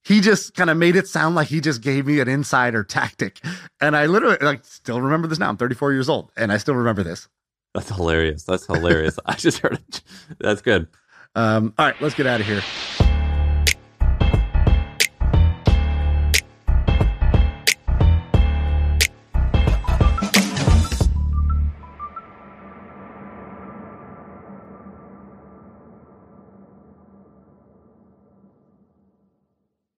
He 0.05 0.21
just 0.21 0.55
kind 0.55 0.69
of 0.69 0.77
made 0.77 0.95
it 0.95 1.09
sound 1.09 1.35
like 1.37 1.49
he 1.49 1.61
just 1.63 1.81
gave 1.81 2.07
me 2.07 2.21
an 2.21 2.29
insider 2.29 2.85
tactic, 2.85 3.41
and 3.81 3.97
I 3.97 4.05
literally 4.05 4.37
like 4.43 4.67
still 4.67 5.01
remember 5.01 5.27
this 5.27 5.39
now. 5.39 5.49
I'm 5.49 5.57
34 5.57 5.95
years 5.95 6.11
old, 6.11 6.31
and 6.37 6.53
I 6.53 6.59
still 6.59 6.75
remember 6.75 7.03
this. 7.03 7.29
That's 7.77 7.91
hilarious. 7.91 8.43
That's 8.45 8.65
hilarious. 8.65 9.19
I 9.27 9.35
just 9.35 9.59
heard 9.59 9.75
it. 9.75 10.01
That's 10.41 10.63
good. 10.63 10.89
Um, 11.35 11.75
all 11.77 11.85
right, 11.85 12.01
let's 12.01 12.15
get 12.15 12.27
out 12.27 12.41
of 12.41 12.47
here. 12.47 12.63